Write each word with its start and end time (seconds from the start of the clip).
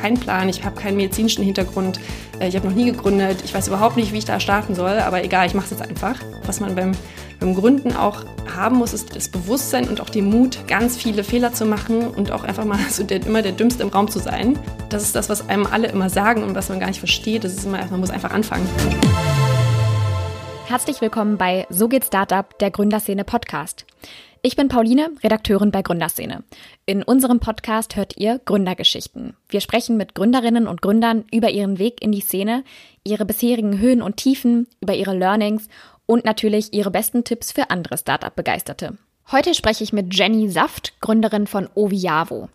keinen 0.00 0.18
Plan, 0.18 0.48
ich 0.48 0.64
habe 0.64 0.80
keinen 0.80 0.96
medizinischen 0.96 1.44
Hintergrund, 1.44 2.00
äh, 2.40 2.48
ich 2.48 2.56
habe 2.56 2.66
noch 2.66 2.74
nie 2.74 2.86
gegründet, 2.86 3.42
ich 3.44 3.54
weiß 3.54 3.68
überhaupt 3.68 3.96
nicht, 3.96 4.12
wie 4.12 4.18
ich 4.18 4.24
da 4.24 4.40
starten 4.40 4.74
soll, 4.74 4.98
aber 4.98 5.22
egal, 5.22 5.46
ich 5.46 5.54
mache 5.54 5.66
es 5.66 5.70
jetzt 5.70 5.82
einfach. 5.82 6.16
Was 6.44 6.60
man 6.60 6.74
beim, 6.74 6.92
beim 7.38 7.54
Gründen 7.54 7.94
auch 7.94 8.24
haben 8.54 8.76
muss, 8.76 8.92
ist 8.92 9.14
das 9.14 9.28
Bewusstsein 9.28 9.88
und 9.88 10.00
auch 10.00 10.08
den 10.08 10.24
Mut, 10.24 10.66
ganz 10.66 10.96
viele 10.96 11.22
Fehler 11.22 11.52
zu 11.52 11.66
machen 11.66 12.08
und 12.08 12.32
auch 12.32 12.44
einfach 12.44 12.64
mal 12.64 12.78
so 12.90 13.04
der, 13.04 13.24
immer 13.26 13.42
der 13.42 13.52
Dümmste 13.52 13.82
im 13.82 13.90
Raum 13.90 14.08
zu 14.08 14.18
sein. 14.18 14.58
Das 14.88 15.02
ist 15.02 15.14
das, 15.14 15.28
was 15.28 15.48
einem 15.48 15.66
alle 15.66 15.88
immer 15.88 16.08
sagen 16.08 16.42
und 16.42 16.54
was 16.54 16.68
man 16.68 16.80
gar 16.80 16.88
nicht 16.88 16.98
versteht. 16.98 17.44
Das 17.44 17.52
ist 17.52 17.64
immer, 17.64 17.84
man 17.90 18.00
muss 18.00 18.10
einfach 18.10 18.30
anfangen. 18.30 18.68
Herzlich 20.66 21.00
willkommen 21.00 21.36
bei 21.36 21.66
So 21.68 21.88
geht 21.88 22.04
Startup, 22.04 22.58
der 22.60 22.70
Gründerszene 22.70 23.24
Podcast. 23.24 23.84
Ich 24.42 24.56
bin 24.56 24.68
Pauline, 24.68 25.10
Redakteurin 25.22 25.70
bei 25.70 25.82
Gründerszene. 25.82 26.44
In 26.86 27.02
unserem 27.02 27.40
Podcast 27.40 27.96
hört 27.96 28.16
ihr 28.16 28.40
Gründergeschichten. 28.42 29.36
Wir 29.50 29.60
sprechen 29.60 29.98
mit 29.98 30.14
Gründerinnen 30.14 30.66
und 30.66 30.80
Gründern 30.80 31.26
über 31.30 31.50
ihren 31.50 31.78
Weg 31.78 32.00
in 32.00 32.10
die 32.10 32.22
Szene, 32.22 32.64
ihre 33.04 33.26
bisherigen 33.26 33.78
Höhen 33.78 34.00
und 34.00 34.16
Tiefen, 34.16 34.66
über 34.80 34.94
ihre 34.94 35.14
Learnings 35.14 35.68
und 36.06 36.24
natürlich 36.24 36.72
ihre 36.72 36.90
besten 36.90 37.22
Tipps 37.22 37.52
für 37.52 37.68
andere 37.68 37.98
Startup-Begeisterte. 37.98 38.96
Heute 39.30 39.52
spreche 39.52 39.84
ich 39.84 39.92
mit 39.92 40.14
Jenny 40.14 40.48
Saft, 40.48 40.98
Gründerin 41.02 41.46
von 41.46 41.68
Oviavo. 41.74 42.48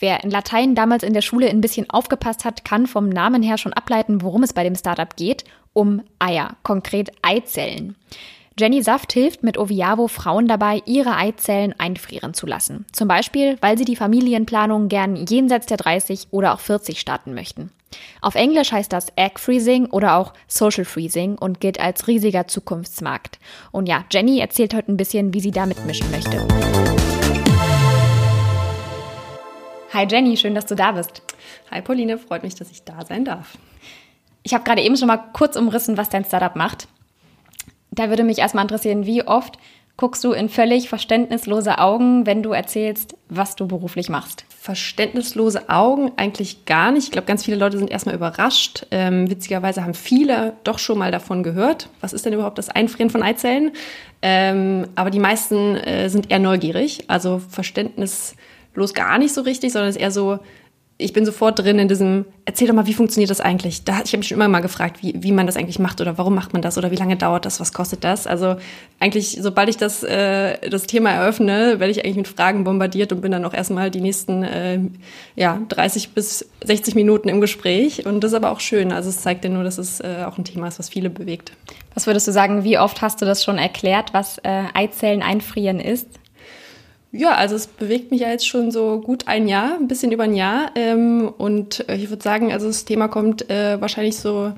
Wer 0.00 0.24
in 0.24 0.32
Latein 0.32 0.74
damals 0.74 1.04
in 1.04 1.12
der 1.12 1.22
Schule 1.22 1.48
ein 1.48 1.60
bisschen 1.60 1.88
aufgepasst 1.90 2.44
hat, 2.44 2.64
kann 2.64 2.88
vom 2.88 3.08
Namen 3.08 3.44
her 3.44 3.56
schon 3.56 3.72
ableiten, 3.72 4.22
worum 4.22 4.42
es 4.42 4.52
bei 4.52 4.64
dem 4.64 4.74
Startup 4.74 5.14
geht. 5.14 5.44
Um 5.74 6.02
Eier, 6.18 6.56
konkret 6.64 7.12
Eizellen. 7.22 7.94
Jenny 8.60 8.82
Saft 8.82 9.14
hilft 9.14 9.42
mit 9.42 9.56
Oviavo 9.56 10.06
Frauen 10.06 10.46
dabei, 10.46 10.82
ihre 10.84 11.16
Eizellen 11.16 11.74
einfrieren 11.78 12.34
zu 12.34 12.44
lassen. 12.44 12.84
Zum 12.92 13.08
Beispiel, 13.08 13.56
weil 13.62 13.78
sie 13.78 13.86
die 13.86 13.96
Familienplanung 13.96 14.88
gern 14.88 15.16
jenseits 15.16 15.64
der 15.64 15.78
30 15.78 16.26
oder 16.30 16.52
auch 16.52 16.60
40 16.60 17.00
starten 17.00 17.32
möchten. 17.32 17.70
Auf 18.20 18.34
Englisch 18.34 18.70
heißt 18.70 18.92
das 18.92 19.14
Egg 19.16 19.38
Freezing 19.38 19.86
oder 19.86 20.16
auch 20.16 20.34
Social 20.46 20.84
Freezing 20.84 21.38
und 21.38 21.60
gilt 21.60 21.80
als 21.80 22.06
riesiger 22.06 22.48
Zukunftsmarkt. 22.48 23.38
Und 23.72 23.88
ja, 23.88 24.04
Jenny 24.10 24.40
erzählt 24.40 24.74
heute 24.74 24.92
ein 24.92 24.98
bisschen, 24.98 25.32
wie 25.32 25.40
sie 25.40 25.52
da 25.52 25.64
mitmischen 25.64 26.10
möchte. 26.10 26.46
Hi 29.94 30.06
Jenny, 30.06 30.36
schön, 30.36 30.54
dass 30.54 30.66
du 30.66 30.74
da 30.74 30.92
bist. 30.92 31.22
Hi 31.70 31.80
Pauline, 31.80 32.18
freut 32.18 32.42
mich, 32.42 32.56
dass 32.56 32.70
ich 32.70 32.84
da 32.84 33.06
sein 33.06 33.24
darf. 33.24 33.56
Ich 34.42 34.52
habe 34.52 34.64
gerade 34.64 34.82
eben 34.82 34.98
schon 34.98 35.08
mal 35.08 35.30
kurz 35.32 35.56
umrissen, 35.56 35.96
was 35.96 36.10
dein 36.10 36.26
Startup 36.26 36.54
macht 36.56 36.88
da 37.90 38.08
würde 38.08 38.24
mich 38.24 38.38
erstmal 38.38 38.64
interessieren, 38.64 39.06
wie 39.06 39.26
oft 39.26 39.58
guckst 40.00 40.24
du 40.24 40.32
in 40.32 40.48
völlig 40.48 40.88
verständnislose 40.88 41.78
Augen, 41.78 42.24
wenn 42.24 42.42
du 42.42 42.52
erzählst, 42.52 43.16
was 43.28 43.54
du 43.54 43.68
beruflich 43.68 44.08
machst? 44.08 44.46
Verständnislose 44.48 45.68
Augen 45.68 46.12
eigentlich 46.16 46.64
gar 46.64 46.90
nicht. 46.90 47.04
Ich 47.04 47.10
glaube, 47.10 47.26
ganz 47.26 47.44
viele 47.44 47.58
Leute 47.58 47.76
sind 47.76 47.90
erstmal 47.90 48.14
überrascht. 48.14 48.86
Ähm, 48.90 49.30
witzigerweise 49.30 49.84
haben 49.84 49.92
viele 49.92 50.54
doch 50.64 50.78
schon 50.78 50.96
mal 50.96 51.10
davon 51.10 51.42
gehört. 51.42 51.90
Was 52.00 52.14
ist 52.14 52.24
denn 52.24 52.32
überhaupt 52.32 52.56
das 52.56 52.70
Einfrieren 52.70 53.10
von 53.10 53.22
Eizellen? 53.22 53.72
Ähm, 54.22 54.88
aber 54.94 55.10
die 55.10 55.18
meisten 55.18 55.76
äh, 55.76 56.08
sind 56.08 56.30
eher 56.30 56.38
neugierig. 56.38 57.04
Also 57.08 57.38
verständnislos 57.38 58.94
gar 58.94 59.18
nicht 59.18 59.34
so 59.34 59.42
richtig, 59.42 59.72
sondern 59.72 59.90
es 59.90 59.96
ist 59.96 60.02
eher 60.02 60.10
so, 60.10 60.38
ich 61.00 61.12
bin 61.12 61.24
sofort 61.24 61.58
drin 61.58 61.78
in 61.78 61.88
diesem, 61.88 62.24
erzähl 62.44 62.68
doch 62.68 62.74
mal, 62.74 62.86
wie 62.86 62.94
funktioniert 62.94 63.30
das 63.30 63.40
eigentlich? 63.40 63.84
Da, 63.84 64.00
ich 64.04 64.12
habe 64.12 64.18
mich 64.18 64.28
schon 64.28 64.36
immer 64.36 64.48
mal 64.48 64.60
gefragt, 64.60 65.02
wie, 65.02 65.14
wie 65.16 65.32
man 65.32 65.46
das 65.46 65.56
eigentlich 65.56 65.78
macht 65.78 66.00
oder 66.00 66.18
warum 66.18 66.34
macht 66.34 66.52
man 66.52 66.62
das 66.62 66.78
oder 66.78 66.90
wie 66.90 66.96
lange 66.96 67.16
dauert 67.16 67.46
das, 67.46 67.60
was 67.60 67.72
kostet 67.72 68.04
das? 68.04 68.26
Also 68.26 68.56
eigentlich, 68.98 69.38
sobald 69.40 69.68
ich 69.68 69.76
das, 69.76 70.02
äh, 70.02 70.68
das 70.68 70.84
Thema 70.84 71.10
eröffne, 71.10 71.80
werde 71.80 71.90
ich 71.90 72.04
eigentlich 72.04 72.16
mit 72.16 72.28
Fragen 72.28 72.64
bombardiert 72.64 73.12
und 73.12 73.22
bin 73.22 73.32
dann 73.32 73.44
auch 73.44 73.54
erstmal 73.54 73.90
die 73.90 74.00
nächsten 74.00 74.42
äh, 74.42 74.80
ja, 75.36 75.60
30 75.68 76.10
bis 76.10 76.48
60 76.64 76.94
Minuten 76.94 77.28
im 77.28 77.40
Gespräch. 77.40 78.06
Und 78.06 78.22
das 78.22 78.32
ist 78.32 78.36
aber 78.36 78.50
auch 78.50 78.60
schön. 78.60 78.92
Also 78.92 79.08
es 79.08 79.22
zeigt 79.22 79.44
ja 79.44 79.50
nur, 79.50 79.64
dass 79.64 79.78
es 79.78 80.00
äh, 80.00 80.24
auch 80.26 80.38
ein 80.38 80.44
Thema 80.44 80.68
ist, 80.68 80.78
was 80.78 80.88
viele 80.88 81.10
bewegt. 81.10 81.52
Was 81.94 82.06
würdest 82.06 82.28
du 82.28 82.32
sagen, 82.32 82.62
wie 82.62 82.78
oft 82.78 83.02
hast 83.02 83.20
du 83.20 83.26
das 83.26 83.42
schon 83.42 83.58
erklärt, 83.58 84.12
was 84.12 84.38
äh, 84.38 84.64
Eizellen 84.74 85.22
einfrieren 85.22 85.80
ist? 85.80 86.19
Ja, 87.12 87.34
also 87.34 87.56
es 87.56 87.66
bewegt 87.66 88.12
mich 88.12 88.20
ja 88.20 88.28
jetzt 88.28 88.46
schon 88.46 88.70
so 88.70 89.00
gut 89.00 89.26
ein 89.26 89.48
Jahr, 89.48 89.76
ein 89.78 89.88
bisschen 89.88 90.12
über 90.12 90.24
ein 90.24 90.34
Jahr. 90.34 90.70
Ähm, 90.76 91.32
und 91.36 91.88
äh, 91.88 91.96
ich 91.96 92.08
würde 92.08 92.22
sagen, 92.22 92.52
also 92.52 92.68
das 92.68 92.84
Thema 92.84 93.08
kommt 93.08 93.50
äh, 93.50 93.80
wahrscheinlich 93.80 94.16
so 94.16 94.52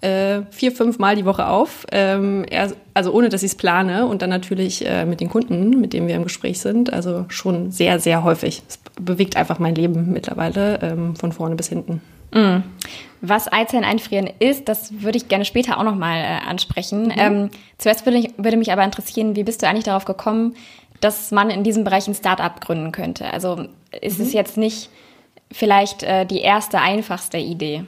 äh, 0.00 0.40
vier, 0.50 0.72
fünf 0.72 0.98
Mal 0.98 1.16
die 1.16 1.26
Woche 1.26 1.46
auf. 1.46 1.86
Ähm, 1.92 2.46
also 2.94 3.12
ohne, 3.12 3.28
dass 3.28 3.42
ich 3.42 3.50
es 3.50 3.54
plane. 3.54 4.06
Und 4.06 4.22
dann 4.22 4.30
natürlich 4.30 4.86
äh, 4.86 5.04
mit 5.04 5.20
den 5.20 5.28
Kunden, 5.28 5.78
mit 5.78 5.92
denen 5.92 6.08
wir 6.08 6.14
im 6.14 6.24
Gespräch 6.24 6.60
sind. 6.60 6.90
Also 6.90 7.26
schon 7.28 7.70
sehr, 7.70 8.00
sehr 8.00 8.24
häufig. 8.24 8.62
Es 8.66 8.78
bewegt 8.98 9.36
einfach 9.36 9.58
mein 9.58 9.74
Leben 9.74 10.12
mittlerweile 10.12 10.78
ähm, 10.82 11.16
von 11.16 11.32
vorne 11.32 11.54
bis 11.54 11.68
hinten. 11.68 12.00
Mm. 12.32 12.62
Was 13.22 13.52
Eizellen 13.52 13.84
einfrieren 13.84 14.30
ist, 14.38 14.68
das 14.68 15.02
würde 15.02 15.18
ich 15.18 15.28
gerne 15.28 15.44
später 15.44 15.78
auch 15.78 15.82
nochmal 15.82 16.22
äh, 16.22 16.48
ansprechen. 16.48 17.06
Mhm. 17.06 17.14
Ähm, 17.18 17.50
zuerst 17.76 18.06
würde, 18.06 18.18
ich, 18.18 18.30
würde 18.38 18.56
mich 18.56 18.72
aber 18.72 18.82
interessieren, 18.82 19.36
wie 19.36 19.44
bist 19.44 19.60
du 19.62 19.68
eigentlich 19.68 19.84
darauf 19.84 20.06
gekommen, 20.06 20.54
dass 21.00 21.30
man 21.30 21.50
in 21.50 21.64
diesem 21.64 21.84
Bereich 21.84 22.06
ein 22.08 22.14
Startup 22.14 22.60
gründen 22.60 22.92
könnte. 22.92 23.32
Also 23.32 23.66
ist 24.00 24.18
mhm. 24.18 24.26
es 24.26 24.32
jetzt 24.32 24.56
nicht 24.56 24.90
vielleicht 25.52 26.02
äh, 26.02 26.26
die 26.26 26.40
erste, 26.40 26.80
einfachste 26.80 27.38
Idee? 27.38 27.84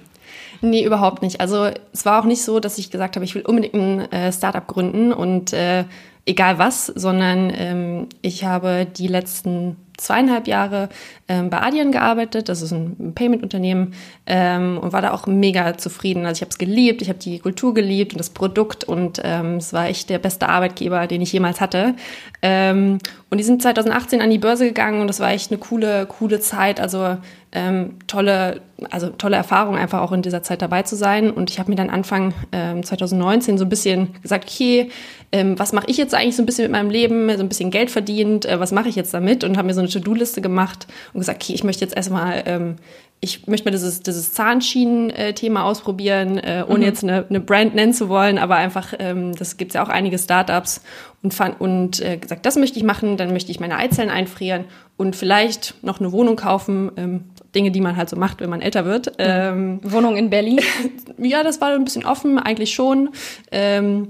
Nee, 0.60 0.84
überhaupt 0.84 1.22
nicht. 1.22 1.40
Also 1.40 1.70
es 1.92 2.04
war 2.06 2.20
auch 2.20 2.24
nicht 2.24 2.42
so, 2.42 2.60
dass 2.60 2.78
ich 2.78 2.90
gesagt 2.90 3.16
habe, 3.16 3.24
ich 3.24 3.34
will 3.34 3.42
unbedingt 3.42 3.74
ein 3.74 4.12
äh, 4.12 4.32
Startup 4.32 4.66
gründen 4.66 5.12
und 5.12 5.52
äh, 5.52 5.84
egal 6.26 6.58
was, 6.58 6.86
sondern 6.86 7.52
ähm, 7.54 8.06
ich 8.22 8.44
habe 8.44 8.86
die 8.86 9.08
letzten 9.08 9.76
zweieinhalb 9.96 10.46
Jahre 10.46 10.88
ähm, 11.28 11.50
bei 11.50 11.60
Adyen 11.60 11.92
gearbeitet. 11.92 12.48
Das 12.48 12.62
ist 12.62 12.72
ein 12.72 13.12
Payment-Unternehmen 13.14 13.94
ähm, 14.26 14.78
und 14.78 14.92
war 14.92 15.02
da 15.02 15.12
auch 15.12 15.26
mega 15.26 15.76
zufrieden. 15.76 16.26
Also 16.26 16.38
ich 16.38 16.40
habe 16.42 16.50
es 16.50 16.58
geliebt, 16.58 17.02
ich 17.02 17.08
habe 17.08 17.18
die 17.18 17.38
Kultur 17.38 17.74
geliebt 17.74 18.12
und 18.12 18.18
das 18.18 18.30
Produkt 18.30 18.84
und 18.84 19.20
ähm, 19.24 19.56
es 19.56 19.72
war 19.72 19.86
echt 19.86 20.10
der 20.10 20.18
beste 20.18 20.48
Arbeitgeber, 20.48 21.06
den 21.06 21.22
ich 21.22 21.32
jemals 21.32 21.60
hatte. 21.60 21.94
Ähm, 22.40 22.98
und 23.30 23.38
die 23.38 23.44
sind 23.44 23.62
2018 23.62 24.20
an 24.20 24.30
die 24.30 24.38
Börse 24.38 24.66
gegangen 24.66 25.00
und 25.00 25.08
das 25.08 25.20
war 25.20 25.30
echt 25.30 25.50
eine 25.50 25.58
coole, 25.58 26.06
coole 26.06 26.40
Zeit. 26.40 26.80
Also 26.80 27.16
ähm, 27.52 27.98
tolle, 28.06 28.62
also 28.90 29.10
tolle 29.10 29.36
Erfahrung 29.36 29.76
einfach 29.76 30.00
auch 30.00 30.12
in 30.12 30.22
dieser 30.22 30.42
Zeit 30.42 30.62
dabei 30.62 30.82
zu 30.82 30.96
sein. 30.96 31.30
Und 31.30 31.50
ich 31.50 31.58
habe 31.58 31.70
mir 31.70 31.76
dann 31.76 31.90
Anfang 31.90 32.34
ähm, 32.50 32.82
2019 32.82 33.58
so 33.58 33.64
ein 33.64 33.68
bisschen 33.68 34.14
gesagt, 34.22 34.46
okay, 34.48 34.90
ähm, 35.32 35.58
was 35.58 35.72
mache 35.72 35.86
ich 35.88 35.98
jetzt 35.98 36.14
eigentlich 36.14 36.36
so 36.36 36.42
ein 36.42 36.46
bisschen 36.46 36.64
mit 36.64 36.72
meinem 36.72 36.90
Leben, 36.90 37.28
so 37.36 37.42
ein 37.42 37.48
bisschen 37.48 37.70
Geld 37.70 37.90
verdient, 37.90 38.46
äh, 38.46 38.58
was 38.58 38.72
mache 38.72 38.88
ich 38.88 38.96
jetzt 38.96 39.12
damit? 39.12 39.44
Und 39.44 39.56
habe 39.56 39.66
mir 39.66 39.74
so 39.74 39.80
eine 39.80 39.90
To-Do-Liste 39.90 40.40
gemacht 40.40 40.86
und 41.12 41.20
gesagt, 41.20 41.42
okay, 41.42 41.52
ich 41.52 41.64
möchte 41.64 41.84
jetzt 41.84 41.96
erstmal 41.96 42.42
ähm, 42.46 42.76
ich 43.24 43.46
möchte 43.46 43.66
mal 43.66 43.70
dieses, 43.70 44.02
dieses 44.02 44.34
Zahnschienen-Thema 44.34 45.62
ausprobieren, 45.62 46.38
äh, 46.38 46.64
ohne 46.66 46.78
mhm. 46.78 46.84
jetzt 46.84 47.04
eine, 47.04 47.24
eine 47.28 47.38
Brand 47.38 47.72
nennen 47.72 47.94
zu 47.94 48.08
wollen, 48.08 48.36
aber 48.36 48.56
einfach, 48.56 48.94
ähm, 48.98 49.32
das 49.36 49.56
gibt 49.56 49.74
ja 49.74 49.84
auch 49.84 49.88
einige 49.88 50.18
Startups 50.18 50.82
und, 51.22 51.32
fand, 51.32 51.60
und 51.60 52.00
äh, 52.00 52.16
gesagt, 52.16 52.44
das 52.44 52.56
möchte 52.56 52.80
ich 52.80 52.84
machen, 52.84 53.16
dann 53.16 53.32
möchte 53.32 53.52
ich 53.52 53.60
meine 53.60 53.76
Eizellen 53.76 54.10
einfrieren 54.10 54.64
und 54.96 55.14
vielleicht 55.14 55.76
noch 55.84 56.00
eine 56.00 56.10
Wohnung 56.10 56.34
kaufen, 56.34 56.90
ähm, 56.96 57.24
Dinge, 57.54 57.70
die 57.70 57.80
man 57.80 57.96
halt 57.96 58.08
so 58.08 58.16
macht, 58.16 58.40
wenn 58.40 58.50
man 58.50 58.60
älter 58.60 58.84
wird. 58.84 59.06
Mhm. 59.06 59.12
Ähm, 59.18 59.80
Wohnung 59.82 60.16
in 60.16 60.30
Berlin? 60.30 60.60
ja, 61.18 61.42
das 61.42 61.60
war 61.60 61.72
ein 61.72 61.84
bisschen 61.84 62.04
offen, 62.04 62.38
eigentlich 62.38 62.74
schon. 62.74 63.10
Ähm, 63.50 64.08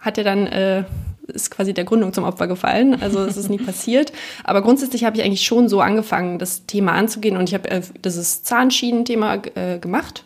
hat 0.00 0.16
ja 0.16 0.24
dann 0.24 0.46
äh, 0.46 0.84
ist 1.30 1.50
quasi 1.50 1.72
der 1.72 1.84
Gründung 1.84 2.12
zum 2.12 2.24
Opfer 2.24 2.46
gefallen. 2.46 3.00
Also 3.00 3.20
es 3.20 3.36
ist 3.36 3.48
nie 3.50 3.58
passiert. 3.64 4.12
Aber 4.44 4.62
grundsätzlich 4.62 5.04
habe 5.04 5.16
ich 5.16 5.22
eigentlich 5.22 5.44
schon 5.44 5.68
so 5.68 5.80
angefangen, 5.80 6.38
das 6.38 6.66
Thema 6.66 6.92
anzugehen 6.92 7.36
und 7.36 7.48
ich 7.48 7.54
habe 7.54 7.70
äh, 7.70 7.82
dieses 8.04 8.42
Zahnschienen-Thema 8.42 9.42
äh, 9.54 9.78
gemacht 9.78 10.24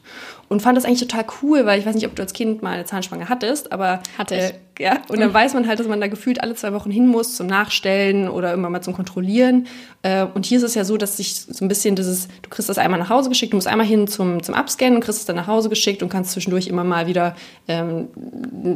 und 0.49 0.63
fand 0.63 0.77
das 0.77 0.85
eigentlich 0.85 1.01
total 1.01 1.25
cool, 1.43 1.67
weil 1.67 1.79
ich 1.79 1.87
weiß 1.87 1.95
nicht, 1.95 2.07
ob 2.07 2.15
du 2.15 2.23
als 2.23 2.33
Kind 2.33 2.63
mal 2.63 2.75
eine 2.75 2.85
Zahnspange 2.85 3.29
hattest, 3.29 3.73
aber 3.73 4.01
hatte 4.19 4.35
ich. 4.35 4.43
Äh, 4.43 4.53
ja, 4.81 4.99
und 5.09 5.21
dann 5.21 5.33
weiß 5.33 5.55
man 5.55 5.69
halt, 5.69 5.79
dass 5.79 5.87
man 5.87 6.01
da 6.01 6.09
gefühlt 6.09 6.43
alle 6.43 6.57
zwei 6.57 6.73
Wochen 6.73 6.91
hin 6.91 7.07
muss 7.07 7.37
zum 7.37 7.47
Nachstellen 7.47 8.29
oder 8.29 8.53
immer 8.53 8.69
mal 8.71 8.81
zum 8.81 8.93
Kontrollieren. 8.93 9.69
Äh, 10.03 10.27
und 10.35 10.47
hier 10.47 10.59
ist 10.59 10.65
es 10.65 10.75
ja 10.75 10.85
so, 10.85 10.97
dass 10.97 11.17
sich 11.17 11.43
so 11.43 11.65
ein 11.65 11.69
bisschen 11.69 11.95
dieses, 11.95 12.27
du 12.43 12.51
kriegst 12.51 12.69
das 12.69 12.79
einmal 12.79 12.99
nach 12.99 13.09
Hause 13.09 13.29
geschickt, 13.29 13.53
du 13.53 13.57
musst 13.57 13.69
einmal 13.69 13.87
hin 13.87 14.09
zum, 14.09 14.43
zum 14.43 14.55
Abscannen 14.55 14.97
und 14.97 15.05
kriegst 15.05 15.21
es 15.21 15.27
dann 15.27 15.37
nach 15.37 15.47
Hause 15.47 15.69
geschickt 15.69 16.03
und 16.03 16.09
kannst 16.09 16.33
zwischendurch 16.33 16.67
immer 16.67 16.83
mal 16.83 17.07
wieder 17.07 17.37
ähm, 17.69 18.09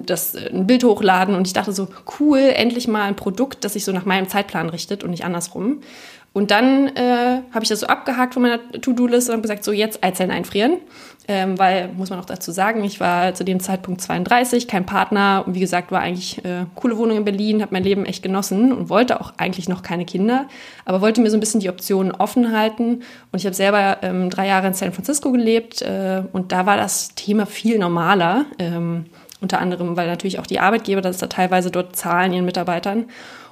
das, 0.07 0.37
ein 0.37 0.69
Bild 0.69 0.85
hochladen. 0.85 1.35
Und 1.35 1.49
ich 1.49 1.53
dachte 1.53 1.73
so, 1.73 1.89
cool, 2.21 2.39
endlich 2.39 2.87
mal 2.87 3.03
ein 3.03 3.17
Produkt, 3.17 3.65
das 3.65 3.73
sich 3.73 3.85
so 3.85 3.91
nach 3.91 4.05
meinem 4.05 4.29
Zeitplan 4.29 4.69
richtet 4.69 5.03
und 5.03 5.11
nicht 5.11 5.25
andersrum. 5.25 5.81
Und 6.33 6.51
dann 6.51 6.89
äh, 6.89 7.43
habe 7.53 7.63
ich 7.63 7.69
das 7.69 7.81
so 7.81 7.87
abgehakt 7.87 8.35
von 8.35 8.43
meiner 8.43 8.61
To-Do-Liste 8.71 9.33
und 9.33 9.43
gesagt, 9.43 9.65
so 9.65 9.73
jetzt 9.73 10.05
Eizellen 10.05 10.31
einfrieren. 10.31 10.75
Ähm, 11.31 11.59
weil, 11.59 11.91
muss 11.93 12.09
man 12.09 12.19
auch 12.19 12.25
dazu 12.25 12.53
sagen, 12.53 12.83
ich 12.85 13.01
war 13.01 13.35
zu 13.35 13.45
dem 13.45 13.61
Zeitpunkt 13.61 14.01
32, 14.01 14.67
kein 14.67 14.87
Partner 14.87 15.45
und 15.47 15.55
wie 15.55 15.61
gesagt, 15.61 15.93
war 15.93 16.01
eigentlich 16.01 16.43
äh, 16.43 16.65
coole 16.75 16.97
Wohnung 16.97 17.19
in 17.19 17.25
Berlin, 17.27 17.61
habe 17.61 17.75
mein 17.75 17.85
Leben 17.85 18.07
echt 18.07 18.23
genossen 18.23 18.73
und 18.73 18.89
wollte 18.89 19.21
auch 19.21 19.35
eigentlich 19.37 19.69
noch 19.69 19.83
keine 19.83 20.07
Kinder, 20.07 20.47
aber 20.87 21.03
wollte 21.03 21.21
mir 21.21 21.29
so 21.29 21.37
ein 21.37 21.41
bisschen 21.41 21.61
die 21.61 21.69
Optionen 21.69 22.13
offen 22.13 22.57
halten. 22.57 23.03
Und 23.31 23.39
ich 23.39 23.45
habe 23.45 23.55
selber 23.55 23.99
ähm, 24.01 24.31
drei 24.31 24.47
Jahre 24.47 24.69
in 24.69 24.73
San 24.73 24.93
Francisco 24.93 25.31
gelebt 25.31 25.83
äh, 25.83 26.23
und 26.33 26.51
da 26.51 26.65
war 26.65 26.79
das 26.79 27.15
Thema 27.15 27.45
viel 27.45 27.79
normaler. 27.79 28.47
Ähm, 28.59 29.05
unter 29.41 29.61
anderem, 29.61 29.97
weil 29.97 30.09
natürlich 30.09 30.39
auch 30.39 30.47
die 30.47 30.61
Arbeitgeber 30.61 31.01
das 31.01 31.19
da 31.19 31.27
teilweise 31.27 31.71
dort 31.71 31.97
zahlen 31.97 32.33
ihren 32.33 32.45
Mitarbeitern. 32.45 33.07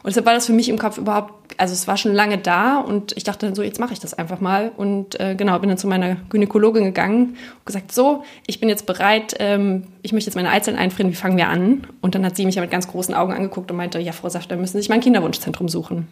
deshalb 0.04 0.26
war 0.26 0.34
das 0.34 0.46
für 0.46 0.52
mich 0.52 0.68
im 0.68 0.78
Kopf 0.78 0.98
überhaupt, 0.98 1.32
also 1.58 1.72
es 1.72 1.86
war 1.86 1.96
schon 1.96 2.12
lange 2.12 2.38
da 2.38 2.78
und 2.78 3.16
ich 3.16 3.24
dachte 3.24 3.46
dann 3.46 3.54
so, 3.54 3.62
jetzt 3.62 3.78
mache 3.78 3.92
ich 3.92 4.00
das 4.00 4.14
einfach 4.14 4.40
mal. 4.40 4.72
Und 4.76 5.18
äh, 5.20 5.34
genau, 5.36 5.58
bin 5.58 5.68
dann 5.68 5.78
zu 5.78 5.86
meiner 5.86 6.16
Gynäkologin 6.28 6.84
gegangen 6.84 7.36
und 7.58 7.66
gesagt, 7.66 7.92
so, 7.92 8.24
ich 8.46 8.58
bin 8.60 8.68
jetzt 8.68 8.86
bereit, 8.86 9.36
ähm, 9.38 9.84
ich 10.02 10.12
möchte 10.12 10.28
jetzt 10.28 10.36
meine 10.36 10.50
Eizellen 10.50 10.78
einfrieren, 10.78 11.10
wie 11.10 11.16
fangen 11.16 11.36
wir 11.36 11.48
an? 11.48 11.86
Und 12.00 12.14
dann 12.14 12.24
hat 12.24 12.36
sie 12.36 12.46
mich 12.46 12.56
ja 12.56 12.62
mit 12.62 12.70
ganz 12.70 12.88
großen 12.88 13.14
Augen 13.14 13.32
angeguckt 13.32 13.70
und 13.70 13.76
meinte, 13.76 13.98
ja, 14.00 14.12
Frau 14.12 14.28
Saft, 14.28 14.50
dann 14.50 14.60
müssen 14.60 14.74
Sie 14.74 14.80
sich 14.80 14.88
mein 14.88 15.00
Kinderwunschzentrum 15.00 15.68
suchen. 15.68 16.08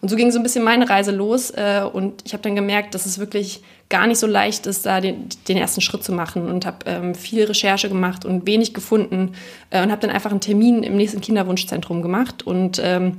Und 0.00 0.08
so 0.08 0.16
ging 0.16 0.30
so 0.30 0.38
ein 0.38 0.42
bisschen 0.42 0.64
meine 0.64 0.88
Reise 0.88 1.10
los 1.10 1.50
äh, 1.50 1.82
und 1.92 2.22
ich 2.24 2.32
habe 2.32 2.42
dann 2.42 2.54
gemerkt, 2.54 2.94
dass 2.94 3.06
es 3.06 3.18
wirklich 3.18 3.62
gar 3.88 4.06
nicht 4.06 4.18
so 4.18 4.26
leicht 4.26 4.66
ist, 4.66 4.86
da 4.86 5.00
den, 5.00 5.28
den 5.48 5.56
ersten 5.56 5.80
Schritt 5.80 6.04
zu 6.04 6.12
machen 6.12 6.48
und 6.48 6.66
habe 6.66 6.78
ähm, 6.86 7.14
viel 7.14 7.44
Recherche 7.44 7.88
gemacht 7.88 8.24
und 8.24 8.46
wenig 8.46 8.74
gefunden 8.74 9.32
äh, 9.70 9.82
und 9.82 9.90
habe 9.90 10.00
dann 10.00 10.10
einfach 10.10 10.30
einen 10.30 10.40
Termin 10.40 10.82
im 10.82 10.96
nächsten 10.96 11.20
Kinderwunschzentrum 11.20 12.02
gemacht 12.02 12.46
und 12.46 12.80
ähm, 12.82 13.18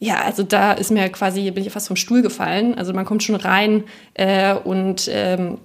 ja, 0.00 0.22
also 0.22 0.42
da 0.42 0.72
ist 0.72 0.90
mir 0.90 1.08
quasi, 1.08 1.50
bin 1.50 1.64
ich 1.64 1.72
fast 1.72 1.88
vom 1.88 1.96
Stuhl 1.96 2.22
gefallen. 2.22 2.76
Also 2.76 2.92
man 2.92 3.04
kommt 3.04 3.22
schon 3.24 3.34
rein 3.34 3.84
äh, 4.14 4.54
und 4.54 5.10
ähm, 5.12 5.58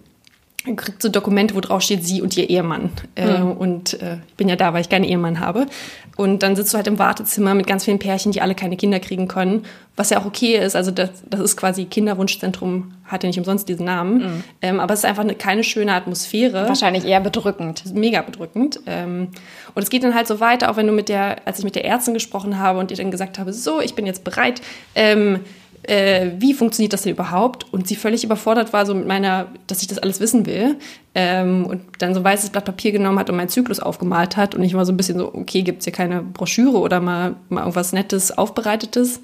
kriegt 0.76 1.02
so 1.02 1.10
Dokumente, 1.10 1.56
wo 1.56 1.60
drauf 1.60 1.82
steht, 1.82 2.04
sie 2.04 2.22
und 2.22 2.36
ihr 2.38 2.50
Ehemann. 2.50 2.90
Mhm. 3.18 3.52
und 3.52 4.02
äh, 4.02 4.18
ich 4.28 4.34
bin 4.36 4.50
ja 4.50 4.56
da, 4.56 4.74
weil 4.74 4.82
ich 4.82 4.90
keinen 4.90 5.04
Ehemann 5.04 5.40
habe. 5.40 5.68
Und 6.16 6.44
dann 6.44 6.56
sitzt 6.56 6.74
du 6.74 6.78
halt 6.78 6.88
im 6.88 7.00
Wartezimmer 7.00 7.56
mit 7.56 7.66
ganz 7.66 7.86
vielen 7.86 7.98
Pärchen, 7.98 8.32
die 8.32 8.42
alle 8.42 8.54
keine 8.54 8.78
Kinder 8.78 9.00
kriegen 9.00 9.28
können, 9.28 9.66
was 9.96 10.12
ja 10.12 10.20
auch 10.20 10.26
okay 10.26 10.58
ist. 10.58 10.76
Also 10.76 10.92
das, 10.92 11.10
das 11.28 11.40
ist 11.40 11.58
quasi 11.58 11.86
Kinderwunschzentrum, 11.86 12.94
hat 13.06 13.24
ja 13.24 13.28
nicht 13.28 13.40
umsonst 13.40 13.68
diesen 13.68 13.86
Namen. 13.86 14.18
Mhm. 14.18 14.44
Ähm, 14.62 14.80
aber 14.80 14.94
es 14.94 15.00
ist 15.00 15.06
einfach 15.06 15.24
eine, 15.24 15.34
keine 15.34 15.64
schöne 15.64 15.94
Atmosphäre. 15.94 16.68
Wahrscheinlich 16.68 17.06
eher 17.06 17.20
bedrückend. 17.20 17.94
Mega 17.96 18.22
bedrückend. 18.22 18.80
Ähm, 18.86 19.30
und 19.74 19.82
es 19.82 19.90
geht 19.90 20.04
dann 20.04 20.14
halt 20.14 20.28
so 20.28 20.40
weiter, 20.40 20.70
auch 20.70 20.78
wenn 20.78 20.88
du 20.88 20.94
mit 20.94 21.10
der, 21.10 21.48
als 21.48 21.58
ich 21.60 21.66
mit 21.66 21.76
der 21.76 21.86
Ärztin 21.86 22.14
gesprochen 22.14 22.60
habe 22.60 22.78
und 22.78 22.92
ihr 22.92 22.98
dann 22.98 23.10
gesagt 23.10 23.40
habe, 23.40 23.52
so, 23.52 23.82
ich 23.82 23.96
bin 23.96 24.06
jetzt 24.06 24.24
bereit, 24.24 24.62
ähm, 24.94 25.40
äh, 25.84 26.32
wie 26.40 26.54
funktioniert 26.54 26.94
das 26.94 27.02
denn 27.02 27.14
überhaupt? 27.14 27.72
Und 27.74 27.88
sie 27.88 27.96
völlig 27.96 28.24
überfordert 28.24 28.72
war 28.74 28.86
so 28.86 28.96
mit 28.96 29.08
meiner, 29.08 29.48
dass 29.68 29.82
ich 29.82 29.88
das 29.88 29.98
alles 30.00 30.20
wissen 30.20 30.46
will. 30.46 30.78
Ähm, 31.14 31.66
und 31.66 31.82
dann 32.00 32.14
so 32.14 32.22
ein 32.22 32.24
weißes 32.24 32.52
Blatt 32.52 32.66
Papier 32.66 32.92
genommen 32.92 33.20
hat 33.20 33.30
und 33.30 33.36
meinen 33.36 33.50
Zyklus 33.50 33.80
aufgemalt 33.80 34.38
hat. 34.38 34.56
Und 34.56 34.64
ich 34.64 34.74
war 34.74 34.86
so 34.86 34.94
ein 34.94 34.98
bisschen 34.98 35.20
so, 35.20 35.34
okay, 35.34 35.62
gibt's 35.62 35.86
hier 35.86 35.94
keine 35.94 36.22
Broschüre 36.22 36.78
oder 36.78 37.00
mal, 37.00 37.36
mal 37.50 37.62
irgendwas 37.62 37.92
Nettes, 37.94 38.38
Aufbereitetes? 38.38 39.22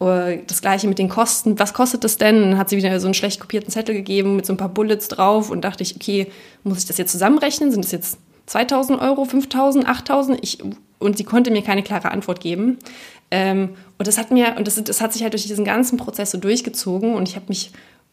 Oder 0.00 0.36
das 0.36 0.62
gleiche 0.62 0.88
mit 0.88 0.98
den 0.98 1.10
Kosten. 1.10 1.58
Was 1.58 1.74
kostet 1.74 2.04
das 2.04 2.16
denn? 2.16 2.36
Und 2.42 2.50
dann 2.50 2.58
hat 2.58 2.70
sie 2.70 2.76
wieder 2.76 2.98
so 2.98 3.06
einen 3.06 3.14
schlecht 3.14 3.38
kopierten 3.38 3.70
Zettel 3.70 3.94
gegeben 3.94 4.34
mit 4.34 4.46
so 4.46 4.52
ein 4.52 4.56
paar 4.56 4.70
Bullets 4.70 5.08
drauf 5.08 5.50
und 5.50 5.62
dachte 5.62 5.82
ich, 5.82 5.94
okay, 5.94 6.26
muss 6.64 6.78
ich 6.78 6.86
das 6.86 6.96
jetzt 6.96 7.12
zusammenrechnen? 7.12 7.70
Sind 7.70 7.84
das 7.84 7.92
jetzt 7.92 8.18
2000 8.46 9.00
Euro, 9.00 9.24
5000, 9.24 9.86
8000? 9.86 10.38
Ich, 10.42 10.58
und 10.98 11.16
sie 11.16 11.24
konnte 11.24 11.50
mir 11.50 11.62
keine 11.62 11.82
klare 11.82 12.10
Antwort 12.10 12.40
geben. 12.40 12.78
Ähm, 13.30 13.70
und 13.98 14.06
das 14.06 14.18
hat 14.18 14.30
mir, 14.30 14.56
und 14.56 14.66
das, 14.66 14.82
das 14.82 15.00
hat 15.00 15.12
sich 15.12 15.22
halt 15.22 15.32
durch 15.32 15.46
diesen 15.46 15.64
ganzen 15.64 15.96
Prozess 15.96 16.30
so 16.30 16.38
durchgezogen 16.38 17.14
und 17.14 17.28
ich 17.28 17.36
habe 17.36 17.46
mich 17.48 17.72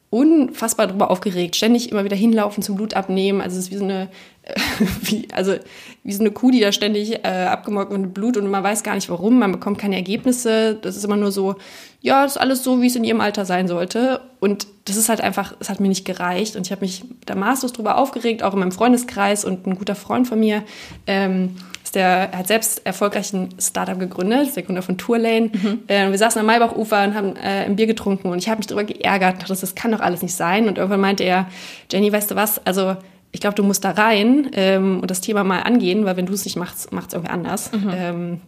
unfassbar 0.09 0.88
darüber 0.88 1.12
aufgeregt, 1.12 1.56
ständig 1.56 1.92
immer 1.92 2.06
wieder 2.06 2.15
hinlaufen 2.15 2.63
zum 2.63 2.75
Blut 2.75 2.94
abnehmen. 2.94 3.42
Also 3.42 3.57
es 3.57 3.65
ist 3.65 3.71
wie 3.71 3.77
so 3.77 3.83
eine, 3.83 4.07
wie, 5.01 5.27
also 5.33 5.56
wie 6.04 6.13
so 6.13 6.21
eine 6.21 6.31
Kuh, 6.31 6.50
die 6.50 6.62
da 6.62 6.71
ständig 6.71 7.25
äh, 7.25 7.27
abgemolken 7.27 7.92
wird 7.92 8.01
mit 8.01 8.13
Blut 8.13 8.38
und 8.38 8.50
man 8.50 8.63
weiß 8.63 8.83
gar 8.83 8.95
nicht 8.95 9.09
warum, 9.09 9.39
man 9.39 9.51
bekommt 9.51 9.80
keine 9.80 9.98
Ergebnisse. 9.98 10.75
Das 10.75 10.95
ist 10.95 11.04
immer 11.04 11.18
nur 11.18 11.33
so, 11.33 11.56
ja, 12.01 12.24
das 12.24 12.33
ist 12.33 12.42
alles 12.42 12.63
so, 12.63 12.81
wie 12.81 12.88
es 12.88 12.95
in 12.95 13.04
ihrem 13.04 13.19
Alter 13.19 13.44
sein 13.44 13.68
sollte. 13.68 14.21
Und 14.39 14.68
das 14.86 14.95
ist 14.95 15.09
halt 15.09 15.19
einfach, 15.19 15.56
es 15.59 15.69
hat 15.69 15.81
mir 15.81 15.89
nicht 15.89 16.06
gereicht. 16.06 16.56
Und 16.56 16.65
ich 16.65 16.71
habe 16.71 16.81
mich 16.81 17.04
da 17.25 17.36
maßlos 17.36 17.74
drüber 17.74 17.98
aufgeregt, 17.98 18.44
auch 18.44 18.54
in 18.54 18.59
meinem 18.59 18.71
Freundeskreis 18.71 19.44
und 19.44 19.68
ein 19.68 19.75
guter 19.75 19.95
Freund 19.95 20.25
von 20.25 20.39
mir. 20.39 20.63
Ähm, 21.06 21.57
der, 21.97 22.31
er 22.31 22.39
hat 22.39 22.47
selbst 22.47 22.85
erfolgreich 22.85 23.33
ein 23.33 23.49
Startup 23.59 23.99
gegründet, 23.99 24.47
ist 24.47 24.55
der 24.55 24.63
Gründer 24.63 24.81
von 24.81 24.97
Tourlane. 24.97 25.49
Mhm. 25.51 25.79
Äh, 25.88 26.09
wir 26.09 26.17
saßen 26.17 26.39
am 26.39 26.45
Maybachufer 26.45 27.03
und 27.03 27.15
haben 27.15 27.35
äh, 27.35 27.65
ein 27.65 27.75
Bier 27.75 27.88
getrunken 27.88 28.29
und 28.29 28.38
ich 28.38 28.47
habe 28.47 28.59
mich 28.59 28.67
darüber 28.67 28.83
geärgert, 28.83 29.41
dachte, 29.41 29.55
das 29.59 29.75
kann 29.75 29.91
doch 29.91 29.99
alles 29.99 30.21
nicht 30.21 30.35
sein. 30.35 30.67
Und 30.67 30.77
irgendwann 30.77 31.01
meinte 31.01 31.23
er, 31.23 31.47
Jenny, 31.91 32.11
weißt 32.11 32.31
du 32.31 32.35
was, 32.35 32.65
also 32.65 32.95
ich 33.31 33.41
glaube, 33.41 33.55
du 33.55 33.63
musst 33.63 33.83
da 33.83 33.91
rein 33.91 34.49
ähm, 34.53 34.99
und 35.01 35.11
das 35.11 35.21
Thema 35.21 35.44
mal 35.44 35.61
angehen, 35.61 36.05
weil 36.05 36.17
wenn 36.17 36.25
du 36.25 36.33
es 36.33 36.45
nicht 36.45 36.55
machst, 36.55 36.91
macht 36.94 37.09
es 37.09 37.13
irgendwie 37.13 37.31
anders. 37.31 37.71
Mhm. 37.71 37.91
Ähm, 37.94 38.41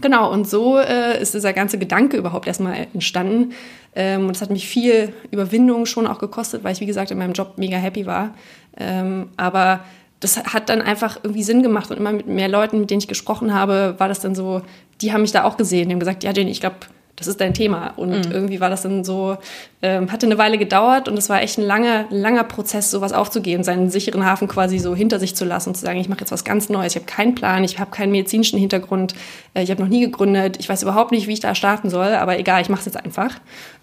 genau, 0.00 0.30
und 0.30 0.48
so 0.48 0.78
äh, 0.78 1.20
ist 1.20 1.34
dieser 1.34 1.52
ganze 1.52 1.78
Gedanke 1.78 2.16
überhaupt 2.16 2.46
erstmal 2.46 2.86
entstanden. 2.92 3.52
Ähm, 3.96 4.26
und 4.26 4.36
es 4.36 4.42
hat 4.42 4.50
mich 4.50 4.68
viel 4.68 5.12
Überwindung 5.30 5.86
schon 5.86 6.06
auch 6.06 6.18
gekostet, 6.18 6.64
weil 6.64 6.72
ich, 6.72 6.80
wie 6.80 6.86
gesagt, 6.86 7.10
in 7.10 7.18
meinem 7.18 7.32
Job 7.32 7.54
mega 7.56 7.76
happy 7.76 8.06
war. 8.06 8.34
Ähm, 8.76 9.28
aber 9.36 9.80
das 10.24 10.38
hat 10.38 10.70
dann 10.70 10.80
einfach 10.80 11.18
irgendwie 11.22 11.42
Sinn 11.42 11.62
gemacht 11.62 11.90
und 11.90 11.98
immer 11.98 12.12
mit 12.12 12.26
mehr 12.26 12.48
Leuten, 12.48 12.80
mit 12.80 12.90
denen 12.90 13.00
ich 13.00 13.08
gesprochen 13.08 13.52
habe, 13.52 13.94
war 13.98 14.08
das 14.08 14.20
dann 14.20 14.34
so, 14.34 14.62
die 15.02 15.12
haben 15.12 15.20
mich 15.20 15.32
da 15.32 15.44
auch 15.44 15.58
gesehen, 15.58 15.88
die 15.88 15.94
haben 15.94 16.00
gesagt, 16.00 16.24
ja 16.24 16.32
Jenny, 16.32 16.50
ich 16.50 16.60
glaube, 16.60 16.76
das 17.16 17.26
ist 17.26 17.40
dein 17.40 17.52
Thema. 17.52 17.92
Und 17.96 18.26
mhm. 18.26 18.32
irgendwie 18.32 18.60
war 18.60 18.70
das 18.70 18.82
dann 18.82 19.04
so, 19.04 19.36
ähm, 19.82 20.10
hatte 20.10 20.26
eine 20.26 20.38
Weile 20.38 20.56
gedauert 20.56 21.08
und 21.08 21.18
es 21.18 21.28
war 21.28 21.42
echt 21.42 21.58
ein 21.58 21.64
langer, 21.64 22.06
langer 22.08 22.42
Prozess, 22.42 22.90
sowas 22.90 23.12
aufzugeben, 23.12 23.62
seinen 23.62 23.90
sicheren 23.90 24.24
Hafen 24.24 24.48
quasi 24.48 24.78
so 24.78 24.96
hinter 24.96 25.20
sich 25.20 25.36
zu 25.36 25.44
lassen 25.44 25.68
und 25.70 25.74
zu 25.74 25.84
sagen, 25.84 26.00
ich 26.00 26.08
mache 26.08 26.20
jetzt 26.20 26.32
was 26.32 26.44
ganz 26.44 26.70
Neues, 26.70 26.96
ich 26.96 27.02
habe 27.02 27.06
keinen 27.06 27.34
Plan, 27.34 27.62
ich 27.62 27.78
habe 27.78 27.90
keinen 27.90 28.10
medizinischen 28.10 28.58
Hintergrund, 28.58 29.14
äh, 29.52 29.62
ich 29.62 29.70
habe 29.70 29.82
noch 29.82 29.90
nie 29.90 30.00
gegründet, 30.00 30.56
ich 30.58 30.68
weiß 30.68 30.82
überhaupt 30.82 31.12
nicht, 31.12 31.28
wie 31.28 31.34
ich 31.34 31.40
da 31.40 31.54
starten 31.54 31.90
soll, 31.90 32.14
aber 32.14 32.38
egal, 32.38 32.62
ich 32.62 32.70
mache 32.70 32.80
es 32.80 32.86
jetzt 32.86 32.96
einfach. 32.96 33.38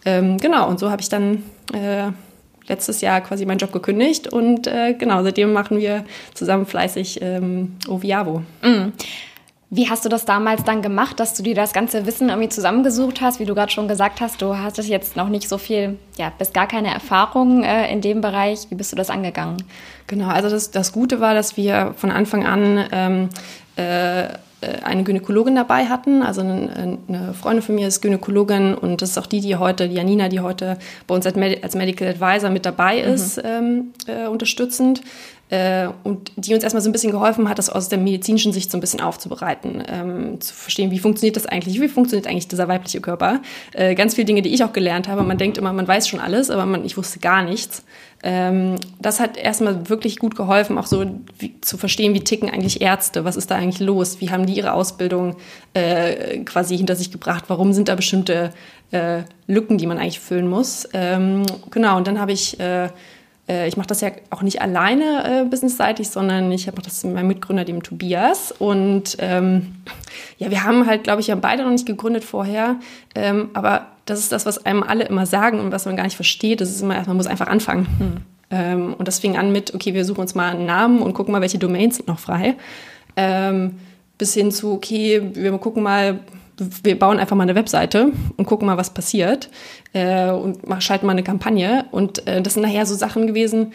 Ähm, 0.05 0.37
genau, 0.37 0.67
und 0.67 0.79
so 0.79 0.89
habe 0.89 1.01
ich 1.01 1.09
dann 1.09 1.43
äh, 1.73 2.11
letztes 2.67 3.01
Jahr 3.01 3.21
quasi 3.21 3.45
meinen 3.45 3.57
Job 3.57 3.71
gekündigt 3.71 4.27
und 4.27 4.67
äh, 4.67 4.93
genau, 4.93 5.23
seitdem 5.23 5.53
machen 5.53 5.79
wir 5.79 6.05
zusammen 6.33 6.65
fleißig 6.65 7.21
ähm, 7.21 7.77
Oviavo. 7.87 8.43
Mm. 8.61 8.91
Wie 9.73 9.89
hast 9.89 10.03
du 10.03 10.09
das 10.09 10.25
damals 10.25 10.65
dann 10.65 10.81
gemacht, 10.81 11.17
dass 11.21 11.33
du 11.33 11.43
dir 11.43 11.55
das 11.55 11.71
ganze 11.71 12.05
Wissen 12.05 12.27
irgendwie 12.27 12.49
zusammengesucht 12.49 13.21
hast? 13.21 13.39
Wie 13.39 13.45
du 13.45 13.55
gerade 13.55 13.71
schon 13.71 13.87
gesagt 13.87 14.19
hast, 14.19 14.41
du 14.41 14.57
hattest 14.57 14.89
jetzt 14.89 15.15
noch 15.15 15.29
nicht 15.29 15.47
so 15.47 15.57
viel, 15.57 15.97
ja, 16.17 16.29
bist 16.37 16.53
gar 16.53 16.67
keine 16.67 16.93
Erfahrung 16.93 17.63
äh, 17.63 17.89
in 17.89 18.01
dem 18.01 18.19
Bereich. 18.19 18.67
Wie 18.69 18.75
bist 18.75 18.91
du 18.91 18.97
das 18.97 19.09
angegangen? 19.09 19.63
Genau, 20.07 20.27
also 20.27 20.49
das, 20.49 20.71
das 20.71 20.91
Gute 20.91 21.21
war, 21.21 21.33
dass 21.33 21.55
wir 21.55 21.93
von 21.95 22.11
Anfang 22.11 22.45
an 22.45 22.85
ähm, 22.91 23.29
äh, 23.77 24.33
eine 24.83 25.03
Gynäkologin 25.03 25.55
dabei 25.55 25.85
hatten. 25.85 26.21
Also 26.21 26.41
eine, 26.41 26.97
eine, 27.07 27.33
Freundin 27.33 27.63
von 27.63 27.75
mir 27.75 27.87
ist 27.87 28.01
Gynäkologin 28.01 28.75
und 28.75 29.01
das 29.01 29.11
ist 29.11 29.17
auch 29.17 29.25
die, 29.25 29.41
die 29.41 29.55
heute, 29.55 29.89
die 29.89 29.95
Janina, 29.95 30.29
die 30.29 30.39
heute 30.39 30.77
bei 31.07 31.15
uns 31.15 31.25
als, 31.25 31.35
Medical 31.35 32.07
Advisor 32.07 32.49
mit 32.49 32.65
dabei 32.65 32.97
mhm. 33.01 33.13
ist, 33.13 33.37
mhm. 33.37 33.43
ähm, 33.45 33.93
äh, 34.07 34.27
unterstützend. 34.27 35.01
Äh, 35.51 35.89
und 36.05 36.31
die 36.37 36.53
uns 36.53 36.63
erstmal 36.63 36.81
so 36.81 36.89
ein 36.89 36.93
bisschen 36.93 37.11
geholfen 37.11 37.49
hat, 37.49 37.57
das 37.57 37.69
aus 37.69 37.89
der 37.89 37.99
medizinischen 37.99 38.53
Sicht 38.53 38.71
so 38.71 38.77
ein 38.77 38.81
bisschen 38.81 39.01
aufzubereiten, 39.01 39.83
ähm, 39.85 40.39
zu 40.39 40.53
verstehen, 40.53 40.91
wie 40.91 40.99
funktioniert 40.99 41.35
das 41.35 41.45
eigentlich, 41.45 41.81
wie 41.81 41.89
funktioniert 41.89 42.25
eigentlich 42.25 42.47
dieser 42.47 42.69
weibliche 42.69 43.01
Körper. 43.01 43.41
Äh, 43.73 43.95
ganz 43.95 44.15
viele 44.15 44.23
Dinge, 44.23 44.43
die 44.43 44.53
ich 44.53 44.63
auch 44.63 44.71
gelernt 44.71 45.09
habe. 45.09 45.23
Man 45.23 45.37
denkt 45.37 45.57
immer, 45.57 45.73
man 45.73 45.85
weiß 45.85 46.07
schon 46.07 46.21
alles, 46.21 46.49
aber 46.49 46.65
man, 46.65 46.85
ich 46.85 46.95
wusste 46.95 47.19
gar 47.19 47.43
nichts. 47.43 47.83
Ähm, 48.23 48.75
das 48.99 49.19
hat 49.19 49.37
erstmal 49.37 49.89
wirklich 49.89 50.19
gut 50.19 50.35
geholfen, 50.35 50.77
auch 50.77 50.85
so 50.85 51.05
wie, 51.39 51.59
zu 51.61 51.77
verstehen, 51.77 52.13
wie 52.13 52.23
ticken 52.23 52.49
eigentlich 52.49 52.81
Ärzte, 52.81 53.25
was 53.25 53.35
ist 53.35 53.49
da 53.49 53.55
eigentlich 53.55 53.79
los, 53.79 54.21
wie 54.21 54.29
haben 54.29 54.45
die 54.45 54.53
ihre 54.53 54.73
Ausbildung 54.73 55.37
äh, 55.73 56.39
quasi 56.39 56.77
hinter 56.77 56.95
sich 56.95 57.11
gebracht, 57.11 57.45
warum 57.47 57.73
sind 57.73 57.87
da 57.87 57.95
bestimmte 57.95 58.51
äh, 58.91 59.23
Lücken, 59.47 59.77
die 59.77 59.87
man 59.87 59.97
eigentlich 59.97 60.19
füllen 60.19 60.47
muss. 60.47 60.87
Ähm, 60.93 61.43
genau, 61.71 61.97
und 61.97 62.05
dann 62.05 62.19
habe 62.19 62.31
ich, 62.31 62.59
äh, 62.59 62.89
äh 63.49 63.67
ich 63.67 63.75
mache 63.75 63.87
das 63.87 64.01
ja 64.01 64.11
auch 64.29 64.43
nicht 64.43 64.61
alleine 64.61 65.41
äh, 65.41 65.45
businessseitig, 65.45 66.09
sondern 66.09 66.51
ich 66.51 66.67
mache 66.67 66.83
das 66.83 67.03
mit 67.03 67.15
meinem 67.15 67.27
Mitgründer, 67.27 67.65
dem 67.65 67.81
Tobias. 67.81 68.51
Und 68.51 69.17
ähm, 69.17 69.77
ja, 70.37 70.51
wir 70.51 70.63
haben 70.63 70.85
halt, 70.85 71.05
glaube 71.05 71.21
ich, 71.21 71.27
ja 71.27 71.35
beide 71.35 71.63
noch 71.63 71.71
nicht 71.71 71.87
gegründet 71.87 72.23
vorher, 72.23 72.75
ähm, 73.15 73.49
aber 73.53 73.87
das 74.11 74.19
ist 74.19 74.31
das, 74.31 74.45
was 74.45 74.65
einem 74.65 74.83
alle 74.83 75.05
immer 75.05 75.25
sagen 75.25 75.59
und 75.59 75.71
was 75.71 75.85
man 75.85 75.95
gar 75.95 76.03
nicht 76.03 76.15
versteht. 76.15 76.61
Das 76.61 76.69
ist 76.69 76.81
immer, 76.81 77.01
man 77.05 77.17
muss 77.17 77.27
einfach 77.27 77.47
anfangen. 77.47 77.87
Hm. 77.97 78.17
Ähm, 78.51 78.93
und 78.93 79.07
das 79.07 79.19
fing 79.19 79.37
an 79.37 79.51
mit, 79.51 79.73
okay, 79.73 79.93
wir 79.93 80.05
suchen 80.05 80.21
uns 80.21 80.35
mal 80.35 80.51
einen 80.51 80.65
Namen 80.65 81.01
und 81.01 81.13
gucken 81.13 81.31
mal, 81.31 81.41
welche 81.41 81.57
Domains 81.57 81.95
sind 81.95 82.07
noch 82.07 82.19
frei. 82.19 82.55
Ähm, 83.15 83.75
bis 84.17 84.33
hin 84.33 84.51
zu, 84.51 84.73
okay, 84.73 85.31
wir 85.33 85.51
gucken 85.57 85.81
mal, 85.81 86.19
wir 86.83 86.99
bauen 86.99 87.17
einfach 87.17 87.35
mal 87.35 87.43
eine 87.43 87.55
Webseite 87.55 88.11
und 88.37 88.45
gucken 88.45 88.67
mal, 88.67 88.77
was 88.77 88.93
passiert 88.93 89.49
äh, 89.93 90.29
und 90.29 90.59
schalten 90.79 91.05
mal 91.05 91.13
eine 91.13 91.23
Kampagne. 91.23 91.85
Und 91.91 92.27
äh, 92.27 92.41
das 92.41 92.53
sind 92.53 92.63
nachher 92.63 92.85
so 92.85 92.95
Sachen 92.95 93.25
gewesen, 93.25 93.71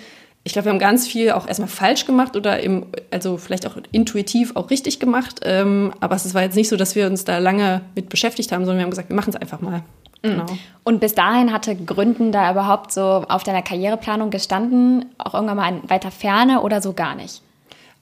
ich 0.47 0.52
glaube, 0.52 0.66
wir 0.66 0.73
haben 0.73 0.78
ganz 0.78 1.09
viel 1.09 1.33
auch 1.33 1.49
erstmal 1.49 1.69
falsch 1.69 2.07
gemacht 2.07 2.37
oder 2.37 2.61
im, 2.61 2.87
also 3.11 3.37
vielleicht 3.37 3.66
auch 3.66 3.76
intuitiv 3.90 4.55
auch 4.55 4.71
richtig 4.71 5.00
gemacht. 5.00 5.40
Ähm, 5.43 5.93
aber 5.99 6.14
es 6.14 6.35
war 6.35 6.43
jetzt 6.43 6.55
nicht 6.55 6.69
so, 6.69 6.76
dass 6.76 6.95
wir 6.95 7.09
uns 7.09 7.25
da 7.25 7.38
lange 7.38 7.81
mit 7.97 8.09
beschäftigt 8.09 8.52
haben, 8.52 8.64
sondern 8.64 8.78
wir 8.78 8.83
haben 8.85 8.90
gesagt, 8.90 9.09
wir 9.09 9.16
machen 9.16 9.31
es 9.31 9.37
einfach 9.37 9.61
mal. 9.61 9.83
Mhm. 10.23 10.30
Genau. 10.30 10.46
Und 10.85 11.00
bis 11.00 11.14
dahin 11.14 11.52
hatte 11.52 11.75
Gründen 11.75 12.32
da 12.32 12.50
überhaupt 12.50 12.92
so 12.92 13.02
auf 13.02 13.42
deiner 13.42 13.62
Karriereplanung 13.62 14.30
gestanden, 14.30 15.06
auch 15.18 15.35
irgendwann 15.35 15.56
mal 15.56 15.68
in 15.68 15.90
weiter 15.90 16.11
Ferne 16.11 16.62
oder 16.62 16.80
so 16.80 16.92
gar 16.92 17.14
nicht? 17.14 17.42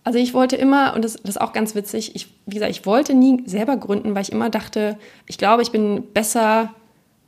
Also 0.05 0.19
ich 0.19 0.35
wollte 0.35 0.57
immer, 0.57 0.95
und 0.95 1.03
das, 1.03 1.15
das 1.15 1.37
ist 1.37 1.41
auch 1.41 1.55
ganz 1.55 1.75
witzig, 1.75 2.15
ich, 2.15 2.29
wie 2.45 2.55
gesagt, 2.55 2.71
ich 2.71 2.85
wollte 2.85 3.15
nie 3.15 3.43
selber 3.47 3.79
gründen, 3.79 4.15
weil 4.15 4.23
ich 4.23 4.33
immer 4.33 4.51
dachte, 4.51 4.99
ich 5.27 5.39
glaube, 5.39 5.63
ich 5.63 5.73
bin 5.73 6.13
besser 6.13 6.75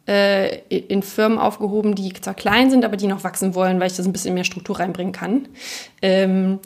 äh, 0.07 0.59
in 0.69 1.03
Firmen 1.03 1.39
aufgehoben, 1.39 1.95
die 1.95 2.13
zwar 2.13 2.35
klein 2.35 2.71
sind, 2.71 2.85
aber 2.85 2.99
die 2.99 3.07
noch 3.07 3.25
wachsen 3.25 3.55
wollen, 3.55 3.81
weil 3.81 3.87
ich 3.87 3.97
das 3.97 4.07
ein 4.07 4.13
bisschen 4.13 4.35
mehr 4.35 4.45
Struktur 4.45 4.79
reinbringen 4.79 5.13
kann. 5.13 5.49
Ähm, 6.03 6.59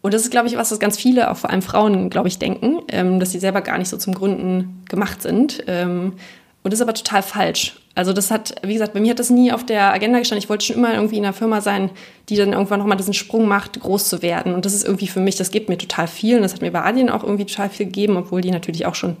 und 0.00 0.14
das 0.14 0.22
ist, 0.22 0.30
glaube 0.30 0.48
ich, 0.48 0.56
was, 0.56 0.70
das 0.70 0.78
ganz 0.78 0.96
viele, 0.96 1.30
auch 1.30 1.36
vor 1.36 1.50
allem 1.50 1.60
Frauen, 1.60 2.08
glaube 2.08 2.28
ich, 2.28 2.38
denken, 2.38 2.78
ähm, 2.88 3.20
dass 3.20 3.32
sie 3.32 3.38
selber 3.38 3.60
gar 3.60 3.78
nicht 3.78 3.88
so 3.88 3.96
zum 3.96 4.14
Gründen 4.14 4.84
gemacht 4.88 5.22
sind. 5.22 5.64
Ähm, 5.66 6.14
Und 6.62 6.72
das 6.72 6.80
ist 6.80 6.82
aber 6.82 6.94
total 6.94 7.22
falsch. 7.22 7.76
Also 7.94 8.12
das 8.12 8.30
hat, 8.30 8.54
wie 8.62 8.74
gesagt, 8.74 8.92
bei 8.92 9.00
mir 9.00 9.10
hat 9.10 9.18
das 9.18 9.30
nie 9.30 9.52
auf 9.52 9.66
der 9.66 9.92
Agenda 9.92 10.18
gestanden. 10.18 10.42
Ich 10.42 10.48
wollte 10.48 10.64
schon 10.64 10.76
immer 10.76 10.94
irgendwie 10.94 11.16
in 11.16 11.24
einer 11.24 11.32
Firma 11.32 11.60
sein, 11.60 11.90
die 12.28 12.36
dann 12.36 12.52
irgendwann 12.52 12.78
nochmal 12.78 12.96
diesen 12.96 13.14
Sprung 13.14 13.48
macht, 13.48 13.80
groß 13.80 14.08
zu 14.08 14.22
werden. 14.22 14.54
Und 14.54 14.64
das 14.64 14.74
ist 14.74 14.84
irgendwie 14.84 15.08
für 15.08 15.20
mich, 15.20 15.36
das 15.36 15.50
gibt 15.50 15.68
mir 15.68 15.78
total 15.78 16.06
viel. 16.06 16.36
Und 16.36 16.42
das 16.42 16.52
hat 16.52 16.62
mir 16.62 16.70
bei 16.70 16.82
Adien 16.82 17.10
auch 17.10 17.24
irgendwie 17.24 17.46
total 17.46 17.70
viel 17.70 17.86
gegeben, 17.86 18.16
obwohl 18.16 18.40
die 18.40 18.50
natürlich 18.50 18.86
auch 18.86 18.94
schon 18.94 19.16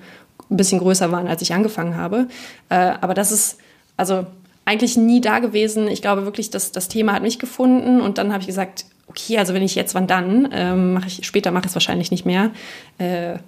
ein 0.50 0.56
bisschen 0.56 0.78
größer 0.78 1.10
waren, 1.10 1.26
als 1.26 1.42
ich 1.42 1.52
angefangen 1.52 1.96
habe. 1.96 2.28
Äh, 2.68 2.92
aber 3.00 3.14
das 3.14 3.32
ist, 3.32 3.58
also 3.96 4.26
eigentlich 4.64 4.96
nie 4.96 5.20
da 5.20 5.38
gewesen. 5.40 5.88
Ich 5.88 6.02
glaube 6.02 6.24
wirklich, 6.24 6.50
dass 6.50 6.72
das 6.72 6.88
Thema 6.88 7.14
hat 7.14 7.22
mich 7.22 7.38
gefunden. 7.38 8.00
Und 8.00 8.18
dann 8.18 8.32
habe 8.32 8.42
ich 8.42 8.46
gesagt, 8.46 8.84
okay, 9.08 9.38
also 9.38 9.54
wenn 9.54 9.62
ich 9.62 9.74
jetzt, 9.74 9.94
wann 9.94 10.06
dann? 10.06 10.50
Ähm, 10.52 11.00
ich, 11.06 11.26
später 11.26 11.50
mache 11.50 11.64
ich 11.64 11.70
es 11.70 11.74
wahrscheinlich 11.74 12.10
nicht 12.10 12.26
mehr. 12.26 12.50
Äh, 12.98 13.38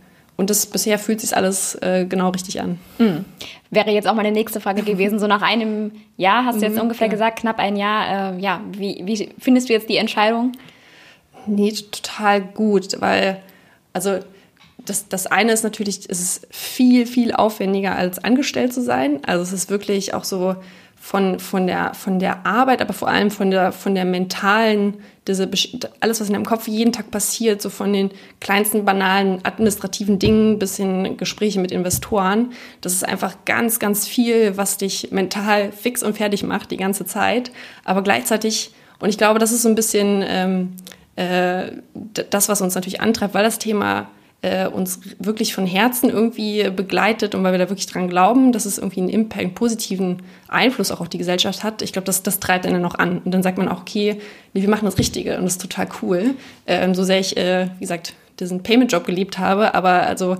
und 0.40 0.48
das 0.48 0.64
bisher 0.64 0.98
fühlt 0.98 1.20
sich 1.20 1.36
alles 1.36 1.74
äh, 1.82 2.06
genau 2.08 2.30
richtig 2.30 2.62
an. 2.62 2.78
Mhm. 2.96 3.26
Wäre 3.70 3.90
jetzt 3.90 4.08
auch 4.08 4.14
meine 4.14 4.32
nächste 4.32 4.58
Frage 4.58 4.82
gewesen. 4.82 5.18
So 5.18 5.26
nach 5.26 5.42
einem 5.42 5.92
Jahr 6.16 6.46
hast 6.46 6.62
du 6.62 6.64
jetzt 6.64 6.76
mhm, 6.76 6.80
ungefähr 6.80 7.08
ja. 7.08 7.12
gesagt, 7.12 7.40
knapp 7.40 7.58
ein 7.58 7.76
Jahr. 7.76 8.32
Äh, 8.32 8.40
ja, 8.40 8.62
wie, 8.72 9.02
wie 9.04 9.28
findest 9.38 9.68
du 9.68 9.74
jetzt 9.74 9.90
die 9.90 9.98
Entscheidung? 9.98 10.52
Nee, 11.44 11.72
total 11.72 12.40
gut, 12.40 13.02
weil, 13.02 13.42
also 13.92 14.20
das, 14.78 15.08
das 15.08 15.26
eine 15.26 15.52
ist 15.52 15.62
natürlich, 15.62 16.08
es 16.08 16.20
ist 16.20 16.46
viel, 16.50 17.04
viel 17.04 17.34
aufwendiger 17.34 17.94
als 17.94 18.18
angestellt 18.18 18.72
zu 18.72 18.80
sein. 18.80 19.20
Also 19.26 19.42
es 19.42 19.52
ist 19.52 19.68
wirklich 19.68 20.14
auch 20.14 20.24
so, 20.24 20.56
von, 21.02 21.40
von, 21.40 21.66
der, 21.66 21.94
von 21.94 22.18
der 22.18 22.44
Arbeit, 22.44 22.82
aber 22.82 22.92
vor 22.92 23.08
allem 23.08 23.30
von 23.30 23.50
der, 23.50 23.72
von 23.72 23.94
der 23.94 24.04
mentalen, 24.04 24.98
diese, 25.26 25.48
alles, 26.00 26.20
was 26.20 26.26
in 26.28 26.34
deinem 26.34 26.44
Kopf 26.44 26.68
jeden 26.68 26.92
Tag 26.92 27.10
passiert, 27.10 27.62
so 27.62 27.70
von 27.70 27.90
den 27.92 28.10
kleinsten 28.38 28.84
banalen 28.84 29.42
administrativen 29.42 30.18
Dingen 30.18 30.58
bis 30.58 30.76
hin 30.76 31.16
Gespräche 31.16 31.58
mit 31.58 31.72
Investoren. 31.72 32.52
Das 32.82 32.92
ist 32.92 33.08
einfach 33.08 33.46
ganz, 33.46 33.78
ganz 33.78 34.06
viel, 34.06 34.58
was 34.58 34.76
dich 34.76 35.10
mental 35.10 35.72
fix 35.72 36.02
und 36.02 36.18
fertig 36.18 36.42
macht 36.42 36.70
die 36.70 36.76
ganze 36.76 37.06
Zeit. 37.06 37.50
Aber 37.82 38.02
gleichzeitig, 38.02 38.72
und 39.00 39.08
ich 39.08 39.16
glaube, 39.16 39.38
das 39.38 39.52
ist 39.52 39.62
so 39.62 39.70
ein 39.70 39.74
bisschen 39.74 40.22
ähm, 40.26 40.76
äh, 41.16 41.72
das, 42.28 42.50
was 42.50 42.60
uns 42.60 42.74
natürlich 42.74 43.00
antreibt, 43.00 43.32
weil 43.32 43.42
das 43.42 43.58
Thema 43.58 44.10
äh, 44.42 44.66
uns 44.66 45.00
wirklich 45.18 45.54
von 45.54 45.66
Herzen 45.66 46.08
irgendwie 46.08 46.70
begleitet 46.70 47.34
und 47.34 47.44
weil 47.44 47.52
wir 47.52 47.58
da 47.58 47.68
wirklich 47.68 47.86
dran 47.86 48.08
glauben, 48.08 48.52
dass 48.52 48.64
es 48.64 48.78
irgendwie 48.78 49.00
einen 49.00 49.10
Impact, 49.10 49.44
einen 49.44 49.54
positiven 49.54 50.22
Einfluss 50.48 50.90
auch 50.90 51.00
auf 51.00 51.08
die 51.08 51.18
Gesellschaft 51.18 51.62
hat. 51.62 51.82
Ich 51.82 51.92
glaube, 51.92 52.06
das, 52.06 52.22
das 52.22 52.40
treibt 52.40 52.66
einen 52.66 52.80
noch 52.80 52.94
an. 52.94 53.18
Und 53.18 53.32
dann 53.32 53.42
sagt 53.42 53.58
man 53.58 53.68
auch, 53.68 53.82
okay, 53.82 54.18
wir 54.52 54.68
machen 54.68 54.86
das 54.86 54.98
Richtige 54.98 55.36
und 55.36 55.44
das 55.44 55.54
ist 55.54 55.62
total 55.62 55.88
cool. 56.02 56.34
Ähm, 56.66 56.94
so 56.94 57.04
sehr 57.04 57.20
ich, 57.20 57.36
äh, 57.36 57.68
wie 57.76 57.80
gesagt, 57.80 58.14
diesen 58.38 58.62
Payment-Job 58.62 59.04
geliebt 59.04 59.38
habe, 59.38 59.74
aber 59.74 60.06
also 60.06 60.38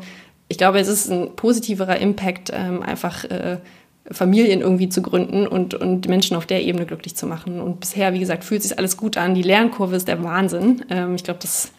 ich 0.49 0.59
glaube, 0.59 0.80
es 0.80 0.88
ist 0.88 1.11
ein 1.11 1.37
positiverer 1.37 1.99
Impact, 1.99 2.50
ähm, 2.52 2.83
einfach 2.83 3.25
äh, 3.25 3.59
Familien 4.11 4.62
irgendwie 4.62 4.88
zu 4.88 5.02
gründen 5.02 5.47
und, 5.47 5.75
und 5.75 6.09
Menschen 6.09 6.37
auf 6.37 6.47
der 6.47 6.62
Ebene 6.62 6.87
glücklich 6.87 7.14
zu 7.14 7.26
machen. 7.26 7.61
Und 7.61 7.80
bisher, 7.80 8.12
wie 8.14 8.19
gesagt, 8.19 8.45
fühlt 8.45 8.62
sich 8.62 8.76
alles 8.76 8.97
gut 8.97 9.16
an. 9.16 9.35
Die 9.35 9.42
Lernkurve 9.42 9.95
ist 9.95 10.09
der 10.09 10.25
Wahnsinn. 10.25 10.85
Ähm, 10.90 11.14
ich 11.14 11.23
glaube, 11.23 11.38
das 11.40 11.71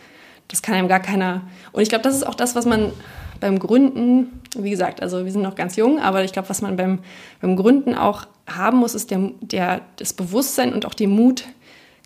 das 0.52 0.62
kann 0.62 0.76
einem 0.76 0.88
gar 0.88 1.00
keiner. 1.00 1.42
Und 1.72 1.82
ich 1.82 1.90
glaube, 1.90 2.04
das 2.04 2.16
ist 2.16 2.28
auch 2.28 2.36
das, 2.36 2.56
was 2.56 2.66
man 2.66 2.92
beim 3.40 3.58
Gründen, 3.58 4.42
wie 4.56 4.70
gesagt, 4.70 5.02
also 5.02 5.26
wir 5.26 5.32
sind 5.32 5.42
noch 5.42 5.56
ganz 5.56 5.76
jung, 5.76 6.00
aber 6.00 6.24
ich 6.24 6.32
glaube, 6.32 6.50
was 6.50 6.62
man 6.62 6.78
beim, 6.78 7.00
beim 7.42 7.56
Gründen 7.56 7.96
auch 7.96 8.28
haben 8.48 8.78
muss, 8.78 8.94
ist 8.94 9.12
der, 9.12 9.32
der, 9.42 9.82
das 9.98 10.14
Bewusstsein 10.14 10.74
und 10.74 10.86
auch 10.86 10.94
den 10.94 11.10
Mut, 11.10 11.46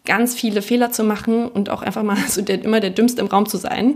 ganz 0.05 0.35
viele 0.35 0.61
Fehler 0.61 0.91
zu 0.91 1.03
machen 1.03 1.47
und 1.47 1.69
auch 1.69 1.81
einfach 1.81 2.03
mal 2.03 2.17
so 2.27 2.41
der, 2.41 2.63
immer 2.63 2.79
der 2.79 2.91
Dümmste 2.91 3.21
im 3.21 3.27
Raum 3.27 3.47
zu 3.47 3.57
sein. 3.57 3.95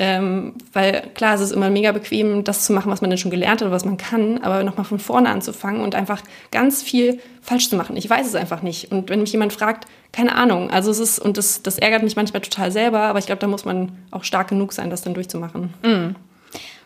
Ähm, 0.00 0.54
weil 0.72 1.02
klar, 1.14 1.34
es 1.34 1.40
ist 1.40 1.50
immer 1.50 1.70
mega 1.70 1.90
bequem, 1.90 2.44
das 2.44 2.64
zu 2.64 2.72
machen, 2.72 2.92
was 2.92 3.00
man 3.00 3.10
denn 3.10 3.18
schon 3.18 3.32
gelernt 3.32 3.60
hat 3.60 3.62
oder 3.62 3.72
was 3.74 3.84
man 3.84 3.96
kann, 3.96 4.38
aber 4.38 4.62
nochmal 4.62 4.84
von 4.84 5.00
vorne 5.00 5.28
anzufangen 5.28 5.82
und 5.82 5.96
einfach 5.96 6.22
ganz 6.52 6.84
viel 6.84 7.18
falsch 7.42 7.68
zu 7.68 7.74
machen. 7.74 7.96
Ich 7.96 8.08
weiß 8.08 8.24
es 8.24 8.36
einfach 8.36 8.62
nicht. 8.62 8.92
Und 8.92 9.10
wenn 9.10 9.20
mich 9.20 9.32
jemand 9.32 9.52
fragt, 9.52 9.88
keine 10.12 10.36
Ahnung. 10.36 10.70
Also 10.70 10.92
es 10.92 11.00
ist, 11.00 11.18
und 11.18 11.36
das, 11.36 11.62
das 11.62 11.78
ärgert 11.78 12.04
mich 12.04 12.14
manchmal 12.14 12.42
total 12.42 12.70
selber, 12.70 13.00
aber 13.00 13.18
ich 13.18 13.26
glaube, 13.26 13.40
da 13.40 13.48
muss 13.48 13.64
man 13.64 13.90
auch 14.12 14.22
stark 14.22 14.48
genug 14.48 14.72
sein, 14.72 14.88
das 14.88 15.02
dann 15.02 15.14
durchzumachen. 15.14 15.74
Mm. 15.82 16.14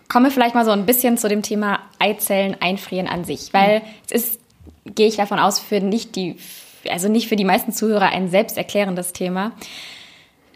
Kommen 0.09 0.27
wir 0.27 0.33
vielleicht 0.33 0.55
mal 0.55 0.65
so 0.65 0.71
ein 0.71 0.87
bisschen 0.87 1.19
zu 1.19 1.29
dem 1.29 1.43
Thema 1.43 1.81
Eizellen 1.99 2.57
einfrieren 2.61 3.09
an 3.09 3.25
sich, 3.25 3.53
weil 3.53 3.81
mm. 3.81 3.83
es 4.07 4.13
ist, 4.13 4.41
gehe 4.87 5.07
ich 5.09 5.17
davon 5.17 5.39
aus, 5.39 5.61
für 5.61 5.81
nicht 5.81 6.17
die 6.17 6.37
also 6.91 7.09
nicht 7.09 7.29
für 7.29 7.37
die 7.37 7.45
meisten 7.45 7.73
Zuhörer 7.73 8.11
ein 8.11 8.29
selbsterklärendes 8.29 9.13
Thema. 9.13 9.53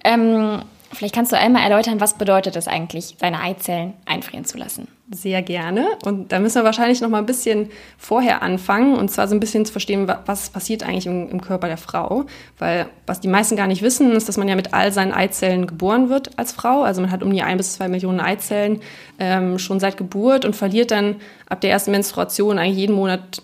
Ähm, 0.05 0.63
vielleicht 0.93 1.15
kannst 1.15 1.33
du 1.33 1.39
einmal 1.39 1.63
erläutern, 1.63 2.01
was 2.01 2.15
bedeutet 2.15 2.57
es 2.57 2.69
eigentlich, 2.69 3.17
seine 3.19 3.41
Eizellen 3.41 3.95
einfrieren 4.05 4.45
zu 4.45 4.57
lassen? 4.57 4.89
Sehr 5.11 5.41
gerne. 5.43 5.87
Und 6.05 6.33
da 6.33 6.41
müssen 6.41 6.57
wir 6.57 6.65
wahrscheinlich 6.65 7.01
noch 7.01 7.09
mal 7.09 7.19
ein 7.19 7.27
bisschen 7.27 7.71
vorher 7.97 8.43
anfangen 8.43 8.97
und 8.97 9.09
zwar 9.09 9.29
so 9.29 9.37
ein 9.37 9.41
bisschen 9.41 9.65
zu 9.65 9.71
verstehen, 9.71 10.09
was 10.27 10.51
passiert 10.51 10.83
eigentlich 10.83 11.07
im, 11.07 11.29
im 11.31 11.41
Körper 11.41 11.69
der 11.69 11.77
Frau. 11.77 12.25
Weil 12.59 12.87
was 13.07 13.21
die 13.21 13.29
meisten 13.29 13.57
gar 13.57 13.69
nicht 13.69 13.83
wissen, 13.83 14.13
ist, 14.13 14.29
dass 14.29 14.37
man 14.37 14.49
ja 14.49 14.57
mit 14.57 14.75
all 14.75 14.93
seinen 14.93 15.13
Eizellen 15.13 15.67
geboren 15.69 16.09
wird 16.09 16.37
als 16.39 16.51
Frau. 16.51 16.83
Also 16.83 17.01
man 17.01 17.13
hat 17.13 17.23
um 17.23 17.33
die 17.33 17.43
ein 17.43 17.57
bis 17.57 17.75
zwei 17.75 17.87
Millionen 17.87 18.19
Eizellen 18.19 18.81
ähm, 19.21 19.59
schon 19.61 19.79
seit 19.79 19.97
Geburt 19.97 20.45
und 20.45 20.57
verliert 20.57 20.91
dann 20.91 21.17
ab 21.49 21.61
der 21.61 21.71
ersten 21.71 21.93
Menstruation 21.93 22.59
eigentlich 22.59 22.79
jeden 22.79 22.97
Monat 22.97 23.43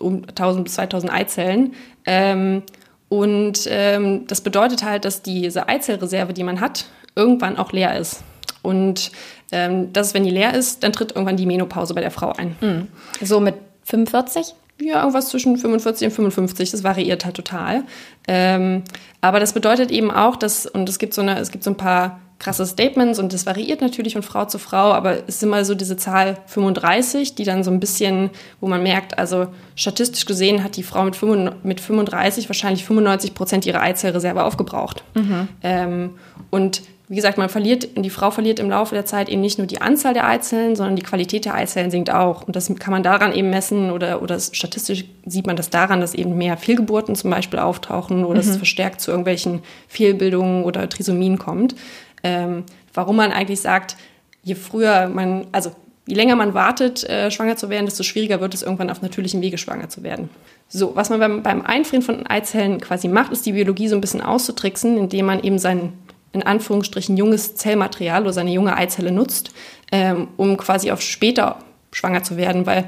um 0.00 0.24
1000 0.28 0.64
bis 0.64 0.74
2000 0.74 1.12
Eizellen. 1.12 1.74
Ähm, 2.04 2.62
und 3.08 3.66
ähm, 3.68 4.26
das 4.26 4.40
bedeutet 4.40 4.82
halt, 4.82 5.04
dass 5.04 5.22
diese 5.22 5.68
Eizellreserve, 5.68 6.32
die 6.32 6.44
man 6.44 6.60
hat, 6.60 6.86
irgendwann 7.14 7.58
auch 7.58 7.72
leer 7.72 7.98
ist. 7.98 8.22
Und 8.62 9.12
ähm, 9.50 9.92
das, 9.92 10.14
wenn 10.14 10.24
die 10.24 10.30
leer 10.30 10.54
ist, 10.54 10.82
dann 10.82 10.92
tritt 10.92 11.12
irgendwann 11.12 11.36
die 11.36 11.46
Menopause 11.46 11.94
bei 11.94 12.00
der 12.00 12.10
Frau 12.10 12.32
ein. 12.32 12.56
Mhm. 12.60 12.88
So 13.20 13.40
mit 13.40 13.56
45? 13.84 14.54
Ja, 14.80 15.00
irgendwas 15.00 15.28
zwischen 15.28 15.58
45 15.58 16.06
und 16.06 16.12
55. 16.12 16.70
Das 16.70 16.82
variiert 16.84 17.24
halt 17.24 17.36
total. 17.36 17.84
Ähm, 18.26 18.82
aber 19.20 19.40
das 19.40 19.52
bedeutet 19.52 19.90
eben 19.90 20.10
auch, 20.10 20.36
dass, 20.36 20.66
und 20.66 20.88
es 20.88 20.98
gibt 20.98 21.14
so 21.14 21.22
eine, 21.22 21.38
es 21.38 21.50
gibt 21.50 21.64
so 21.64 21.70
ein 21.70 21.76
paar 21.76 22.20
krasse 22.42 22.66
Statements 22.66 23.20
und 23.20 23.32
das 23.32 23.46
variiert 23.46 23.80
natürlich 23.80 24.14
von 24.14 24.22
Frau 24.22 24.44
zu 24.46 24.58
Frau, 24.58 24.92
aber 24.92 25.28
es 25.28 25.36
ist 25.36 25.42
immer 25.44 25.64
so 25.64 25.76
diese 25.76 25.96
Zahl 25.96 26.38
35, 26.46 27.36
die 27.36 27.44
dann 27.44 27.62
so 27.62 27.70
ein 27.70 27.78
bisschen, 27.78 28.30
wo 28.60 28.66
man 28.66 28.82
merkt, 28.82 29.16
also 29.16 29.46
statistisch 29.76 30.26
gesehen 30.26 30.64
hat 30.64 30.76
die 30.76 30.82
Frau 30.82 31.04
mit 31.04 31.80
35 31.80 32.48
wahrscheinlich 32.48 32.84
95 32.84 33.34
Prozent 33.34 33.64
ihrer 33.64 33.80
Eizellreserve 33.80 34.42
aufgebraucht. 34.42 35.04
Mhm. 35.14 35.48
Ähm, 35.62 36.10
und 36.50 36.82
wie 37.08 37.16
gesagt, 37.16 37.36
man 37.36 37.48
verliert, 37.48 37.88
die 37.94 38.10
Frau 38.10 38.30
verliert 38.30 38.58
im 38.58 38.70
Laufe 38.70 38.94
der 38.94 39.04
Zeit 39.04 39.28
eben 39.28 39.42
nicht 39.42 39.58
nur 39.58 39.66
die 39.66 39.82
Anzahl 39.82 40.14
der 40.14 40.26
Eizellen, 40.26 40.74
sondern 40.76 40.96
die 40.96 41.02
Qualität 41.02 41.44
der 41.44 41.54
Eizellen 41.54 41.90
sinkt 41.90 42.10
auch. 42.10 42.42
Und 42.46 42.56
das 42.56 42.74
kann 42.76 42.90
man 42.90 43.02
daran 43.02 43.34
eben 43.34 43.50
messen 43.50 43.90
oder, 43.90 44.22
oder 44.22 44.40
statistisch 44.40 45.04
sieht 45.26 45.46
man 45.46 45.56
das 45.56 45.68
daran, 45.68 46.00
dass 46.00 46.14
eben 46.14 46.38
mehr 46.38 46.56
Fehlgeburten 46.56 47.14
zum 47.14 47.30
Beispiel 47.30 47.58
auftauchen 47.58 48.24
oder 48.24 48.42
mhm. 48.42 48.48
es 48.48 48.56
verstärkt 48.56 49.02
zu 49.02 49.10
irgendwelchen 49.10 49.60
Fehlbildungen 49.88 50.64
oder 50.64 50.88
Trisomien 50.88 51.38
kommt 51.38 51.74
ähm, 52.22 52.64
warum 52.94 53.16
man 53.16 53.32
eigentlich 53.32 53.60
sagt, 53.60 53.96
je 54.42 54.54
früher 54.54 55.08
man, 55.08 55.46
also 55.52 55.72
je 56.06 56.14
länger 56.14 56.36
man 56.36 56.54
wartet, 56.54 57.04
äh, 57.04 57.30
schwanger 57.30 57.56
zu 57.56 57.68
werden, 57.68 57.86
desto 57.86 58.02
schwieriger 58.02 58.40
wird 58.40 58.54
es 58.54 58.62
irgendwann 58.62 58.90
auf 58.90 59.02
natürlichem 59.02 59.40
Wege 59.40 59.58
schwanger 59.58 59.88
zu 59.88 60.02
werden. 60.02 60.28
So, 60.68 60.96
was 60.96 61.10
man 61.10 61.20
beim, 61.20 61.42
beim 61.42 61.62
Einfrieren 61.62 62.02
von 62.02 62.26
Eizellen 62.26 62.80
quasi 62.80 63.08
macht, 63.08 63.32
ist 63.32 63.46
die 63.46 63.52
Biologie 63.52 63.88
so 63.88 63.94
ein 63.94 64.00
bisschen 64.00 64.22
auszutricksen, 64.22 64.96
indem 64.96 65.26
man 65.26 65.42
eben 65.42 65.58
sein, 65.58 65.92
in 66.32 66.42
Anführungsstrichen, 66.42 67.16
junges 67.16 67.54
Zellmaterial 67.56 68.22
oder 68.22 68.32
seine 68.32 68.52
junge 68.52 68.76
Eizelle 68.76 69.12
nutzt, 69.12 69.52
ähm, 69.92 70.28
um 70.36 70.56
quasi 70.56 70.90
auf 70.90 71.02
später 71.02 71.58
schwanger 71.92 72.22
zu 72.22 72.36
werden, 72.36 72.66
weil 72.66 72.86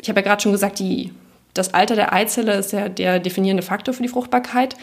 ich 0.00 0.08
habe 0.08 0.20
ja 0.20 0.26
gerade 0.26 0.42
schon 0.42 0.52
gesagt, 0.52 0.80
die, 0.80 1.12
das 1.54 1.72
Alter 1.72 1.94
der 1.94 2.12
Eizelle 2.12 2.54
ist 2.54 2.72
ja 2.72 2.88
der 2.88 3.20
definierende 3.20 3.62
Faktor 3.62 3.94
für 3.94 4.02
die 4.02 4.08
Fruchtbarkeit 4.08 4.76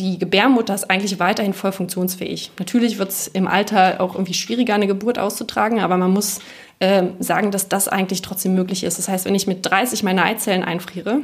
die 0.00 0.18
Gebärmutter 0.18 0.74
ist 0.74 0.90
eigentlich 0.90 1.18
weiterhin 1.18 1.52
voll 1.52 1.72
funktionsfähig. 1.72 2.52
Natürlich 2.58 2.98
wird 2.98 3.10
es 3.10 3.28
im 3.28 3.46
Alter 3.46 4.00
auch 4.00 4.14
irgendwie 4.14 4.32
schwieriger, 4.32 4.74
eine 4.74 4.86
Geburt 4.86 5.18
auszutragen, 5.18 5.80
aber 5.80 5.98
man 5.98 6.10
muss 6.10 6.40
äh, 6.78 7.04
sagen, 7.18 7.50
dass 7.50 7.68
das 7.68 7.86
eigentlich 7.88 8.22
trotzdem 8.22 8.54
möglich 8.54 8.82
ist. 8.82 8.98
Das 8.98 9.08
heißt, 9.08 9.26
wenn 9.26 9.34
ich 9.34 9.46
mit 9.46 9.66
30 9.66 10.02
meine 10.02 10.24
Eizellen 10.24 10.64
einfriere 10.64 11.20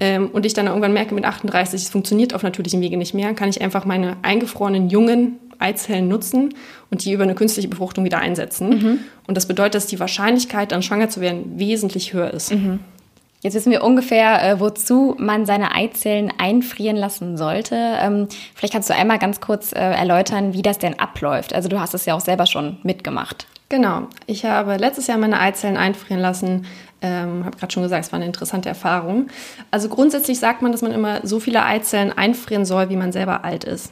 ähm, 0.00 0.30
und 0.32 0.44
ich 0.44 0.52
dann 0.52 0.66
irgendwann 0.66 0.92
merke, 0.92 1.14
mit 1.14 1.24
38, 1.24 1.82
es 1.82 1.88
funktioniert 1.88 2.34
auf 2.34 2.42
natürlichem 2.42 2.80
Wege 2.80 2.96
nicht 2.96 3.14
mehr, 3.14 3.34
kann 3.34 3.48
ich 3.48 3.62
einfach 3.62 3.84
meine 3.84 4.16
eingefrorenen 4.22 4.90
jungen 4.90 5.38
Eizellen 5.60 6.08
nutzen 6.08 6.54
und 6.90 7.04
die 7.04 7.12
über 7.12 7.22
eine 7.22 7.36
künstliche 7.36 7.68
Befruchtung 7.68 8.04
wieder 8.04 8.18
einsetzen. 8.18 8.68
Mhm. 8.68 8.98
Und 9.28 9.36
das 9.36 9.46
bedeutet, 9.46 9.76
dass 9.76 9.86
die 9.86 10.00
Wahrscheinlichkeit, 10.00 10.72
dann 10.72 10.82
schwanger 10.82 11.08
zu 11.08 11.20
werden, 11.20 11.52
wesentlich 11.56 12.12
höher 12.12 12.34
ist. 12.34 12.52
Mhm. 12.52 12.80
Jetzt 13.42 13.54
wissen 13.54 13.72
wir 13.72 13.82
ungefähr, 13.82 14.40
äh, 14.42 14.60
wozu 14.60 15.16
man 15.18 15.46
seine 15.46 15.74
Eizellen 15.74 16.32
einfrieren 16.38 16.96
lassen 16.96 17.36
sollte. 17.36 17.74
Ähm, 17.74 18.28
vielleicht 18.54 18.72
kannst 18.72 18.88
du 18.88 18.94
einmal 18.94 19.18
ganz 19.18 19.40
kurz 19.40 19.72
äh, 19.72 19.80
erläutern, 19.80 20.54
wie 20.54 20.62
das 20.62 20.78
denn 20.78 21.00
abläuft. 21.00 21.52
Also 21.52 21.68
du 21.68 21.80
hast 21.80 21.92
es 21.92 22.06
ja 22.06 22.14
auch 22.14 22.20
selber 22.20 22.46
schon 22.46 22.78
mitgemacht. 22.84 23.48
Genau. 23.68 24.02
Ich 24.26 24.44
habe 24.44 24.76
letztes 24.76 25.08
Jahr 25.08 25.18
meine 25.18 25.40
Eizellen 25.40 25.76
einfrieren 25.76 26.20
lassen. 26.20 26.66
Ähm, 27.00 27.44
habe 27.44 27.56
gerade 27.56 27.72
schon 27.72 27.82
gesagt, 27.82 28.04
es 28.04 28.12
war 28.12 28.18
eine 28.18 28.26
interessante 28.26 28.68
Erfahrung. 28.68 29.26
Also 29.72 29.88
grundsätzlich 29.88 30.38
sagt 30.38 30.62
man, 30.62 30.70
dass 30.70 30.82
man 30.82 30.92
immer 30.92 31.26
so 31.26 31.40
viele 31.40 31.64
Eizellen 31.64 32.12
einfrieren 32.12 32.64
soll, 32.64 32.90
wie 32.90 32.96
man 32.96 33.10
selber 33.10 33.44
alt 33.44 33.64
ist. 33.64 33.90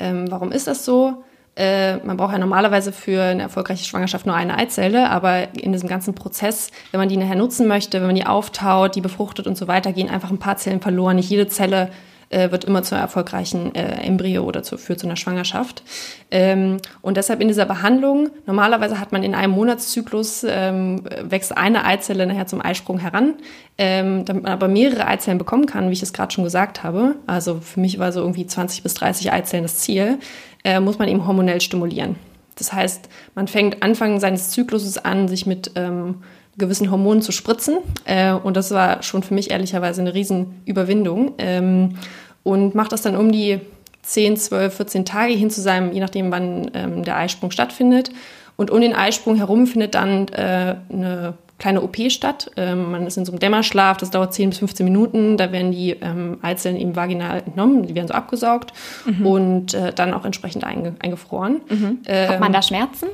Ähm, 0.00 0.28
warum 0.30 0.50
ist 0.50 0.66
das 0.66 0.84
so? 0.84 1.22
Äh, 1.60 1.98
man 1.98 2.16
braucht 2.16 2.32
ja 2.32 2.38
normalerweise 2.38 2.90
für 2.90 3.22
eine 3.22 3.42
erfolgreiche 3.42 3.84
Schwangerschaft 3.84 4.24
nur 4.24 4.34
eine 4.34 4.56
Eizelle, 4.56 5.10
aber 5.10 5.54
in 5.54 5.72
diesem 5.72 5.90
ganzen 5.90 6.14
Prozess, 6.14 6.70
wenn 6.90 7.00
man 7.00 7.10
die 7.10 7.18
nachher 7.18 7.36
nutzen 7.36 7.68
möchte, 7.68 7.98
wenn 7.98 8.06
man 8.06 8.16
die 8.16 8.24
auftaut, 8.24 8.94
die 8.94 9.02
befruchtet 9.02 9.46
und 9.46 9.58
so 9.58 9.68
weiter, 9.68 9.92
gehen 9.92 10.08
einfach 10.08 10.30
ein 10.30 10.38
paar 10.38 10.56
Zellen 10.56 10.80
verloren. 10.80 11.16
Nicht 11.16 11.28
jede 11.28 11.48
Zelle 11.48 11.90
äh, 12.30 12.50
wird 12.50 12.64
immer 12.64 12.82
zu 12.82 12.94
einer 12.94 13.02
erfolgreichen 13.02 13.74
äh, 13.74 14.02
Embryo 14.02 14.44
oder 14.44 14.62
zu, 14.62 14.78
führt 14.78 15.00
zu 15.00 15.06
einer 15.06 15.16
Schwangerschaft. 15.16 15.82
Ähm, 16.30 16.78
und 17.02 17.16
deshalb 17.16 17.40
in 17.40 17.48
dieser 17.48 17.66
Behandlung, 17.66 18.30
normalerweise 18.46 18.98
hat 18.98 19.12
man 19.12 19.22
in 19.22 19.34
einem 19.34 19.52
Monatszyklus, 19.52 20.46
ähm, 20.48 21.02
wächst 21.22 21.56
eine 21.56 21.84
Eizelle 21.84 22.26
nachher 22.26 22.46
zum 22.46 22.64
Eisprung 22.64 22.98
heran, 22.98 23.34
ähm, 23.78 24.24
damit 24.24 24.44
man 24.44 24.52
aber 24.52 24.68
mehrere 24.68 25.06
Eizellen 25.06 25.38
bekommen 25.38 25.66
kann, 25.66 25.88
wie 25.88 25.94
ich 25.94 26.02
es 26.02 26.12
gerade 26.12 26.32
schon 26.32 26.44
gesagt 26.44 26.82
habe. 26.82 27.16
Also 27.26 27.60
für 27.60 27.80
mich 27.80 27.98
war 27.98 28.12
so 28.12 28.20
irgendwie 28.20 28.46
20 28.46 28.82
bis 28.82 28.94
30 28.94 29.32
Eizellen 29.32 29.64
das 29.64 29.78
Ziel, 29.78 30.18
äh, 30.64 30.80
muss 30.80 30.98
man 30.98 31.08
eben 31.08 31.26
hormonell 31.26 31.60
stimulieren. 31.60 32.16
Das 32.56 32.72
heißt, 32.72 33.08
man 33.34 33.48
fängt 33.48 33.82
Anfang 33.82 34.20
seines 34.20 34.50
Zykluses 34.50 34.98
an, 34.98 35.28
sich 35.28 35.46
mit 35.46 35.72
ähm, 35.76 36.16
gewissen 36.58 36.90
Hormonen 36.90 37.22
zu 37.22 37.32
spritzen. 37.32 37.78
Äh, 38.04 38.32
und 38.32 38.56
das 38.56 38.70
war 38.70 39.02
schon 39.02 39.22
für 39.22 39.34
mich 39.34 39.50
ehrlicherweise 39.50 40.00
eine 40.00 40.14
Riesenüberwindung. 40.14 41.34
Ähm, 41.38 41.96
und 42.42 42.74
macht 42.74 42.92
das 42.92 43.02
dann 43.02 43.16
um 43.16 43.32
die 43.32 43.60
10, 44.02 44.36
12, 44.36 44.74
14 44.74 45.04
Tage 45.04 45.32
hin 45.34 45.50
zu 45.50 45.60
seinem, 45.60 45.92
je 45.92 46.00
nachdem, 46.00 46.30
wann 46.30 46.70
ähm, 46.74 47.04
der 47.04 47.16
Eisprung 47.16 47.50
stattfindet. 47.50 48.10
Und 48.56 48.70
um 48.70 48.80
den 48.80 48.94
Eisprung 48.94 49.36
herum 49.36 49.66
findet 49.66 49.94
dann 49.94 50.28
äh, 50.28 50.76
eine 50.92 51.34
kleine 51.58 51.82
OP 51.82 51.96
statt. 52.10 52.50
Ähm, 52.56 52.90
man 52.90 53.06
ist 53.06 53.16
in 53.16 53.24
so 53.24 53.32
einem 53.32 53.38
Dämmerschlaf, 53.38 53.98
das 53.98 54.10
dauert 54.10 54.34
10 54.34 54.50
bis 54.50 54.58
15 54.58 54.84
Minuten. 54.84 55.36
Da 55.36 55.52
werden 55.52 55.70
die 55.70 55.90
ähm, 55.90 56.38
Eizellen 56.42 56.76
eben 56.76 56.96
vaginal 56.96 57.38
entnommen, 57.38 57.86
die 57.86 57.94
werden 57.94 58.08
so 58.08 58.14
abgesaugt 58.14 58.72
mhm. 59.04 59.26
und 59.26 59.74
äh, 59.74 59.92
dann 59.92 60.12
auch 60.12 60.24
entsprechend 60.24 60.64
einge 60.64 60.94
eingefroren. 60.98 61.60
Mhm. 61.68 61.98
Ähm, 62.06 62.28
Hat 62.28 62.40
man 62.40 62.52
da 62.52 62.62
Schmerzen? 62.62 63.08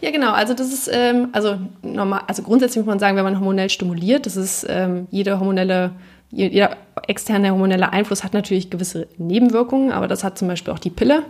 Ja, 0.00 0.10
genau. 0.10 0.32
Also 0.32 0.54
das 0.54 0.72
ist 0.72 0.90
ähm, 0.92 1.28
also 1.32 1.56
normal. 1.82 2.20
Also 2.26 2.42
grundsätzlich 2.42 2.84
muss 2.84 2.86
man 2.86 2.98
sagen, 2.98 3.16
wenn 3.16 3.24
man 3.24 3.38
hormonell 3.38 3.70
stimuliert, 3.70 4.26
das 4.26 4.36
ist 4.36 4.66
ähm, 4.68 5.08
jede 5.10 5.40
hormonelle 5.40 5.92
jeder 6.30 6.76
externe 7.08 7.50
hormonelle 7.50 7.92
Einfluss 7.92 8.24
hat 8.24 8.34
natürlich 8.34 8.70
gewisse 8.70 9.06
Nebenwirkungen, 9.18 9.92
aber 9.92 10.08
das 10.08 10.24
hat 10.24 10.38
zum 10.38 10.48
Beispiel 10.48 10.72
auch 10.72 10.78
die 10.78 10.90
Pille. 10.90 11.22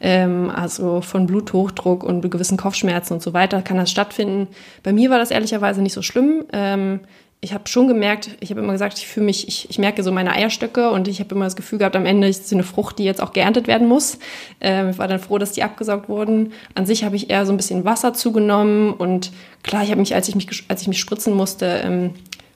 Ähm, 0.00 0.50
also 0.50 1.00
von 1.00 1.26
Bluthochdruck 1.26 2.04
und 2.04 2.28
gewissen 2.30 2.56
Kopfschmerzen 2.56 3.14
und 3.14 3.22
so 3.22 3.32
weiter 3.32 3.62
kann 3.62 3.76
das 3.76 3.90
stattfinden. 3.90 4.48
Bei 4.82 4.92
mir 4.92 5.10
war 5.10 5.18
das 5.18 5.30
ehrlicherweise 5.30 5.82
nicht 5.82 5.94
so 5.94 6.02
schlimm. 6.02 6.44
Ähm, 6.52 7.00
ich 7.44 7.52
habe 7.52 7.66
schon 7.66 7.88
gemerkt, 7.88 8.30
ich 8.38 8.50
habe 8.50 8.60
immer 8.60 8.72
gesagt, 8.72 8.98
ich 8.98 9.06
fühle 9.08 9.26
mich, 9.26 9.48
ich, 9.48 9.68
ich 9.68 9.76
merke 9.76 10.04
so 10.04 10.12
meine 10.12 10.32
Eierstöcke 10.32 10.90
und 10.90 11.08
ich 11.08 11.18
habe 11.18 11.34
immer 11.34 11.44
das 11.44 11.56
Gefühl 11.56 11.80
gehabt, 11.80 11.96
am 11.96 12.06
Ende 12.06 12.28
ist 12.28 12.46
es 12.46 12.52
eine 12.52 12.62
Frucht, 12.62 13.00
die 13.00 13.04
jetzt 13.04 13.20
auch 13.20 13.32
geerntet 13.32 13.66
werden 13.66 13.88
muss. 13.88 14.20
Ähm, 14.60 14.90
ich 14.90 14.98
war 14.98 15.08
dann 15.08 15.18
froh, 15.18 15.38
dass 15.38 15.50
die 15.50 15.64
abgesaugt 15.64 16.08
wurden. 16.08 16.52
An 16.76 16.86
sich 16.86 17.02
habe 17.02 17.16
ich 17.16 17.30
eher 17.30 17.44
so 17.44 17.52
ein 17.52 17.56
bisschen 17.56 17.84
Wasser 17.84 18.14
zugenommen 18.14 18.92
und 18.92 19.32
klar, 19.64 19.82
ich 19.82 19.90
habe 19.90 20.00
mich, 20.00 20.14
als 20.14 20.28
ich 20.28 20.36
mich, 20.36 20.64
als 20.68 20.82
ich 20.82 20.88
mich 20.88 21.00
spritzen 21.00 21.34
musste, 21.34 21.80
ähm, 21.84 22.10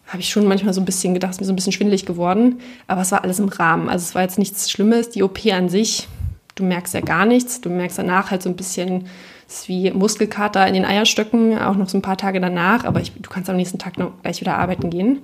habe 0.06 0.20
ich 0.20 0.28
schon 0.28 0.46
manchmal 0.46 0.72
so 0.72 0.80
ein 0.80 0.84
bisschen 0.84 1.14
gedacht, 1.14 1.32
ist 1.32 1.40
mir 1.40 1.46
so 1.46 1.52
ein 1.52 1.56
bisschen 1.56 1.72
schwindelig 1.72 2.06
geworden. 2.06 2.60
Aber 2.86 3.02
es 3.02 3.10
war 3.10 3.24
alles 3.24 3.38
im 3.38 3.48
Rahmen. 3.48 3.88
Also 3.88 4.04
es 4.04 4.14
war 4.14 4.22
jetzt 4.22 4.38
nichts 4.38 4.70
Schlimmes. 4.70 5.10
Die 5.10 5.22
OP 5.22 5.44
an 5.46 5.68
sich, 5.68 6.06
du 6.54 6.64
merkst 6.64 6.94
ja 6.94 7.00
gar 7.00 7.26
nichts. 7.26 7.60
Du 7.60 7.70
merkst 7.70 7.98
danach 7.98 8.30
halt 8.30 8.42
so 8.42 8.48
ein 8.48 8.56
bisschen, 8.56 9.06
es 9.48 9.60
ist 9.60 9.68
wie 9.68 9.90
Muskelkater 9.90 10.66
in 10.66 10.74
den 10.74 10.84
Eierstöcken, 10.84 11.58
auch 11.58 11.74
noch 11.74 11.88
so 11.88 11.98
ein 11.98 12.02
paar 12.02 12.16
Tage 12.16 12.40
danach. 12.40 12.84
Aber 12.84 13.00
ich, 13.00 13.12
du 13.14 13.28
kannst 13.28 13.50
am 13.50 13.56
nächsten 13.56 13.78
Tag 13.78 13.98
noch 13.98 14.12
gleich 14.22 14.40
wieder 14.40 14.56
arbeiten 14.56 14.90
gehen. 14.90 15.20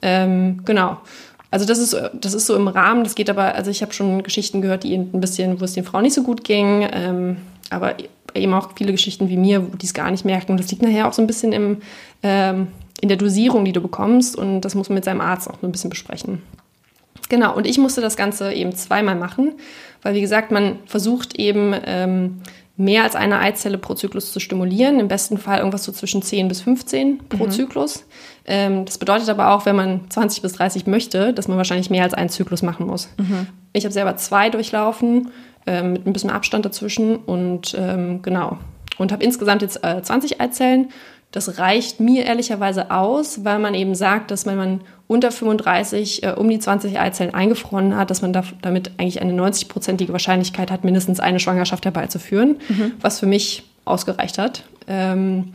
Ähm, 0.00 0.62
genau. 0.64 0.98
Also 1.50 1.66
das 1.66 1.78
ist, 1.78 1.94
das 2.14 2.32
ist 2.32 2.46
so 2.46 2.56
im 2.56 2.68
Rahmen. 2.68 3.04
Das 3.04 3.14
geht 3.14 3.28
aber, 3.28 3.54
also 3.54 3.70
ich 3.70 3.82
habe 3.82 3.92
schon 3.92 4.22
Geschichten 4.22 4.62
gehört, 4.62 4.84
die 4.84 4.94
ein 4.94 5.20
bisschen, 5.20 5.60
wo 5.60 5.66
es 5.66 5.74
den 5.74 5.84
Frauen 5.84 6.04
nicht 6.04 6.14
so 6.14 6.22
gut 6.22 6.44
ging. 6.44 6.88
Ähm, 6.90 7.36
aber 7.68 7.96
eben 8.34 8.54
auch 8.54 8.70
viele 8.76 8.92
Geschichten 8.92 9.28
wie 9.28 9.36
mir, 9.36 9.60
die 9.60 9.84
es 9.84 9.92
gar 9.92 10.10
nicht 10.10 10.24
merken. 10.24 10.52
Und 10.52 10.60
das 10.60 10.70
liegt 10.70 10.80
nachher 10.80 11.06
auch 11.06 11.12
so 11.12 11.20
ein 11.20 11.26
bisschen 11.26 11.52
im, 11.52 11.82
ähm, 12.22 12.68
in 13.02 13.08
der 13.08 13.18
Dosierung, 13.18 13.66
die 13.66 13.72
du 13.72 13.82
bekommst. 13.82 14.36
Und 14.36 14.62
das 14.62 14.74
muss 14.74 14.88
man 14.88 14.94
mit 14.94 15.04
seinem 15.04 15.20
Arzt 15.20 15.50
auch 15.50 15.62
ein 15.62 15.72
bisschen 15.72 15.90
besprechen. 15.90 16.40
Genau, 17.28 17.54
und 17.54 17.66
ich 17.66 17.78
musste 17.78 18.00
das 18.00 18.16
Ganze 18.16 18.52
eben 18.52 18.74
zweimal 18.74 19.16
machen, 19.16 19.54
weil 20.02 20.14
wie 20.14 20.20
gesagt, 20.20 20.50
man 20.50 20.78
versucht 20.86 21.38
eben 21.38 21.74
ähm, 21.84 22.42
mehr 22.76 23.04
als 23.04 23.16
eine 23.16 23.38
Eizelle 23.38 23.78
pro 23.78 23.94
Zyklus 23.94 24.32
zu 24.32 24.40
stimulieren. 24.40 25.00
Im 25.00 25.08
besten 25.08 25.38
Fall 25.38 25.58
irgendwas 25.58 25.84
so 25.84 25.92
zwischen 25.92 26.22
10 26.22 26.48
bis 26.48 26.62
15 26.62 27.28
pro 27.28 27.46
mhm. 27.46 27.50
Zyklus. 27.50 28.04
Ähm, 28.44 28.84
das 28.84 28.98
bedeutet 28.98 29.28
aber 29.28 29.52
auch, 29.52 29.66
wenn 29.66 29.76
man 29.76 30.10
20 30.10 30.42
bis 30.42 30.52
30 30.52 30.86
möchte, 30.86 31.32
dass 31.32 31.48
man 31.48 31.56
wahrscheinlich 31.56 31.90
mehr 31.90 32.04
als 32.04 32.14
einen 32.14 32.30
Zyklus 32.30 32.62
machen 32.62 32.86
muss. 32.86 33.08
Mhm. 33.18 33.46
Ich 33.72 33.84
habe 33.84 33.92
selber 33.92 34.16
zwei 34.16 34.50
durchlaufen, 34.50 35.30
ähm, 35.66 35.92
mit 35.92 36.06
ein 36.06 36.12
bisschen 36.12 36.30
Abstand 36.30 36.64
dazwischen 36.64 37.16
und 37.16 37.74
ähm, 37.78 38.22
genau. 38.22 38.58
Und 38.98 39.10
habe 39.10 39.24
insgesamt 39.24 39.62
jetzt 39.62 39.82
äh, 39.84 40.02
20 40.02 40.40
Eizellen 40.40 40.90
das 41.32 41.58
reicht 41.58 41.98
mir 41.98 42.24
ehrlicherweise 42.24 42.90
aus, 42.90 43.44
weil 43.44 43.58
man 43.58 43.74
eben 43.74 43.94
sagt, 43.94 44.30
dass 44.30 44.44
wenn 44.46 44.56
man 44.56 44.80
unter 45.08 45.32
35 45.32 46.22
äh, 46.22 46.32
um 46.32 46.48
die 46.48 46.58
20 46.58 46.98
Eizellen 47.00 47.34
eingefroren 47.34 47.96
hat, 47.96 48.10
dass 48.10 48.22
man 48.22 48.32
da, 48.34 48.44
damit 48.60 48.92
eigentlich 48.98 49.20
eine 49.20 49.32
90-prozentige 49.32 50.12
Wahrscheinlichkeit 50.12 50.70
hat, 50.70 50.84
mindestens 50.84 51.20
eine 51.20 51.40
Schwangerschaft 51.40 51.84
herbeizuführen, 51.86 52.58
mhm. 52.68 52.92
was 53.00 53.18
für 53.18 53.26
mich 53.26 53.64
ausgereicht 53.86 54.36
hat. 54.38 54.64
Ähm, 54.86 55.54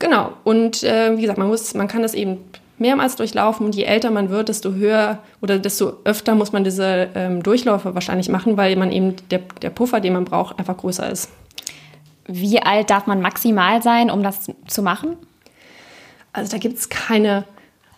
genau. 0.00 0.32
Und 0.42 0.82
äh, 0.82 1.16
wie 1.16 1.22
gesagt, 1.22 1.38
man 1.38 1.48
muss, 1.48 1.72
man 1.74 1.86
kann 1.86 2.02
das 2.02 2.14
eben 2.14 2.38
mehrmals 2.78 3.14
durchlaufen 3.14 3.64
und 3.64 3.76
je 3.76 3.84
älter 3.84 4.10
man 4.10 4.28
wird, 4.28 4.48
desto 4.48 4.72
höher 4.72 5.18
oder 5.40 5.58
desto 5.58 5.94
öfter 6.04 6.34
muss 6.34 6.52
man 6.52 6.64
diese 6.64 7.08
ähm, 7.14 7.42
Durchläufe 7.44 7.94
wahrscheinlich 7.94 8.28
machen, 8.28 8.56
weil 8.56 8.74
man 8.74 8.90
eben 8.90 9.14
der, 9.30 9.40
der 9.62 9.70
Puffer, 9.70 10.00
den 10.00 10.14
man 10.14 10.24
braucht, 10.24 10.58
einfach 10.58 10.76
größer 10.76 11.08
ist. 11.08 11.30
Wie 12.26 12.62
alt 12.62 12.90
darf 12.90 13.06
man 13.06 13.20
maximal 13.20 13.82
sein, 13.82 14.10
um 14.10 14.22
das 14.22 14.46
zu 14.66 14.82
machen? 14.82 15.16
Also 16.32 16.52
da 16.52 16.58
gibt 16.58 16.78
es 16.78 16.88
keine, 16.88 17.44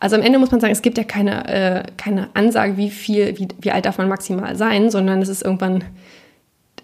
also 0.01 0.17
am 0.17 0.23
Ende 0.23 0.39
muss 0.39 0.51
man 0.51 0.61
sagen, 0.61 0.73
es 0.73 0.83
gibt 0.83 0.99
ja 0.99 1.05
keine, 1.05 1.49
äh, 1.49 1.83
keine 1.97 2.31
Ansage, 2.35 2.77
wie 2.77 2.91
viel, 2.91 3.39
wie, 3.39 3.49
wie 3.61 3.71
alt 3.71 3.87
darf 3.87 3.99
man 3.99 4.09
maximal 4.09 4.57
sein, 4.57 4.91
sondern 4.91 5.23
es 5.23 5.29
ist 5.29 5.43
irgendwann 5.43 5.85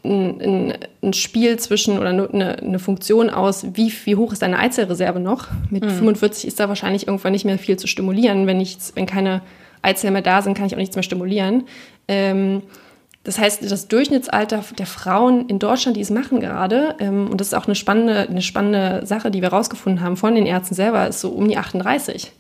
ein, 0.05 0.41
ein, 0.41 0.75
ein 1.03 1.13
Spiel 1.13 1.59
zwischen 1.59 1.99
oder 1.99 2.11
eine, 2.11 2.59
eine, 2.59 2.79
Funktion 2.79 3.29
aus, 3.29 3.67
wie, 3.75 3.93
wie 4.05 4.17
hoch 4.17 4.33
ist 4.33 4.43
deine 4.43 4.59
Eizellreserve 4.59 5.21
noch. 5.21 5.49
Mit 5.71 5.85
mhm. 5.85 5.91
45 5.91 6.47
ist 6.47 6.61
da 6.61 6.69
wahrscheinlich 6.69 7.07
irgendwann 7.07 7.33
nicht 7.33 7.45
mehr 7.45 7.59
viel 7.59 7.77
zu 7.77 7.87
stimulieren. 7.87 8.47
Wenn, 8.47 8.59
nichts, 8.59 8.93
wenn 8.95 9.07
keine 9.07 9.43
Eizellen 9.83 10.13
mehr 10.13 10.23
da 10.23 10.43
sind, 10.43 10.57
kann 10.57 10.67
ich 10.67 10.75
auch 10.75 10.79
nichts 10.79 10.97
mehr 10.97 11.03
stimulieren. 11.03 11.65
Ähm, 12.09 12.63
das 13.23 13.39
heißt, 13.39 13.71
das 13.71 13.89
Durchschnittsalter 13.89 14.65
der 14.79 14.87
Frauen 14.87 15.47
in 15.49 15.59
Deutschland, 15.59 15.97
die 15.97 16.01
es 16.01 16.11
machen 16.11 16.41
gerade, 16.41 16.97
ähm, 17.01 17.29
und 17.31 17.41
das 17.41 17.49
ist 17.49 17.55
auch 17.55 17.67
eine 17.67 17.75
spannende, 17.75 18.29
eine 18.29 18.41
spannende 18.43 19.07
Sache, 19.07 19.31
die 19.31 19.43
wir 19.43 19.51
herausgefunden 19.51 20.03
haben 20.03 20.17
von 20.17 20.35
den 20.35 20.47
Ärzten 20.47 20.75
selber, 20.75 21.07
ist 21.07 21.21
so 21.21 21.31
um 21.31 21.47
die 21.47 21.59
38. 21.59 22.33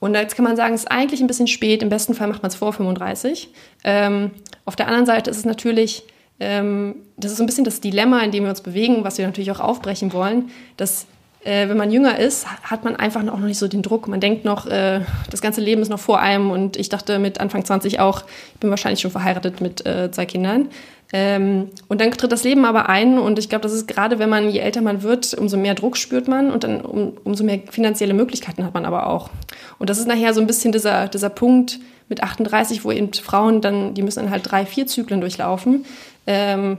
Und 0.00 0.14
jetzt 0.14 0.34
kann 0.34 0.44
man 0.44 0.56
sagen, 0.56 0.74
es 0.74 0.82
ist 0.82 0.90
eigentlich 0.90 1.20
ein 1.20 1.26
bisschen 1.26 1.46
spät. 1.46 1.82
Im 1.82 1.88
besten 1.88 2.14
Fall 2.14 2.28
macht 2.28 2.42
man 2.42 2.50
es 2.50 2.56
vor 2.56 2.72
35. 2.72 3.48
Ähm, 3.84 4.32
auf 4.64 4.76
der 4.76 4.88
anderen 4.88 5.06
Seite 5.06 5.30
ist 5.30 5.38
es 5.38 5.44
natürlich, 5.44 6.02
ähm, 6.38 6.96
das 7.16 7.30
ist 7.30 7.38
so 7.38 7.44
ein 7.44 7.46
bisschen 7.46 7.64
das 7.64 7.80
Dilemma, 7.80 8.20
in 8.20 8.30
dem 8.30 8.42
wir 8.42 8.50
uns 8.50 8.60
bewegen, 8.60 9.04
was 9.04 9.18
wir 9.18 9.26
natürlich 9.26 9.50
auch 9.52 9.60
aufbrechen 9.60 10.12
wollen, 10.12 10.50
dass 10.76 11.06
äh, 11.46 11.68
wenn 11.68 11.76
man 11.76 11.90
jünger 11.90 12.18
ist, 12.18 12.46
hat 12.62 12.84
man 12.84 12.96
einfach 12.96 13.20
auch 13.20 13.38
noch 13.38 13.38
nicht 13.40 13.58
so 13.58 13.68
den 13.68 13.82
Druck. 13.82 14.08
Man 14.08 14.20
denkt 14.20 14.44
noch, 14.44 14.66
äh, 14.66 15.00
das 15.30 15.40
ganze 15.40 15.60
Leben 15.60 15.80
ist 15.80 15.88
noch 15.88 16.00
vor 16.00 16.20
einem 16.20 16.50
und 16.50 16.76
ich 16.76 16.88
dachte 16.88 17.18
mit 17.18 17.40
Anfang 17.40 17.64
20 17.64 18.00
auch, 18.00 18.24
ich 18.54 18.60
bin 18.60 18.70
wahrscheinlich 18.70 19.00
schon 19.00 19.10
verheiratet 19.10 19.60
mit 19.60 19.86
äh, 19.86 20.10
zwei 20.10 20.26
Kindern. 20.26 20.68
Ähm, 21.12 21.68
und 21.86 22.00
dann 22.00 22.10
tritt 22.10 22.32
das 22.32 22.42
Leben 22.42 22.64
aber 22.64 22.88
ein 22.88 23.18
und 23.18 23.38
ich 23.38 23.48
glaube, 23.48 23.62
das 23.62 23.72
ist 23.72 23.86
gerade, 23.86 24.18
wenn 24.18 24.28
man, 24.28 24.50
je 24.50 24.58
älter 24.58 24.82
man 24.82 25.04
wird, 25.04 25.34
umso 25.34 25.56
mehr 25.56 25.76
Druck 25.76 25.96
spürt 25.96 26.26
man 26.26 26.50
und 26.50 26.64
dann 26.64 26.80
um, 26.80 27.12
umso 27.22 27.44
mehr 27.44 27.60
finanzielle 27.70 28.12
Möglichkeiten 28.12 28.64
hat 28.64 28.74
man 28.74 28.84
aber 28.84 29.06
auch. 29.06 29.30
Und 29.78 29.88
das 29.88 29.98
ist 29.98 30.08
nachher 30.08 30.34
so 30.34 30.40
ein 30.40 30.48
bisschen 30.48 30.72
dieser, 30.72 31.06
dieser 31.06 31.30
Punkt 31.30 31.78
mit 32.08 32.24
38, 32.24 32.84
wo 32.84 32.90
eben 32.90 33.12
Frauen 33.12 33.60
dann, 33.60 33.94
die 33.94 34.02
müssen 34.02 34.24
dann 34.24 34.30
halt 34.30 34.50
drei, 34.50 34.66
vier 34.66 34.88
Zyklen 34.88 35.20
durchlaufen, 35.20 35.84
ähm, 36.26 36.78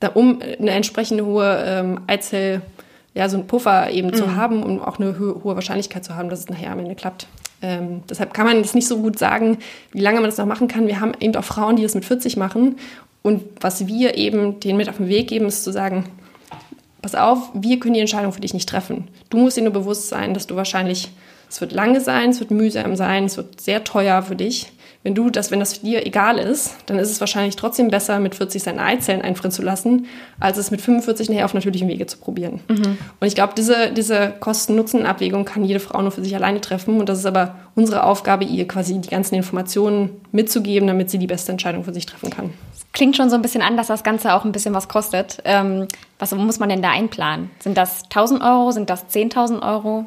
da, 0.00 0.08
um 0.08 0.40
eine 0.40 0.70
entsprechende 0.70 1.26
hohe 1.26 1.62
ähm, 1.66 2.00
Eizell- 2.06 2.62
ja, 3.16 3.30
so 3.30 3.38
einen 3.38 3.46
Puffer 3.46 3.90
eben 3.90 4.08
mhm. 4.08 4.14
zu 4.14 4.36
haben, 4.36 4.62
um 4.62 4.80
auch 4.80 4.98
eine 4.98 5.18
ho 5.18 5.40
hohe 5.42 5.54
Wahrscheinlichkeit 5.54 6.04
zu 6.04 6.14
haben, 6.14 6.28
dass 6.28 6.40
es 6.40 6.48
nachher 6.50 6.70
am 6.70 6.80
Ende 6.80 6.94
klappt. 6.94 7.26
Ähm, 7.62 8.02
deshalb 8.08 8.34
kann 8.34 8.44
man 8.44 8.58
jetzt 8.58 8.74
nicht 8.74 8.86
so 8.86 8.98
gut 8.98 9.18
sagen, 9.18 9.56
wie 9.92 10.00
lange 10.00 10.20
man 10.20 10.28
das 10.28 10.36
noch 10.36 10.44
machen 10.44 10.68
kann. 10.68 10.86
Wir 10.86 11.00
haben 11.00 11.12
eben 11.18 11.34
auch 11.34 11.44
Frauen, 11.44 11.76
die 11.76 11.82
das 11.82 11.94
mit 11.94 12.04
40 12.04 12.36
machen. 12.36 12.76
Und 13.22 13.42
was 13.60 13.86
wir 13.86 14.16
eben 14.16 14.60
denen 14.60 14.76
mit 14.76 14.90
auf 14.90 14.98
den 14.98 15.08
Weg 15.08 15.28
geben, 15.28 15.46
ist 15.46 15.64
zu 15.64 15.72
sagen, 15.72 16.04
pass 17.00 17.14
auf, 17.14 17.50
wir 17.54 17.80
können 17.80 17.94
die 17.94 18.00
Entscheidung 18.00 18.32
für 18.32 18.40
dich 18.40 18.52
nicht 18.52 18.68
treffen. 18.68 19.08
Du 19.30 19.38
musst 19.38 19.56
dir 19.56 19.62
nur 19.62 19.72
bewusst 19.72 20.10
sein, 20.10 20.34
dass 20.34 20.46
du 20.46 20.54
wahrscheinlich, 20.54 21.10
es 21.48 21.60
wird 21.62 21.72
lange 21.72 22.02
sein, 22.02 22.30
es 22.30 22.40
wird 22.40 22.50
mühsam 22.50 22.96
sein, 22.96 23.24
es 23.24 23.38
wird 23.38 23.62
sehr 23.62 23.82
teuer 23.82 24.22
für 24.22 24.36
dich 24.36 24.72
wenn 25.06 25.14
du 25.14 25.30
das, 25.30 25.52
wenn 25.52 25.60
das 25.60 25.82
dir 25.82 26.04
egal 26.04 26.36
ist, 26.36 26.74
dann 26.86 26.98
ist 26.98 27.12
es 27.12 27.20
wahrscheinlich 27.20 27.54
trotzdem 27.54 27.90
besser, 27.92 28.18
mit 28.18 28.34
40 28.34 28.60
seine 28.60 28.82
Eizellen 28.82 29.22
einfrieren 29.22 29.52
zu 29.52 29.62
lassen, 29.62 30.06
als 30.40 30.58
es 30.58 30.72
mit 30.72 30.80
45 30.80 31.30
nachher 31.30 31.44
auf 31.44 31.54
natürlichem 31.54 31.86
Wege 31.86 32.06
zu 32.06 32.18
probieren. 32.18 32.58
Mhm. 32.66 32.98
Und 33.20 33.26
ich 33.28 33.36
glaube, 33.36 33.52
diese, 33.56 33.92
diese 33.92 34.34
Kosten-Nutzen-Abwägung 34.40 35.44
kann 35.44 35.64
jede 35.64 35.78
Frau 35.78 36.02
nur 36.02 36.10
für 36.10 36.24
sich 36.24 36.34
alleine 36.34 36.60
treffen. 36.60 36.98
Und 36.98 37.08
das 37.08 37.20
ist 37.20 37.26
aber 37.26 37.54
unsere 37.76 38.02
Aufgabe, 38.02 38.44
ihr 38.46 38.66
quasi 38.66 38.98
die 38.98 39.08
ganzen 39.08 39.36
Informationen 39.36 40.10
mitzugeben, 40.32 40.88
damit 40.88 41.08
sie 41.08 41.18
die 41.18 41.28
beste 41.28 41.52
Entscheidung 41.52 41.84
für 41.84 41.94
sich 41.94 42.06
treffen 42.06 42.30
kann 42.30 42.50
klingt 42.92 43.14
schon 43.14 43.28
so 43.28 43.36
ein 43.36 43.42
bisschen 43.42 43.60
an, 43.60 43.76
dass 43.76 43.88
das 43.88 44.02
Ganze 44.04 44.32
auch 44.32 44.46
ein 44.46 44.52
bisschen 44.52 44.72
was 44.72 44.88
kostet. 44.88 45.42
Ähm, 45.44 45.86
was 46.18 46.34
muss 46.34 46.58
man 46.58 46.70
denn 46.70 46.80
da 46.80 46.92
einplanen? 46.92 47.50
Sind 47.58 47.76
das 47.76 48.04
1000 48.04 48.42
Euro? 48.42 48.70
Sind 48.70 48.88
das 48.88 49.06
10.000 49.10 49.60
Euro? 49.60 50.06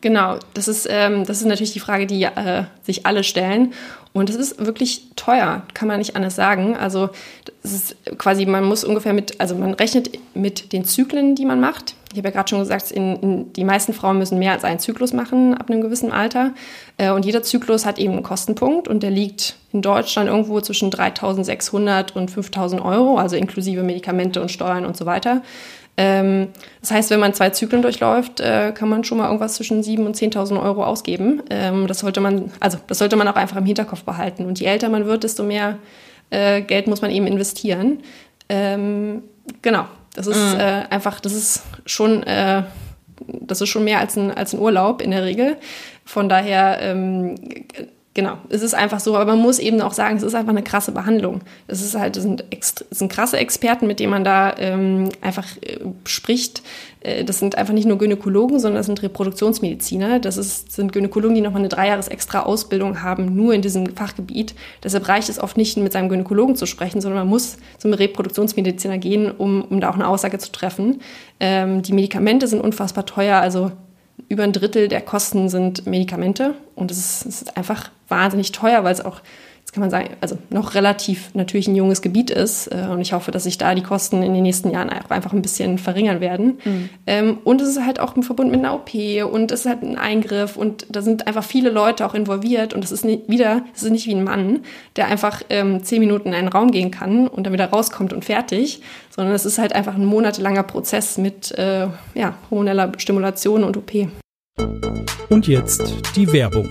Genau, 0.00 0.38
das 0.54 0.68
ist, 0.68 0.86
ähm, 0.90 1.24
das 1.24 1.38
ist 1.38 1.46
natürlich 1.46 1.72
die 1.72 1.80
Frage, 1.80 2.06
die 2.06 2.22
äh, 2.24 2.64
sich 2.82 3.06
alle 3.06 3.24
stellen. 3.24 3.72
Und 4.12 4.28
es 4.28 4.34
ist 4.34 4.64
wirklich 4.64 5.06
teuer, 5.14 5.62
kann 5.72 5.86
man 5.86 5.98
nicht 5.98 6.16
anders 6.16 6.34
sagen. 6.34 6.76
Also 6.76 7.10
es 7.62 7.72
ist 7.72 7.96
quasi, 8.18 8.44
man 8.44 8.64
muss 8.64 8.82
ungefähr 8.82 9.12
mit, 9.12 9.40
also 9.40 9.54
man 9.54 9.74
rechnet 9.74 10.18
mit 10.34 10.72
den 10.72 10.84
Zyklen, 10.84 11.36
die 11.36 11.44
man 11.44 11.60
macht. 11.60 11.94
Ich 12.12 12.18
habe 12.18 12.28
ja 12.28 12.34
gerade 12.34 12.48
schon 12.48 12.58
gesagt, 12.58 12.90
in, 12.90 13.16
in, 13.16 13.52
die 13.52 13.62
meisten 13.62 13.92
Frauen 13.92 14.18
müssen 14.18 14.40
mehr 14.40 14.50
als 14.50 14.64
einen 14.64 14.80
Zyklus 14.80 15.12
machen 15.12 15.54
ab 15.54 15.70
einem 15.70 15.80
gewissen 15.80 16.10
Alter. 16.10 16.52
Äh, 16.96 17.12
und 17.12 17.24
jeder 17.24 17.44
Zyklus 17.44 17.86
hat 17.86 18.00
eben 18.00 18.14
einen 18.14 18.24
Kostenpunkt 18.24 18.88
und 18.88 19.04
der 19.04 19.10
liegt 19.10 19.54
in 19.72 19.80
Deutschland 19.80 20.28
irgendwo 20.28 20.60
zwischen 20.60 20.90
3.600 20.90 22.12
und 22.14 22.32
5.000 22.32 22.84
Euro, 22.84 23.16
also 23.16 23.36
inklusive 23.36 23.84
Medikamente 23.84 24.42
und 24.42 24.50
Steuern 24.50 24.86
und 24.86 24.96
so 24.96 25.06
weiter. 25.06 25.42
Ähm, 26.02 26.48
das 26.80 26.92
heißt, 26.92 27.10
wenn 27.10 27.20
man 27.20 27.34
zwei 27.34 27.50
Zyklen 27.50 27.82
durchläuft, 27.82 28.40
äh, 28.40 28.72
kann 28.72 28.88
man 28.88 29.04
schon 29.04 29.18
mal 29.18 29.26
irgendwas 29.26 29.56
zwischen 29.56 29.82
7.000 29.82 30.06
und 30.06 30.16
10.000 30.16 30.62
Euro 30.62 30.82
ausgeben. 30.82 31.42
Ähm, 31.50 31.86
das 31.86 31.98
sollte 31.98 32.22
man, 32.22 32.50
also 32.58 32.78
das 32.86 32.96
sollte 32.96 33.16
man 33.16 33.28
auch 33.28 33.34
einfach 33.36 33.58
im 33.58 33.66
Hinterkopf 33.66 34.04
behalten. 34.04 34.46
Und 34.46 34.58
je 34.58 34.66
älter 34.66 34.88
man 34.88 35.04
wird, 35.04 35.24
desto 35.24 35.42
mehr 35.42 35.76
äh, 36.30 36.62
Geld 36.62 36.86
muss 36.86 37.02
man 37.02 37.10
eben 37.10 37.26
investieren. 37.26 37.98
Ähm, 38.48 39.24
genau, 39.60 39.84
das 40.14 40.26
ist 40.26 40.54
mhm. 40.54 40.60
äh, 40.60 40.86
einfach, 40.88 41.20
das 41.20 41.34
ist 41.34 41.64
schon, 41.84 42.24
das 43.26 43.60
ist 43.60 43.68
schon 43.68 43.84
mehr 43.84 43.98
als 44.00 44.16
ein, 44.16 44.30
als 44.30 44.54
ein 44.54 44.60
Urlaub 44.60 45.02
in 45.02 45.10
der 45.10 45.24
Regel. 45.24 45.58
Von 46.06 46.30
daher 46.30 46.78
Genau, 48.12 48.38
es 48.48 48.62
ist 48.62 48.74
einfach 48.74 48.98
so, 48.98 49.14
aber 49.14 49.36
man 49.36 49.40
muss 49.40 49.60
eben 49.60 49.80
auch 49.80 49.92
sagen, 49.92 50.16
es 50.16 50.24
ist 50.24 50.34
einfach 50.34 50.50
eine 50.50 50.64
krasse 50.64 50.90
Behandlung. 50.90 51.42
Es 51.68 51.80
ist 51.80 51.94
halt, 51.96 52.16
es 52.16 52.24
sind, 52.24 52.44
es 52.50 52.74
sind 52.90 53.10
krasse 53.10 53.38
Experten, 53.38 53.86
mit 53.86 54.00
denen 54.00 54.10
man 54.10 54.24
da 54.24 54.52
ähm, 54.58 55.10
einfach 55.20 55.46
äh, 55.62 55.78
spricht. 56.04 56.62
Äh, 57.02 57.22
das 57.24 57.38
sind 57.38 57.54
einfach 57.54 57.72
nicht 57.72 57.86
nur 57.86 57.98
Gynäkologen, 57.98 58.58
sondern 58.58 58.78
das 58.80 58.86
sind 58.86 59.00
Reproduktionsmediziner. 59.00 60.18
Das 60.18 60.38
ist, 60.38 60.72
sind 60.72 60.92
Gynäkologen, 60.92 61.36
die 61.36 61.40
nochmal 61.40 61.60
eine 61.60 61.68
dreijahres 61.68 62.08
extra 62.08 62.40
Ausbildung 62.40 63.00
haben, 63.00 63.36
nur 63.36 63.54
in 63.54 63.62
diesem 63.62 63.94
Fachgebiet. 63.94 64.56
Deshalb 64.82 65.06
reicht 65.06 65.28
es 65.28 65.38
oft 65.38 65.56
nicht, 65.56 65.76
mit 65.76 65.92
seinem 65.92 66.08
Gynäkologen 66.08 66.56
zu 66.56 66.66
sprechen, 66.66 67.00
sondern 67.00 67.20
man 67.20 67.28
muss 67.28 67.58
zum 67.78 67.92
Reproduktionsmediziner 67.92 68.98
gehen, 68.98 69.30
um, 69.30 69.62
um 69.62 69.80
da 69.80 69.88
auch 69.88 69.94
eine 69.94 70.08
Aussage 70.08 70.38
zu 70.38 70.50
treffen. 70.50 71.00
Ähm, 71.38 71.82
die 71.82 71.92
Medikamente 71.92 72.48
sind 72.48 72.60
unfassbar 72.60 73.06
teuer, 73.06 73.40
also 73.40 73.70
über 74.28 74.44
ein 74.44 74.52
Drittel 74.52 74.88
der 74.88 75.00
Kosten 75.00 75.48
sind 75.48 75.86
Medikamente 75.86 76.54
und 76.74 76.90
es 76.90 76.98
ist, 76.98 77.26
ist, 77.26 77.56
einfach 77.56 77.90
wahnsinnig 78.10 78.52
teuer, 78.52 78.84
weil 78.84 78.92
es 78.92 79.04
auch, 79.04 79.20
jetzt 79.60 79.72
kann 79.72 79.80
man 79.80 79.90
sagen, 79.90 80.10
also 80.20 80.36
noch 80.50 80.74
relativ 80.74 81.34
natürlich 81.34 81.68
ein 81.68 81.76
junges 81.76 82.02
Gebiet 82.02 82.30
ist 82.30 82.66
äh, 82.66 82.88
und 82.90 83.00
ich 83.00 83.12
hoffe, 83.12 83.30
dass 83.30 83.44
sich 83.44 83.56
da 83.56 83.74
die 83.74 83.82
Kosten 83.82 84.22
in 84.22 84.34
den 84.34 84.42
nächsten 84.42 84.70
Jahren 84.70 84.90
auch 84.90 85.10
einfach 85.10 85.32
ein 85.32 85.42
bisschen 85.42 85.78
verringern 85.78 86.20
werden. 86.20 86.58
Mhm. 86.64 86.88
Ähm, 87.06 87.38
und 87.44 87.60
es 87.60 87.68
ist 87.68 87.84
halt 87.84 88.00
auch 88.00 88.16
im 88.16 88.22
Verbund 88.22 88.50
mit 88.50 88.60
einer 88.60 88.74
OP 88.74 88.94
und 89.32 89.52
es 89.52 89.60
ist 89.60 89.66
halt 89.66 89.82
ein 89.82 89.96
Eingriff 89.96 90.56
und 90.56 90.86
da 90.90 91.02
sind 91.02 91.26
einfach 91.26 91.44
viele 91.44 91.70
Leute 91.70 92.04
auch 92.04 92.14
involviert 92.14 92.74
und 92.74 92.84
es 92.84 92.92
ist 92.92 93.04
nicht, 93.04 93.28
wieder, 93.28 93.62
es 93.74 93.82
ist 93.82 93.90
nicht 93.90 94.06
wie 94.06 94.14
ein 94.14 94.24
Mann, 94.24 94.60
der 94.96 95.06
einfach 95.06 95.42
ähm, 95.50 95.84
zehn 95.84 96.00
Minuten 96.00 96.28
in 96.28 96.34
einen 96.34 96.48
Raum 96.48 96.70
gehen 96.70 96.90
kann 96.90 97.28
und 97.28 97.44
dann 97.44 97.52
wieder 97.52 97.66
rauskommt 97.66 98.12
und 98.12 98.24
fertig, 98.24 98.82
sondern 99.08 99.34
es 99.34 99.46
ist 99.46 99.58
halt 99.58 99.74
einfach 99.74 99.94
ein 99.94 100.04
monatelanger 100.04 100.64
Prozess 100.64 101.16
mit 101.16 101.56
äh, 101.56 101.86
ja, 102.14 102.34
hormoneller 102.50 102.92
Stimulation 102.98 103.64
und 103.64 103.76
OP. 103.76 103.92
Und 105.28 105.46
jetzt 105.46 106.16
die 106.16 106.32
Werbung. 106.32 106.68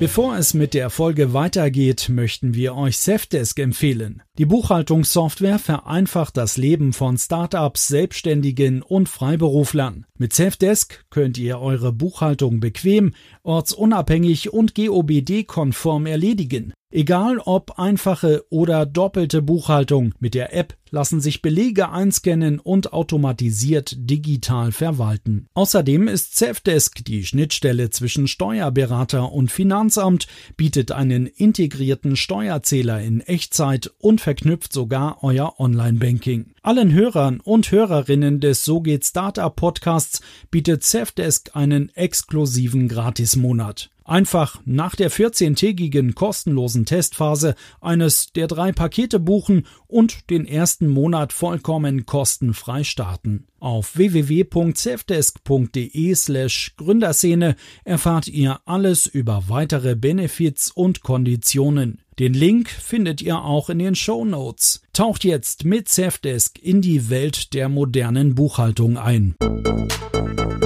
Bevor 0.00 0.36
es 0.36 0.54
mit 0.54 0.74
der 0.74 0.90
Folge 0.90 1.32
weitergeht, 1.34 2.08
möchten 2.08 2.54
wir 2.54 2.74
euch 2.74 2.98
Safdesk 2.98 3.60
empfehlen. 3.60 4.22
Die 4.38 4.44
Buchhaltungssoftware 4.44 5.60
vereinfacht 5.60 6.36
das 6.36 6.56
Leben 6.56 6.92
von 6.92 7.16
Startups, 7.16 7.86
Selbstständigen 7.86 8.82
und 8.82 9.08
Freiberuflern. 9.08 10.04
Mit 10.18 10.32
Safdesk 10.32 11.04
könnt 11.10 11.38
ihr 11.38 11.60
eure 11.60 11.92
Buchhaltung 11.92 12.58
bequem, 12.58 13.14
ortsunabhängig 13.44 14.52
und 14.52 14.74
GOBD-konform 14.74 16.06
erledigen. 16.06 16.74
Egal 16.96 17.40
ob 17.40 17.76
einfache 17.80 18.44
oder 18.50 18.86
doppelte 18.86 19.42
Buchhaltung, 19.42 20.14
mit 20.20 20.32
der 20.32 20.54
App 20.54 20.76
lassen 20.90 21.20
sich 21.20 21.42
Belege 21.42 21.90
einscannen 21.90 22.60
und 22.60 22.92
automatisiert 22.92 23.96
digital 23.98 24.70
verwalten. 24.70 25.48
Außerdem 25.54 26.06
ist 26.06 26.38
Safdesk 26.38 27.04
die 27.04 27.24
Schnittstelle 27.24 27.90
zwischen 27.90 28.28
Steuerberater 28.28 29.32
und 29.32 29.50
Finanzamt, 29.50 30.28
bietet 30.56 30.92
einen 30.92 31.26
integrierten 31.26 32.14
Steuerzähler 32.14 33.02
in 33.02 33.22
Echtzeit 33.22 33.90
und 33.98 34.20
verknüpft 34.20 34.72
sogar 34.72 35.18
euer 35.24 35.58
Online-Banking. 35.58 36.54
Allen 36.62 36.92
Hörern 36.92 37.40
und 37.40 37.72
Hörerinnen 37.72 38.38
des 38.38 38.64
So 38.64 38.80
geht 38.80 39.04
Startup 39.04 39.56
Podcasts 39.56 40.20
bietet 40.52 40.84
Safdesk 40.84 41.56
einen 41.56 41.88
exklusiven 41.96 42.86
Gratismonat. 42.86 43.90
Einfach 44.04 44.60
nach 44.66 44.94
der 44.96 45.10
14-tägigen 45.10 46.14
kostenlosen 46.14 46.84
Testphase 46.84 47.54
eines 47.80 48.32
der 48.32 48.48
drei 48.48 48.70
Pakete 48.70 49.18
buchen 49.18 49.66
und 49.86 50.28
den 50.28 50.44
ersten 50.46 50.88
Monat 50.88 51.32
vollkommen 51.32 52.04
kostenfrei 52.04 52.84
starten. 52.84 53.46
Auf 53.60 53.96
www.safdesk.de 53.96 56.14
slash 56.14 56.74
Gründerszene 56.76 57.56
erfahrt 57.84 58.28
ihr 58.28 58.60
alles 58.66 59.06
über 59.06 59.44
weitere 59.48 59.96
Benefits 59.96 60.70
und 60.70 61.00
Konditionen. 61.00 62.02
Den 62.18 62.34
Link 62.34 62.68
findet 62.68 63.22
ihr 63.22 63.42
auch 63.42 63.70
in 63.70 63.78
den 63.78 63.94
Show 63.94 64.26
Notes. 64.26 64.82
Taucht 64.92 65.24
jetzt 65.24 65.64
mit 65.64 65.88
Safdesk 65.88 66.58
in 66.60 66.82
die 66.82 67.08
Welt 67.08 67.54
der 67.54 67.70
modernen 67.70 68.34
Buchhaltung 68.34 68.98
ein. 68.98 69.34
Jetzt 69.40 70.63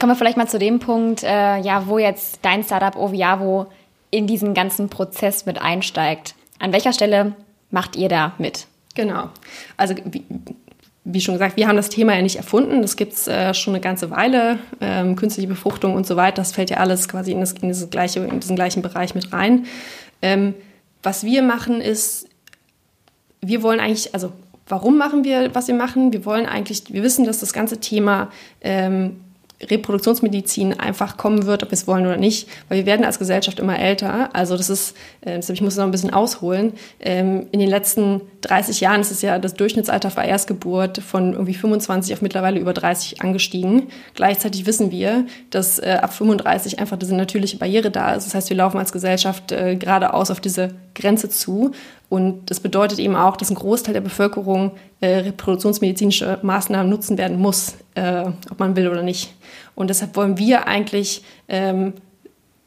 kommen 0.00 0.12
wir 0.12 0.16
vielleicht 0.16 0.38
mal 0.38 0.48
zu 0.48 0.58
dem 0.58 0.80
Punkt, 0.80 1.22
äh, 1.22 1.58
ja, 1.58 1.86
wo 1.86 1.98
jetzt 1.98 2.40
dein 2.42 2.64
Startup 2.64 2.96
Oviavo 2.96 3.66
in 4.10 4.26
diesen 4.26 4.54
ganzen 4.54 4.88
Prozess 4.88 5.46
mit 5.46 5.60
einsteigt. 5.60 6.34
An 6.58 6.72
welcher 6.72 6.92
Stelle 6.92 7.34
macht 7.70 7.94
ihr 7.94 8.08
da 8.08 8.32
mit? 8.38 8.66
Genau. 8.94 9.28
Also 9.76 9.94
wie, 10.04 10.24
wie 11.04 11.20
schon 11.20 11.34
gesagt, 11.34 11.56
wir 11.56 11.68
haben 11.68 11.76
das 11.76 11.90
Thema 11.90 12.14
ja 12.14 12.22
nicht 12.22 12.36
erfunden. 12.36 12.82
Das 12.82 12.96
gibt 12.96 13.12
es 13.12 13.28
äh, 13.28 13.54
schon 13.54 13.74
eine 13.74 13.80
ganze 13.80 14.10
Weile. 14.10 14.58
Ähm, 14.80 15.16
künstliche 15.16 15.48
Befruchtung 15.48 15.94
und 15.94 16.06
so 16.06 16.16
weiter, 16.16 16.36
das 16.36 16.52
fällt 16.52 16.70
ja 16.70 16.78
alles 16.78 17.08
quasi 17.08 17.32
in, 17.32 17.40
das, 17.40 17.52
in, 17.52 17.68
das 17.68 17.88
gleiche, 17.90 18.20
in 18.20 18.40
diesen 18.40 18.56
gleichen 18.56 18.82
Bereich 18.82 19.14
mit 19.14 19.32
rein. 19.32 19.66
Ähm, 20.22 20.54
was 21.02 21.24
wir 21.24 21.42
machen 21.42 21.80
ist, 21.80 22.26
wir 23.40 23.62
wollen 23.62 23.80
eigentlich, 23.80 24.12
also 24.12 24.32
warum 24.68 24.98
machen 24.98 25.24
wir, 25.24 25.54
was 25.54 25.68
wir 25.68 25.74
machen? 25.74 26.12
Wir 26.12 26.24
wollen 26.24 26.46
eigentlich, 26.46 26.92
wir 26.92 27.02
wissen, 27.02 27.24
dass 27.24 27.40
das 27.40 27.52
ganze 27.52 27.80
Thema 27.80 28.30
ähm, 28.60 29.20
Reproduktionsmedizin 29.62 30.78
einfach 30.78 31.16
kommen 31.16 31.46
wird, 31.46 31.62
ob 31.62 31.70
wir 31.70 31.74
es 31.74 31.86
wollen 31.86 32.06
oder 32.06 32.16
nicht, 32.16 32.48
weil 32.68 32.78
wir 32.78 32.86
werden 32.86 33.04
als 33.04 33.18
Gesellschaft 33.18 33.58
immer 33.58 33.78
älter. 33.78 34.30
Also 34.34 34.56
das 34.56 34.70
ist, 34.70 34.96
äh, 35.20 35.36
deshalb 35.36 35.56
ich 35.56 35.62
muss 35.62 35.76
noch 35.76 35.84
ein 35.84 35.90
bisschen 35.90 36.12
ausholen. 36.12 36.72
Ähm, 36.98 37.46
in 37.52 37.60
den 37.60 37.68
letzten 37.68 38.22
30 38.42 38.80
Jahren 38.80 39.00
ist 39.02 39.10
es 39.10 39.22
ja 39.22 39.38
das 39.38 39.54
Durchschnittsalter 39.54 40.10
für 40.10 40.22
Erstgeburt 40.22 40.98
von 40.98 41.34
irgendwie 41.34 41.54
25 41.54 42.14
auf 42.14 42.22
mittlerweile 42.22 42.58
über 42.58 42.72
30 42.72 43.20
angestiegen. 43.20 43.88
Gleichzeitig 44.14 44.66
wissen 44.66 44.90
wir, 44.90 45.26
dass 45.50 45.78
äh, 45.78 45.98
ab 46.00 46.12
35 46.14 46.78
einfach 46.78 46.96
diese 46.96 47.14
natürliche 47.14 47.58
Barriere 47.58 47.90
da 47.90 48.14
ist. 48.14 48.26
Das 48.26 48.34
heißt, 48.34 48.50
wir 48.50 48.56
laufen 48.56 48.78
als 48.78 48.92
Gesellschaft 48.92 49.52
äh, 49.52 49.76
geradeaus 49.76 50.30
auf 50.30 50.40
diese 50.40 50.74
Grenze 50.94 51.28
zu. 51.28 51.72
Und 52.08 52.50
das 52.50 52.60
bedeutet 52.60 52.98
eben 52.98 53.16
auch, 53.16 53.36
dass 53.36 53.50
ein 53.50 53.56
Großteil 53.56 53.94
der 53.94 54.00
Bevölkerung 54.00 54.72
äh, 55.00 55.18
reproduktionsmedizinische 55.18 56.38
Maßnahmen 56.42 56.90
nutzen 56.90 57.18
werden 57.18 57.38
muss, 57.38 57.74
äh, 57.94 58.24
ob 58.50 58.58
man 58.58 58.76
will 58.76 58.88
oder 58.88 59.02
nicht. 59.02 59.34
Und 59.74 59.88
deshalb 59.90 60.16
wollen 60.16 60.36
wir 60.36 60.66
eigentlich 60.66 61.22
ähm, 61.48 61.94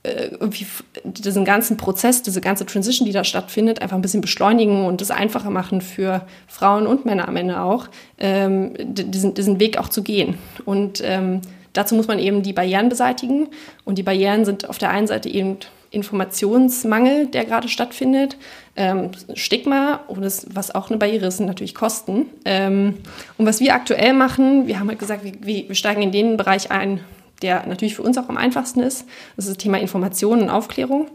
äh, 0.03 0.31
irgendwie 0.39 0.65
diesen 1.05 1.45
ganzen 1.45 1.77
Prozess, 1.77 2.23
diese 2.23 2.41
ganze 2.41 2.65
Transition, 2.65 3.05
die 3.05 3.13
da 3.13 3.23
stattfindet, 3.23 3.81
einfach 3.81 3.95
ein 3.95 4.01
bisschen 4.01 4.19
beschleunigen 4.19 4.85
und 4.85 5.01
es 5.01 5.11
einfacher 5.11 5.49
machen 5.49 5.79
für 5.79 6.25
Frauen 6.45 6.87
und 6.87 7.05
Männer 7.05 7.27
am 7.27 7.37
Ende 7.37 7.61
auch, 7.61 7.87
ähm, 8.17 8.73
diesen, 8.79 9.33
diesen 9.33 9.61
Weg 9.61 9.77
auch 9.77 9.87
zu 9.87 10.03
gehen. 10.03 10.37
Und 10.65 11.01
ähm, 11.05 11.39
dazu 11.71 11.95
muss 11.95 12.07
man 12.07 12.19
eben 12.19 12.43
die 12.43 12.51
Barrieren 12.51 12.89
beseitigen. 12.89 13.47
Und 13.85 13.97
die 13.97 14.03
Barrieren 14.03 14.43
sind 14.43 14.69
auf 14.69 14.77
der 14.77 14.89
einen 14.89 15.07
Seite 15.07 15.29
eben 15.29 15.57
Informationsmangel, 15.93 17.27
der 17.27 17.45
gerade 17.45 17.67
stattfindet, 17.67 18.37
ähm, 18.75 19.11
Stigma 19.35 20.01
und 20.07 20.23
das, 20.23 20.47
was 20.53 20.73
auch 20.73 20.89
eine 20.89 20.97
Barriere 20.97 21.27
ist, 21.27 21.37
sind 21.37 21.45
natürlich 21.45 21.75
Kosten. 21.75 22.25
Ähm, 22.45 22.95
und 23.37 23.45
was 23.45 23.59
wir 23.59 23.75
aktuell 23.75 24.13
machen, 24.13 24.67
wir 24.67 24.79
haben 24.79 24.89
halt 24.89 24.99
gesagt, 24.99 25.23
wir, 25.23 25.67
wir 25.69 25.75
steigen 25.75 26.01
in 26.01 26.11
den 26.11 26.35
Bereich 26.35 26.71
ein, 26.71 26.99
der 27.43 27.67
natürlich 27.67 27.95
für 27.95 28.01
uns 28.01 28.17
auch 28.17 28.29
am 28.29 28.37
einfachsten 28.37 28.79
ist. 28.79 29.05
Das 29.35 29.45
ist 29.45 29.51
das 29.51 29.63
Thema 29.63 29.79
Information 29.79 30.41
und 30.41 30.49
Aufklärung. 30.49 31.07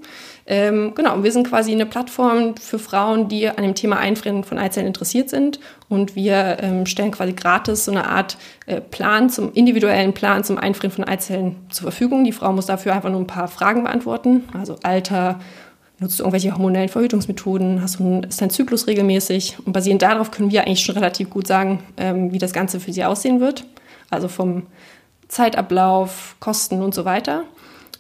Ähm, 0.51 0.95
genau, 0.95 1.23
wir 1.23 1.31
sind 1.31 1.47
quasi 1.47 1.73
eine 1.73 1.85
Plattform 1.85 2.57
für 2.57 2.79
Frauen, 2.79 3.29
die 3.29 3.47
an 3.47 3.63
dem 3.63 3.75
Thema 3.75 3.99
Einfrieren 3.99 4.45
von 4.45 4.57
Eizellen 4.57 4.87
interessiert 4.87 5.29
sind. 5.29 5.61
Und 5.91 6.17
wir 6.17 6.57
ähm, 6.63 6.87
stellen 6.87 7.11
quasi 7.11 7.35
gratis 7.35 7.85
so 7.85 7.93
eine 7.93 8.09
Art 8.09 8.39
äh, 8.65 8.81
Plan 8.81 9.29
zum 9.29 9.53
individuellen 9.53 10.15
Plan 10.15 10.45
zum 10.45 10.57
Einfrieren 10.57 10.91
von 10.91 11.05
Eizellen 11.05 11.57
zur 11.69 11.83
Verfügung. 11.83 12.25
Die 12.25 12.33
Frau 12.33 12.51
muss 12.55 12.65
dafür 12.65 12.95
einfach 12.95 13.11
nur 13.11 13.21
ein 13.21 13.27
paar 13.27 13.47
Fragen 13.47 13.85
beantworten, 13.85 14.49
also 14.59 14.77
Alter, 14.83 15.39
nutzt 15.99 16.19
du 16.19 16.23
irgendwelche 16.23 16.53
hormonellen 16.53 16.89
Verhütungsmethoden, 16.89 17.83
hast 17.83 17.99
du 17.99 18.23
ist 18.27 18.41
dein 18.41 18.51
Zyklus 18.51 18.87
regelmäßig 18.87 19.57
und 19.65 19.73
basierend 19.73 20.01
darauf 20.01 20.31
können 20.31 20.51
wir 20.51 20.63
eigentlich 20.63 20.81
schon 20.81 20.95
relativ 20.95 21.29
gut 21.29 21.47
sagen, 21.47 21.83
ähm, 21.99 22.33
wie 22.33 22.39
das 22.39 22.53
Ganze 22.53 22.81
für 22.81 22.93
sie 22.93 23.05
aussehen 23.05 23.41
wird. 23.41 23.67
Also 24.09 24.29
vom 24.29 24.67
Zeitablauf, 25.27 26.37
Kosten 26.41 26.83
und 26.83 26.95
so 26.95 27.05
weiter. 27.05 27.45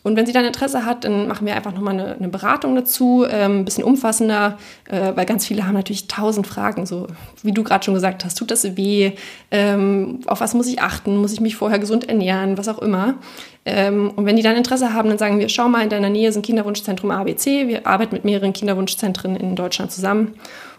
Und 0.08 0.16
wenn 0.16 0.24
sie 0.24 0.32
dann 0.32 0.46
Interesse 0.46 0.86
hat, 0.86 1.04
dann 1.04 1.28
machen 1.28 1.46
wir 1.46 1.54
einfach 1.54 1.72
nochmal 1.72 1.94
eine, 1.94 2.16
eine 2.16 2.28
Beratung 2.28 2.74
dazu, 2.74 3.26
ähm, 3.30 3.60
ein 3.60 3.64
bisschen 3.66 3.84
umfassender, 3.84 4.58
äh, 4.88 5.12
weil 5.14 5.26
ganz 5.26 5.46
viele 5.46 5.66
haben 5.66 5.74
natürlich 5.74 6.08
tausend 6.08 6.46
Fragen, 6.46 6.86
so 6.86 7.06
wie 7.42 7.52
du 7.52 7.62
gerade 7.62 7.84
schon 7.84 7.92
gesagt 7.94 8.24
hast, 8.24 8.38
tut 8.38 8.50
das 8.50 8.76
weh, 8.76 9.12
ähm, 9.50 10.20
auf 10.26 10.40
was 10.40 10.54
muss 10.54 10.66
ich 10.66 10.80
achten, 10.80 11.18
muss 11.18 11.32
ich 11.32 11.40
mich 11.40 11.56
vorher 11.56 11.78
gesund 11.78 12.08
ernähren, 12.08 12.56
was 12.56 12.68
auch 12.68 12.78
immer. 12.78 13.16
Ähm, 13.66 14.10
und 14.16 14.24
wenn 14.24 14.36
die 14.36 14.42
dann 14.42 14.56
Interesse 14.56 14.94
haben, 14.94 15.10
dann 15.10 15.18
sagen 15.18 15.38
wir, 15.38 15.50
schau 15.50 15.68
mal, 15.68 15.82
in 15.82 15.90
deiner 15.90 16.08
Nähe 16.08 16.30
ist 16.30 16.36
ein 16.36 16.42
Kinderwunschzentrum 16.42 17.10
ABC, 17.10 17.68
wir 17.68 17.86
arbeiten 17.86 18.14
mit 18.14 18.24
mehreren 18.24 18.54
Kinderwunschzentren 18.54 19.36
in 19.36 19.56
Deutschland 19.56 19.92
zusammen. 19.92 20.34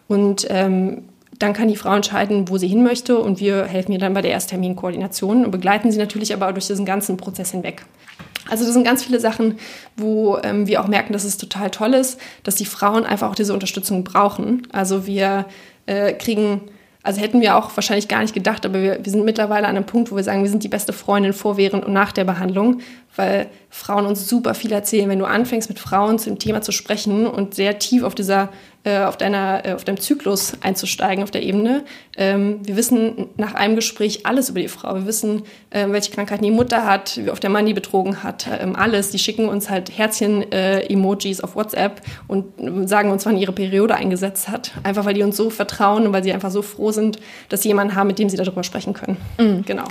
Und 0.07 0.47
ähm, 0.49 1.03
dann 1.37 1.53
kann 1.53 1.69
die 1.69 1.77
Frau 1.77 1.95
entscheiden, 1.95 2.49
wo 2.49 2.57
sie 2.57 2.67
hin 2.67 2.83
möchte. 2.83 3.17
Und 3.19 3.39
wir 3.39 3.65
helfen 3.65 3.93
ihr 3.93 3.99
dann 3.99 4.13
bei 4.13 4.21
der 4.21 4.31
Erstterminkoordination 4.31 5.45
und 5.45 5.51
begleiten 5.51 5.91
sie 5.91 5.97
natürlich 5.97 6.33
aber 6.33 6.51
durch 6.51 6.67
diesen 6.67 6.85
ganzen 6.85 7.15
Prozess 7.15 7.51
hinweg. 7.51 7.85
Also 8.49 8.65
das 8.65 8.73
sind 8.73 8.83
ganz 8.83 9.03
viele 9.03 9.19
Sachen, 9.19 9.57
wo 9.95 10.37
ähm, 10.43 10.67
wir 10.67 10.81
auch 10.81 10.87
merken, 10.87 11.13
dass 11.13 11.23
es 11.23 11.37
total 11.37 11.71
toll 11.71 11.93
ist, 11.93 12.19
dass 12.43 12.55
die 12.55 12.65
Frauen 12.65 13.05
einfach 13.05 13.29
auch 13.29 13.35
diese 13.35 13.53
Unterstützung 13.53 14.03
brauchen. 14.03 14.67
Also 14.71 15.05
wir 15.05 15.45
äh, 15.85 16.13
kriegen, 16.13 16.61
also 17.03 17.21
hätten 17.21 17.41
wir 17.41 17.55
auch 17.55 17.75
wahrscheinlich 17.75 18.07
gar 18.07 18.21
nicht 18.21 18.33
gedacht, 18.33 18.65
aber 18.65 18.81
wir, 18.81 19.03
wir 19.03 19.11
sind 19.11 19.25
mittlerweile 19.25 19.67
an 19.67 19.75
einem 19.75 19.85
Punkt, 19.85 20.11
wo 20.11 20.15
wir 20.15 20.23
sagen, 20.23 20.43
wir 20.43 20.49
sind 20.49 20.63
die 20.63 20.69
beste 20.69 20.93
Freundin 20.93 21.33
vor, 21.33 21.57
während 21.57 21.85
und 21.85 21.93
nach 21.93 22.11
der 22.11 22.25
Behandlung, 22.25 22.81
weil 23.19 23.47
Frauen 23.69 24.05
uns 24.05 24.29
super 24.29 24.53
viel 24.53 24.71
erzählen. 24.71 25.09
Wenn 25.09 25.19
du 25.19 25.25
anfängst, 25.25 25.67
mit 25.67 25.77
Frauen 25.77 26.17
zu 26.17 26.29
dem 26.29 26.39
Thema 26.39 26.61
zu 26.61 26.71
sprechen 26.71 27.27
und 27.27 27.53
sehr 27.53 27.77
tief 27.77 28.03
auf 28.03 28.15
dieser 28.15 28.49
äh, 28.85 28.99
auf, 28.99 29.17
deiner, 29.17 29.65
äh, 29.65 29.73
auf 29.73 29.83
deinem 29.83 29.99
Zyklus 29.99 30.53
einzusteigen 30.61 31.21
auf 31.21 31.31
der 31.31 31.43
Ebene. 31.43 31.83
Ähm, 32.15 32.61
wir 32.63 32.77
wissen 32.77 33.27
nach 33.35 33.53
einem 33.53 33.75
Gespräch 33.75 34.25
alles 34.25 34.49
über 34.49 34.61
die 34.61 34.69
Frau. 34.69 34.95
Wir 34.95 35.05
wissen, 35.05 35.43
äh, 35.69 35.85
welche 35.89 36.11
Krankheiten 36.11 36.45
die 36.45 36.51
Mutter 36.51 36.85
hat, 36.85 37.19
wie 37.21 37.29
oft 37.29 37.43
der 37.43 37.49
Mann 37.49 37.65
die 37.65 37.73
betrogen 37.73 38.23
hat, 38.23 38.47
ähm, 38.47 38.77
alles. 38.77 39.11
Die 39.11 39.19
schicken 39.19 39.49
uns 39.49 39.69
halt 39.69 39.97
Herzchen-Emojis 39.97 41.41
auf 41.41 41.57
WhatsApp 41.57 42.01
und 42.29 42.45
sagen 42.87 43.11
uns, 43.11 43.25
wann 43.25 43.35
ihre 43.35 43.51
Periode 43.51 43.95
eingesetzt 43.95 44.47
hat. 44.47 44.71
Einfach 44.83 45.03
weil 45.03 45.13
die 45.13 45.23
uns 45.23 45.35
so 45.35 45.49
vertrauen 45.49 46.07
und 46.07 46.13
weil 46.13 46.23
sie 46.23 46.31
einfach 46.31 46.51
so 46.51 46.61
froh 46.61 46.93
sind, 46.93 47.19
dass 47.49 47.63
sie 47.63 47.67
jemanden 47.67 47.95
haben, 47.95 48.07
mit 48.07 48.17
dem 48.17 48.29
sie 48.29 48.37
darüber 48.37 48.63
sprechen 48.63 48.93
können. 48.93 49.17
Mhm. 49.37 49.65
Genau. 49.65 49.87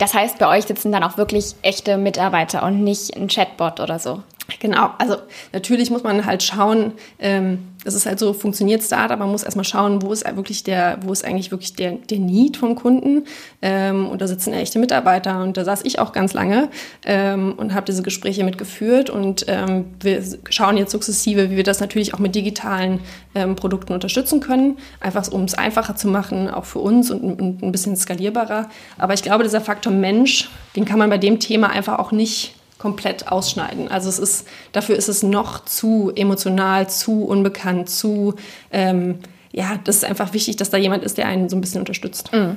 Das 0.00 0.14
heißt, 0.14 0.38
bei 0.38 0.48
euch 0.48 0.64
sitzen 0.64 0.92
dann 0.92 1.04
auch 1.04 1.18
wirklich 1.18 1.54
echte 1.60 1.98
Mitarbeiter 1.98 2.62
und 2.62 2.82
nicht 2.82 3.14
ein 3.16 3.28
Chatbot 3.28 3.80
oder 3.80 3.98
so. 3.98 4.22
Genau, 4.58 4.90
also 4.98 5.16
natürlich 5.52 5.90
muss 5.90 6.02
man 6.02 6.26
halt 6.26 6.42
schauen, 6.42 6.92
ähm, 7.18 7.70
das 7.84 7.94
ist 7.94 8.06
halt 8.06 8.18
so, 8.18 8.32
funktioniert 8.32 8.82
Startup, 8.82 9.18
man 9.18 9.30
muss 9.30 9.42
erstmal 9.42 9.64
schauen, 9.64 10.02
wo 10.02 10.12
ist 10.12 10.24
wirklich 10.36 10.64
der, 10.64 10.98
wo 11.02 11.12
ist 11.12 11.24
eigentlich 11.24 11.50
wirklich 11.50 11.74
der, 11.74 11.92
der 11.92 12.18
Need 12.18 12.56
vom 12.56 12.74
Kunden. 12.74 13.24
Ähm, 13.62 14.08
und 14.08 14.20
da 14.20 14.26
sitzen 14.26 14.52
echte 14.52 14.78
Mitarbeiter 14.78 15.42
und 15.42 15.56
da 15.56 15.64
saß 15.64 15.84
ich 15.84 15.98
auch 15.98 16.12
ganz 16.12 16.34
lange 16.34 16.68
ähm, 17.06 17.54
und 17.56 17.74
habe 17.74 17.86
diese 17.86 18.02
Gespräche 18.02 18.44
mitgeführt 18.44 19.08
und 19.08 19.44
ähm, 19.48 19.86
wir 20.00 20.22
schauen 20.50 20.76
jetzt 20.76 20.92
sukzessive, 20.92 21.50
wie 21.50 21.56
wir 21.56 21.64
das 21.64 21.80
natürlich 21.80 22.12
auch 22.14 22.18
mit 22.18 22.34
digitalen 22.34 23.00
ähm, 23.34 23.56
Produkten 23.56 23.92
unterstützen 23.92 24.40
können, 24.40 24.76
einfach 25.00 25.28
um 25.28 25.44
es 25.44 25.54
einfacher 25.54 25.96
zu 25.96 26.08
machen, 26.08 26.48
auch 26.50 26.64
für 26.64 26.80
uns 26.80 27.10
und, 27.10 27.40
und 27.40 27.62
ein 27.62 27.72
bisschen 27.72 27.96
skalierbarer. 27.96 28.68
Aber 28.98 29.14
ich 29.14 29.22
glaube, 29.22 29.44
dieser 29.44 29.60
Faktor 29.60 29.92
Mensch, 29.92 30.50
den 30.76 30.84
kann 30.84 30.98
man 30.98 31.10
bei 31.10 31.18
dem 31.18 31.38
Thema 31.40 31.70
einfach 31.70 31.98
auch 31.98 32.12
nicht 32.12 32.54
komplett 32.80 33.30
ausschneiden. 33.30 33.88
Also 33.88 34.08
es 34.08 34.18
ist, 34.18 34.48
dafür 34.72 34.96
ist 34.96 35.08
es 35.08 35.22
noch 35.22 35.64
zu 35.64 36.10
emotional, 36.16 36.88
zu 36.88 37.24
unbekannt, 37.24 37.90
zu, 37.90 38.34
ähm, 38.72 39.18
ja, 39.52 39.78
das 39.84 39.96
ist 39.96 40.04
einfach 40.04 40.32
wichtig, 40.32 40.56
dass 40.56 40.70
da 40.70 40.78
jemand 40.78 41.04
ist, 41.04 41.18
der 41.18 41.26
einen 41.26 41.48
so 41.48 41.56
ein 41.56 41.60
bisschen 41.60 41.80
unterstützt. 41.80 42.32
Mm. 42.32 42.52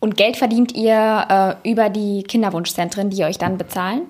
Und 0.00 0.16
Geld 0.16 0.36
verdient 0.36 0.74
ihr 0.74 1.58
äh, 1.62 1.70
über 1.70 1.88
die 1.88 2.24
Kinderwunschzentren, 2.24 3.10
die 3.10 3.22
euch 3.24 3.38
dann 3.38 3.58
bezahlen? 3.58 4.02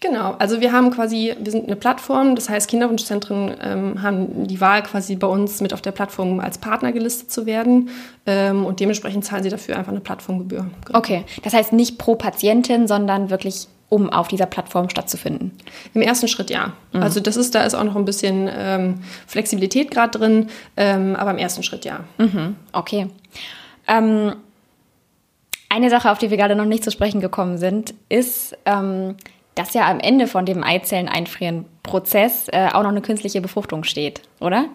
Genau, 0.00 0.34
also 0.38 0.60
wir 0.60 0.72
haben 0.72 0.90
quasi, 0.90 1.34
wir 1.40 1.50
sind 1.50 1.66
eine 1.66 1.74
Plattform, 1.74 2.36
das 2.36 2.48
heißt 2.48 2.68
Kinderwunschzentren 2.68 3.54
ähm, 3.60 4.02
haben 4.02 4.46
die 4.46 4.60
Wahl 4.60 4.82
quasi 4.84 5.16
bei 5.16 5.26
uns 5.26 5.60
mit 5.60 5.74
auf 5.74 5.80
der 5.80 5.90
Plattform 5.90 6.38
als 6.38 6.58
Partner 6.58 6.92
gelistet 6.92 7.32
zu 7.32 7.46
werden 7.46 7.90
ähm, 8.24 8.64
und 8.64 8.78
dementsprechend 8.78 9.24
zahlen 9.24 9.42
sie 9.42 9.50
dafür 9.50 9.76
einfach 9.76 9.90
eine 9.90 10.00
Plattformgebühr. 10.00 10.66
Genau. 10.84 10.98
Okay, 10.98 11.24
das 11.42 11.52
heißt 11.52 11.72
nicht 11.72 11.98
pro 11.98 12.14
Patientin, 12.14 12.86
sondern 12.86 13.30
wirklich 13.30 13.66
um 13.88 14.10
auf 14.10 14.28
dieser 14.28 14.46
Plattform 14.46 14.90
stattzufinden? 14.90 15.56
Im 15.94 16.02
ersten 16.02 16.28
Schritt 16.28 16.50
ja. 16.50 16.72
Mhm. 16.92 17.02
Also 17.02 17.20
das 17.20 17.36
ist, 17.36 17.54
da 17.54 17.62
ist 17.62 17.74
auch 17.74 17.84
noch 17.84 17.96
ein 17.96 18.04
bisschen 18.04 18.48
ähm, 18.52 19.02
Flexibilität 19.26 19.90
gerade 19.90 20.18
drin, 20.18 20.48
ähm, 20.76 21.16
aber 21.16 21.30
im 21.30 21.38
ersten 21.38 21.62
Schritt 21.62 21.84
ja. 21.84 22.00
Mhm. 22.18 22.56
Okay. 22.72 23.08
Ähm, 23.86 24.34
eine 25.68 25.90
Sache, 25.90 26.10
auf 26.10 26.18
die 26.18 26.30
wir 26.30 26.36
gerade 26.36 26.56
noch 26.56 26.64
nicht 26.64 26.84
zu 26.84 26.90
sprechen 26.90 27.20
gekommen 27.20 27.58
sind, 27.58 27.94
ist, 28.08 28.56
ähm, 28.64 29.16
dass 29.54 29.74
ja 29.74 29.90
am 29.90 30.00
Ende 30.00 30.26
von 30.26 30.46
dem 30.46 30.62
Eizellen-Einfrieren-Prozess 30.62 32.48
äh, 32.48 32.68
auch 32.72 32.82
noch 32.82 32.90
eine 32.90 33.02
künstliche 33.02 33.40
Befruchtung 33.40 33.84
steht, 33.84 34.22
oder? 34.40 34.66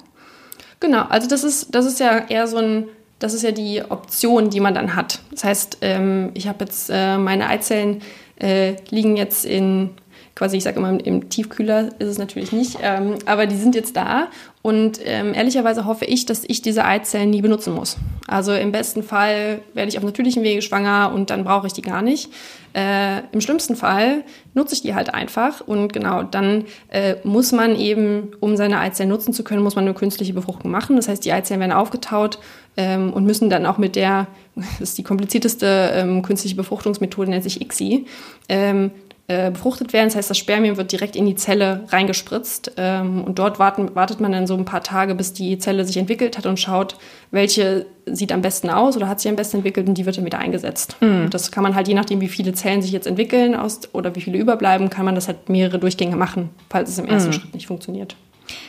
Genau, 0.80 1.04
also 1.04 1.28
das 1.28 1.43
ist, 1.43 1.73
das 1.73 1.86
ist 1.86 1.99
ja 1.99 2.17
eher 2.28 2.47
so 2.47 2.58
ein 2.58 2.89
das 3.23 3.33
ist 3.33 3.41
ja 3.41 3.51
die 3.51 3.81
Option, 3.81 4.49
die 4.49 4.59
man 4.59 4.75
dann 4.75 4.97
hat. 4.97 5.19
Das 5.31 5.45
heißt, 5.45 5.77
ähm, 5.79 6.31
ich 6.33 6.49
habe 6.49 6.65
jetzt 6.65 6.89
äh, 6.93 7.17
meine 7.17 7.47
Eizellen 7.47 8.01
äh, 8.38 8.73
liegen 8.89 9.15
jetzt 9.15 9.45
in, 9.45 9.91
quasi, 10.36 10.57
ich 10.57 10.63
sage 10.63 10.77
immer, 10.77 10.99
im 11.05 11.29
Tiefkühler 11.29 11.91
ist 11.99 12.09
es 12.09 12.17
natürlich 12.17 12.51
nicht, 12.51 12.79
ähm, 12.83 13.15
aber 13.25 13.45
die 13.45 13.55
sind 13.55 13.75
jetzt 13.75 13.95
da 13.95 14.27
und 14.62 14.99
ähm, 15.05 15.33
ehrlicherweise 15.33 15.86
hoffe 15.86 16.03
ich, 16.03 16.25
dass 16.25 16.43
ich 16.45 16.62
diese 16.62 16.83
Eizellen 16.83 17.29
nie 17.29 17.41
benutzen 17.41 17.73
muss. 17.73 17.95
Also 18.27 18.53
im 18.53 18.73
besten 18.73 19.03
Fall 19.03 19.62
werde 19.73 19.89
ich 19.89 19.97
auf 19.97 20.03
natürlichem 20.03 20.43
Wege 20.43 20.62
schwanger 20.62 21.13
und 21.15 21.29
dann 21.29 21.45
brauche 21.45 21.67
ich 21.67 21.73
die 21.73 21.81
gar 21.81 22.01
nicht. 22.01 22.29
Äh, 22.73 23.19
Im 23.31 23.39
schlimmsten 23.39 23.75
Fall 23.75 24.23
nutze 24.53 24.73
ich 24.73 24.81
die 24.81 24.95
halt 24.95 25.13
einfach 25.13 25.62
und 25.62 25.93
genau, 25.93 26.23
dann 26.23 26.65
äh, 26.89 27.15
muss 27.23 27.51
man 27.51 27.75
eben, 27.75 28.31
um 28.39 28.57
seine 28.57 28.79
Eizellen 28.79 29.09
nutzen 29.09 29.31
zu 29.31 29.43
können, 29.43 29.62
muss 29.62 29.75
man 29.75 29.86
eine 29.86 29.93
künstliche 29.93 30.33
Befruchtung 30.33 30.71
machen. 30.71 30.95
Das 30.95 31.07
heißt, 31.07 31.23
die 31.23 31.31
Eizellen 31.31 31.59
werden 31.59 31.71
aufgetaut 31.71 32.39
ähm, 32.77 33.13
und 33.13 33.25
müssen 33.25 33.49
dann 33.49 33.65
auch 33.65 33.77
mit 33.77 33.95
der, 33.95 34.27
das 34.55 34.81
ist 34.81 34.97
die 34.97 35.03
komplizierteste 35.03 35.91
ähm, 35.93 36.21
künstliche 36.21 36.55
Befruchtungsmethode, 36.55 37.29
nennt 37.29 37.43
sich 37.43 37.62
ICSI, 37.62 38.05
ähm, 38.49 38.91
äh, 39.29 39.51
befruchtet 39.51 39.93
werden. 39.93 40.07
Das 40.07 40.17
heißt, 40.17 40.29
das 40.29 40.38
Spermium 40.38 40.75
wird 40.75 40.91
direkt 40.91 41.15
in 41.15 41.25
die 41.25 41.36
Zelle 41.36 41.86
reingespritzt 41.88 42.73
ähm, 42.75 43.23
und 43.23 43.39
dort 43.39 43.57
warten, 43.57 43.95
wartet 43.95 44.19
man 44.19 44.33
dann 44.33 44.47
so 44.47 44.53
ein 44.53 44.65
paar 44.65 44.83
Tage, 44.83 45.15
bis 45.15 45.31
die 45.31 45.57
Zelle 45.57 45.86
sich 45.86 45.95
entwickelt 45.95 46.38
hat 46.38 46.45
und 46.45 46.59
schaut, 46.59 46.97
welche 47.31 47.86
sieht 48.05 48.33
am 48.33 48.41
besten 48.41 48.69
aus 48.69 48.97
oder 48.97 49.07
hat 49.07 49.21
sich 49.21 49.29
am 49.29 49.38
besten 49.38 49.57
entwickelt 49.57 49.88
und 49.88 49.97
die 49.97 50.05
wird 50.05 50.17
dann 50.17 50.25
wieder 50.25 50.39
eingesetzt. 50.39 50.97
Mhm. 50.99 51.29
Das 51.29 51.53
kann 51.53 51.63
man 51.63 51.73
halt 51.73 51.88
je 51.88 51.93
nachdem, 51.93 52.19
wie 52.19 52.27
viele 52.27 52.53
Zellen 52.53 52.81
sich 52.81 52.91
jetzt 52.91 53.07
entwickeln 53.07 53.55
aus, 53.55 53.79
oder 53.93 54.13
wie 54.13 54.21
viele 54.21 54.38
überbleiben, 54.38 54.89
kann 54.89 55.05
man 55.05 55.15
das 55.15 55.29
halt 55.29 55.47
mehrere 55.47 55.79
Durchgänge 55.79 56.17
machen, 56.17 56.49
falls 56.69 56.89
es 56.89 56.99
im 56.99 57.05
ersten 57.05 57.29
mhm. 57.29 57.33
Schritt 57.33 57.53
nicht 57.53 57.67
funktioniert. 57.67 58.17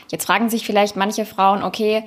Jetzt 0.09 0.27
fragen 0.27 0.51
sich 0.51 0.65
vielleicht 0.65 0.95
manche 0.95 1.25
Frauen, 1.25 1.65
okay, 1.65 2.05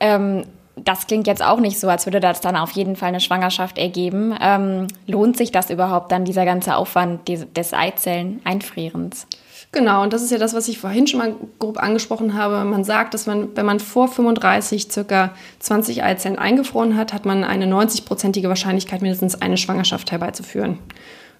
ähm, 0.00 0.44
das 0.76 1.06
klingt 1.06 1.26
jetzt 1.26 1.42
auch 1.42 1.60
nicht 1.60 1.78
so, 1.78 1.88
als 1.88 2.06
würde 2.06 2.20
das 2.20 2.40
dann 2.40 2.56
auf 2.56 2.72
jeden 2.72 2.96
Fall 2.96 3.08
eine 3.08 3.20
Schwangerschaft 3.20 3.78
ergeben. 3.78 4.34
Ähm, 4.40 4.88
lohnt 5.06 5.36
sich 5.36 5.52
das 5.52 5.70
überhaupt 5.70 6.10
dann, 6.10 6.24
dieser 6.24 6.44
ganze 6.44 6.76
Aufwand 6.76 7.28
des 7.28 7.72
Eizellen-Einfrierens? 7.72 9.26
Genau, 9.74 10.02
und 10.02 10.12
das 10.12 10.22
ist 10.22 10.30
ja 10.30 10.38
das, 10.38 10.54
was 10.54 10.68
ich 10.68 10.78
vorhin 10.78 11.08
schon 11.08 11.18
mal 11.18 11.34
grob 11.58 11.82
angesprochen 11.82 12.34
habe. 12.34 12.64
Man 12.64 12.84
sagt, 12.84 13.12
dass 13.12 13.26
man, 13.26 13.56
wenn 13.56 13.66
man 13.66 13.80
vor 13.80 14.06
35 14.06 14.90
circa 14.90 15.30
20 15.58 16.04
Eizellen 16.04 16.38
eingefroren 16.38 16.96
hat, 16.96 17.12
hat 17.12 17.24
man 17.26 17.42
eine 17.42 17.66
90-prozentige 17.66 18.48
Wahrscheinlichkeit, 18.48 19.02
mindestens 19.02 19.40
eine 19.42 19.56
Schwangerschaft 19.56 20.12
herbeizuführen. 20.12 20.78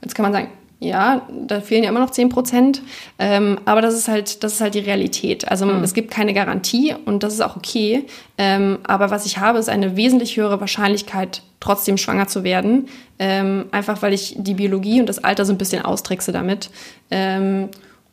Jetzt 0.03 0.17
kann 0.17 0.25
man 0.25 0.33
sagen, 0.33 0.49
ja, 0.81 1.23
da 1.31 1.61
fehlen 1.61 1.85
ja 1.85 1.91
immer 1.91 2.01
noch 2.01 2.11
10 2.11 2.29
Prozent. 2.29 2.83
Ähm, 3.19 3.59
aber 3.65 3.81
das 3.81 3.95
ist 3.95 4.09
halt, 4.09 4.43
das 4.43 4.55
ist 4.55 4.61
halt 4.61 4.75
die 4.75 4.81
Realität. 4.81 5.49
Also 5.49 5.67
mhm. 5.67 5.83
es 5.83 5.95
gibt 5.95 6.11
keine 6.11 6.35
Garantie 6.35 6.95
und 7.05 7.23
das 7.23 7.35
ist 7.35 7.41
auch 7.41 7.57
okay. 7.57 8.05
Ähm, 8.39 8.79
aber 8.85 9.11
was 9.11 9.27
ich 9.27 9.39
habe, 9.39 9.59
ist 9.59 9.69
eine 9.69 9.97
wesentlich 9.97 10.37
höhere 10.37 10.61
Wahrscheinlichkeit, 10.61 11.43
trotzdem 11.61 11.97
schwanger 11.97 12.29
zu 12.29 12.45
werden. 12.45 12.89
Ähm, 13.19 13.67
einfach 13.71 14.03
weil 14.03 14.13
ich 14.13 14.35
die 14.39 14.55
Biologie 14.55 15.01
und 15.01 15.09
das 15.09 15.23
Alter 15.23 15.45
so 15.45 15.53
ein 15.53 15.59
bisschen 15.59 15.85
austrickse 15.85 16.33
damit. 16.33 16.71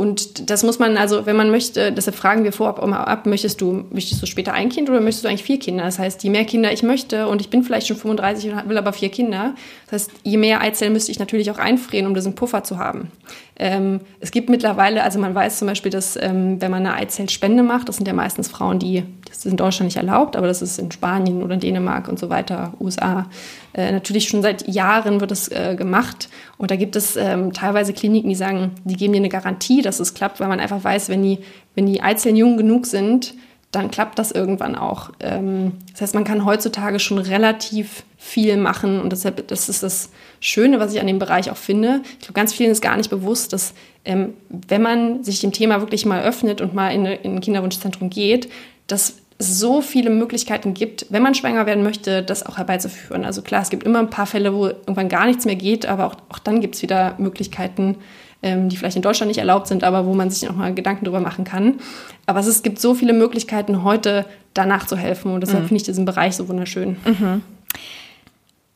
Und 0.02 0.50
das 0.50 0.64
muss 0.64 0.80
man, 0.80 0.98
also 0.98 1.28
wenn 1.28 1.36
man 1.36 1.52
möchte, 1.52 1.92
deshalb 1.92 2.16
fragen 2.16 2.44
wir 2.44 2.52
vorab 2.52 2.82
immer 2.82 3.08
ab, 3.08 3.28
möchtest 3.28 3.62
du, 3.62 3.86
möchtest 3.92 4.20
du 4.20 4.26
später 4.26 4.52
ein 4.52 4.70
Kind 4.70 4.90
oder 4.90 5.00
möchtest 5.00 5.26
du 5.26 5.28
eigentlich 5.28 5.44
vier 5.44 5.60
Kinder? 5.60 5.84
Das 5.84 6.00
heißt, 6.00 6.24
je 6.24 6.32
mehr 6.32 6.44
Kinder 6.44 6.74
ich 6.74 6.82
möchte 6.82 7.28
und 7.28 7.40
ich 7.40 7.52
bin 7.52 7.62
vielleicht 7.62 7.86
schon 7.86 7.98
35 7.98 8.52
und 8.52 8.68
will 8.68 8.80
aber 8.80 8.94
vier 8.94 9.10
Kinder, 9.10 9.54
das 9.86 10.02
heißt, 10.02 10.12
je 10.24 10.38
mehr 10.38 10.60
Eizellen 10.60 10.94
müsste 10.94 11.12
ich 11.12 11.20
natürlich 11.20 11.52
auch 11.52 11.60
einfrieren, 11.60 12.08
um 12.08 12.16
diesen 12.16 12.34
Puffer 12.34 12.64
zu 12.64 12.80
haben. 12.80 13.12
Ähm, 13.58 14.00
es 14.20 14.32
gibt 14.32 14.50
mittlerweile, 14.50 15.04
also 15.04 15.20
man 15.20 15.36
weiß 15.36 15.60
zum 15.60 15.68
Beispiel, 15.68 15.92
dass 15.92 16.16
ähm, 16.16 16.62
wenn 16.62 16.72
man 16.72 16.86
eine 16.86 16.96
Eizellspende 16.96 17.64
macht, 17.64 17.90
das 17.90 17.98
sind 17.98 18.08
ja 18.08 18.14
meistens 18.14 18.48
Frauen, 18.48 18.80
die, 18.80 19.04
das 19.28 19.40
ist 19.40 19.46
in 19.46 19.58
Deutschland 19.58 19.88
nicht 19.88 19.98
erlaubt, 19.98 20.36
aber 20.36 20.48
das 20.48 20.62
ist 20.62 20.80
in 20.80 20.92
Spanien 20.92 21.44
oder 21.44 21.56
in 21.56 21.60
Dänemark 21.60 22.08
und 22.08 22.18
so 22.18 22.30
weiter, 22.30 22.74
USA, 22.80 23.28
äh, 23.74 23.92
natürlich 23.92 24.28
schon 24.28 24.42
seit 24.42 24.68
Jahren 24.68 25.22
wird 25.22 25.32
das 25.32 25.48
äh, 25.50 25.76
gemacht. 25.78 26.30
Und 26.58 26.72
da 26.72 26.76
gibt 26.76 26.96
es 26.96 27.16
ähm, 27.16 27.54
teilweise 27.54 27.94
Kliniken, 27.94 28.30
die 28.30 28.36
sagen, 28.36 28.72
die 28.84 28.96
geben 28.96 29.14
dir 29.14 29.20
eine 29.20 29.30
Garantie, 29.30 29.82
dass 29.82 30.00
es 30.00 30.14
klappt, 30.14 30.40
weil 30.40 30.48
man 30.48 30.60
einfach 30.60 30.84
weiß, 30.84 31.10
wenn 31.10 31.22
die, 31.22 31.40
wenn 31.76 31.86
die 31.86 32.02
Eizellen 32.02 32.36
jung 32.36 32.58
genug 32.58 32.86
sind, 32.86 33.36
dann 33.72 33.90
klappt 33.90 34.20
das 34.20 34.32
irgendwann 34.32 34.76
auch. 34.76 35.12
Ähm, 35.20 35.74
das 35.92 36.02
heißt, 36.02 36.16
man 36.16 36.24
kann 36.24 36.46
heutzutage 36.46 37.00
schon 37.00 37.18
relativ 37.18 38.04
viel 38.18 38.58
machen 38.58 39.00
und 39.00 39.12
deshalb, 39.12 39.48
das 39.48 39.70
ist 39.70 39.82
das 39.82 40.10
Schöne, 40.40 40.80
was 40.80 40.94
ich 40.94 41.00
an 41.00 41.08
dem 41.08 41.20
Bereich 41.20 41.50
auch 41.50 41.58
finde. 41.58 42.02
Ich 42.14 42.20
glaube, 42.20 42.34
ganz 42.34 42.54
vielen 42.54 42.72
ist 42.72 42.82
gar 42.82 42.98
nicht 42.98 43.10
bewusst, 43.10 43.54
dass 43.54 43.74
ähm, 44.04 44.34
wenn 44.50 44.82
man 44.82 45.24
sich 45.24 45.40
dem 45.40 45.54
Thema 45.54 45.80
wirklich 45.80 46.06
mal 46.06 46.22
öffnet 46.22 46.62
und 46.62 46.74
mal 46.74 46.90
in, 46.90 47.06
in 47.06 47.36
ein 47.36 47.42
Kinderwunschzentrum 47.42 48.10
geht, 48.10 48.50
dass 48.88 49.16
es 49.38 49.58
so 49.60 49.82
viele 49.82 50.10
Möglichkeiten 50.10 50.74
gibt, 50.74 51.08
wenn 51.10 51.24
man 51.24 51.34
schwanger 51.34 51.66
werden 51.66 51.84
möchte, 51.84 52.22
das 52.22 52.46
auch 52.46 52.58
herbeizuführen. 52.58 53.26
Also 53.26 53.42
klar, 53.42 53.62
es 53.62 53.70
gibt 53.70 53.84
immer 53.84 54.00
ein 54.00 54.10
paar 54.10 54.28
Fälle, 54.28 54.54
wo 54.54 54.68
irgendwann 54.68 55.10
gar 55.10 55.26
nichts 55.26 55.46
mehr 55.46 55.56
geht, 55.56 55.86
aber 55.86 56.06
auch, 56.06 56.16
auch 56.30 56.40
dann 56.40 56.62
gibt 56.62 56.76
es 56.76 56.82
wieder 56.82 57.16
Möglichkeiten, 57.18 57.98
ähm, 58.43 58.69
die 58.69 58.77
vielleicht 58.77 58.95
in 58.95 59.01
Deutschland 59.01 59.30
nicht 59.30 59.39
erlaubt 59.39 59.67
sind, 59.67 59.84
aber 59.84 60.06
wo 60.06 60.13
man 60.13 60.30
sich 60.30 60.47
noch 60.47 60.56
mal 60.56 60.73
Gedanken 60.73 61.06
drüber 61.06 61.19
machen 61.19 61.43
kann. 61.43 61.80
Aber 62.25 62.39
es, 62.39 62.47
es 62.47 62.63
gibt 62.63 62.80
so 62.80 62.93
viele 62.93 63.13
Möglichkeiten, 63.13 63.84
heute 63.84 64.25
danach 64.54 64.88
zu 64.88 64.97
helfen 64.97 65.34
und 65.34 65.41
deshalb 65.41 65.63
mhm. 65.63 65.67
finde 65.67 65.82
ich 65.82 65.84
diesen 65.84 66.06
Bereich 66.06 66.36
so 66.36 66.47
wunderschön. 66.47 66.97
Mhm. 67.06 67.41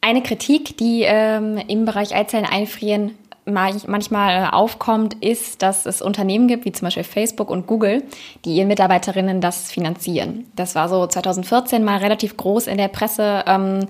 Eine 0.02 0.22
Kritik, 0.22 0.78
die 0.78 1.02
ähm, 1.04 1.58
im 1.68 1.86
Bereich 1.86 2.16
Eizellen 2.16 2.46
einfrieren 2.46 3.12
manchmal 3.46 4.44
äh, 4.44 4.48
aufkommt, 4.52 5.16
ist, 5.16 5.62
dass 5.62 5.86
es 5.86 6.02
Unternehmen 6.02 6.48
gibt, 6.48 6.66
wie 6.66 6.72
zum 6.72 6.88
Beispiel 6.88 7.04
Facebook 7.04 7.50
und 7.50 7.68
Google, 7.68 8.04
die 8.44 8.56
ihren 8.56 8.68
Mitarbeiterinnen 8.68 9.40
das 9.40 9.72
finanzieren. 9.72 10.46
Das 10.56 10.76
war 10.76 10.90
so 10.90 11.06
2014 11.06 11.84
mal 11.84 12.00
relativ 12.00 12.38
groß 12.38 12.68
in 12.68 12.78
der 12.78 12.88
Presse, 12.88 13.44
ähm, 13.46 13.88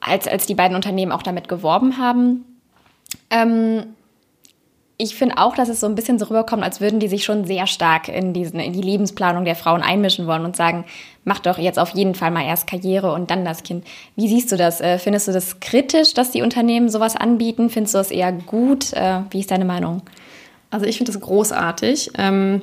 als, 0.00 0.28
als 0.28 0.46
die 0.46 0.54
beiden 0.54 0.76
Unternehmen 0.76 1.12
auch 1.12 1.22
damit 1.22 1.48
geworben 1.48 1.96
haben. 1.98 2.44
Ähm, 3.30 3.84
ich 4.98 5.14
finde 5.14 5.36
auch, 5.38 5.54
dass 5.54 5.68
es 5.68 5.80
so 5.80 5.86
ein 5.86 5.94
bisschen 5.94 6.18
so 6.18 6.26
rüberkommt, 6.26 6.62
als 6.62 6.80
würden 6.80 7.00
die 7.00 7.08
sich 7.08 7.24
schon 7.24 7.44
sehr 7.44 7.66
stark 7.66 8.08
in, 8.08 8.32
diesen, 8.32 8.58
in 8.60 8.72
die 8.72 8.80
Lebensplanung 8.80 9.44
der 9.44 9.54
Frauen 9.54 9.82
einmischen 9.82 10.26
wollen 10.26 10.44
und 10.44 10.56
sagen, 10.56 10.86
mach 11.24 11.38
doch 11.40 11.58
jetzt 11.58 11.78
auf 11.78 11.90
jeden 11.90 12.14
Fall 12.14 12.30
mal 12.30 12.46
erst 12.46 12.66
Karriere 12.66 13.12
und 13.12 13.30
dann 13.30 13.44
das 13.44 13.62
Kind. 13.62 13.86
Wie 14.14 14.28
siehst 14.28 14.50
du 14.52 14.56
das? 14.56 14.80
Äh, 14.80 14.98
findest 14.98 15.28
du 15.28 15.32
das 15.32 15.60
kritisch, 15.60 16.14
dass 16.14 16.30
die 16.30 16.40
Unternehmen 16.40 16.88
sowas 16.88 17.14
anbieten? 17.14 17.68
Findest 17.68 17.94
du 17.94 17.98
das 17.98 18.10
eher 18.10 18.32
gut? 18.32 18.94
Äh, 18.94 19.20
wie 19.30 19.40
ist 19.40 19.50
deine 19.50 19.66
Meinung? 19.66 20.00
Also 20.70 20.86
ich 20.86 20.96
finde 20.96 21.12
das 21.12 21.20
großartig. 21.20 22.12
Ähm, 22.16 22.62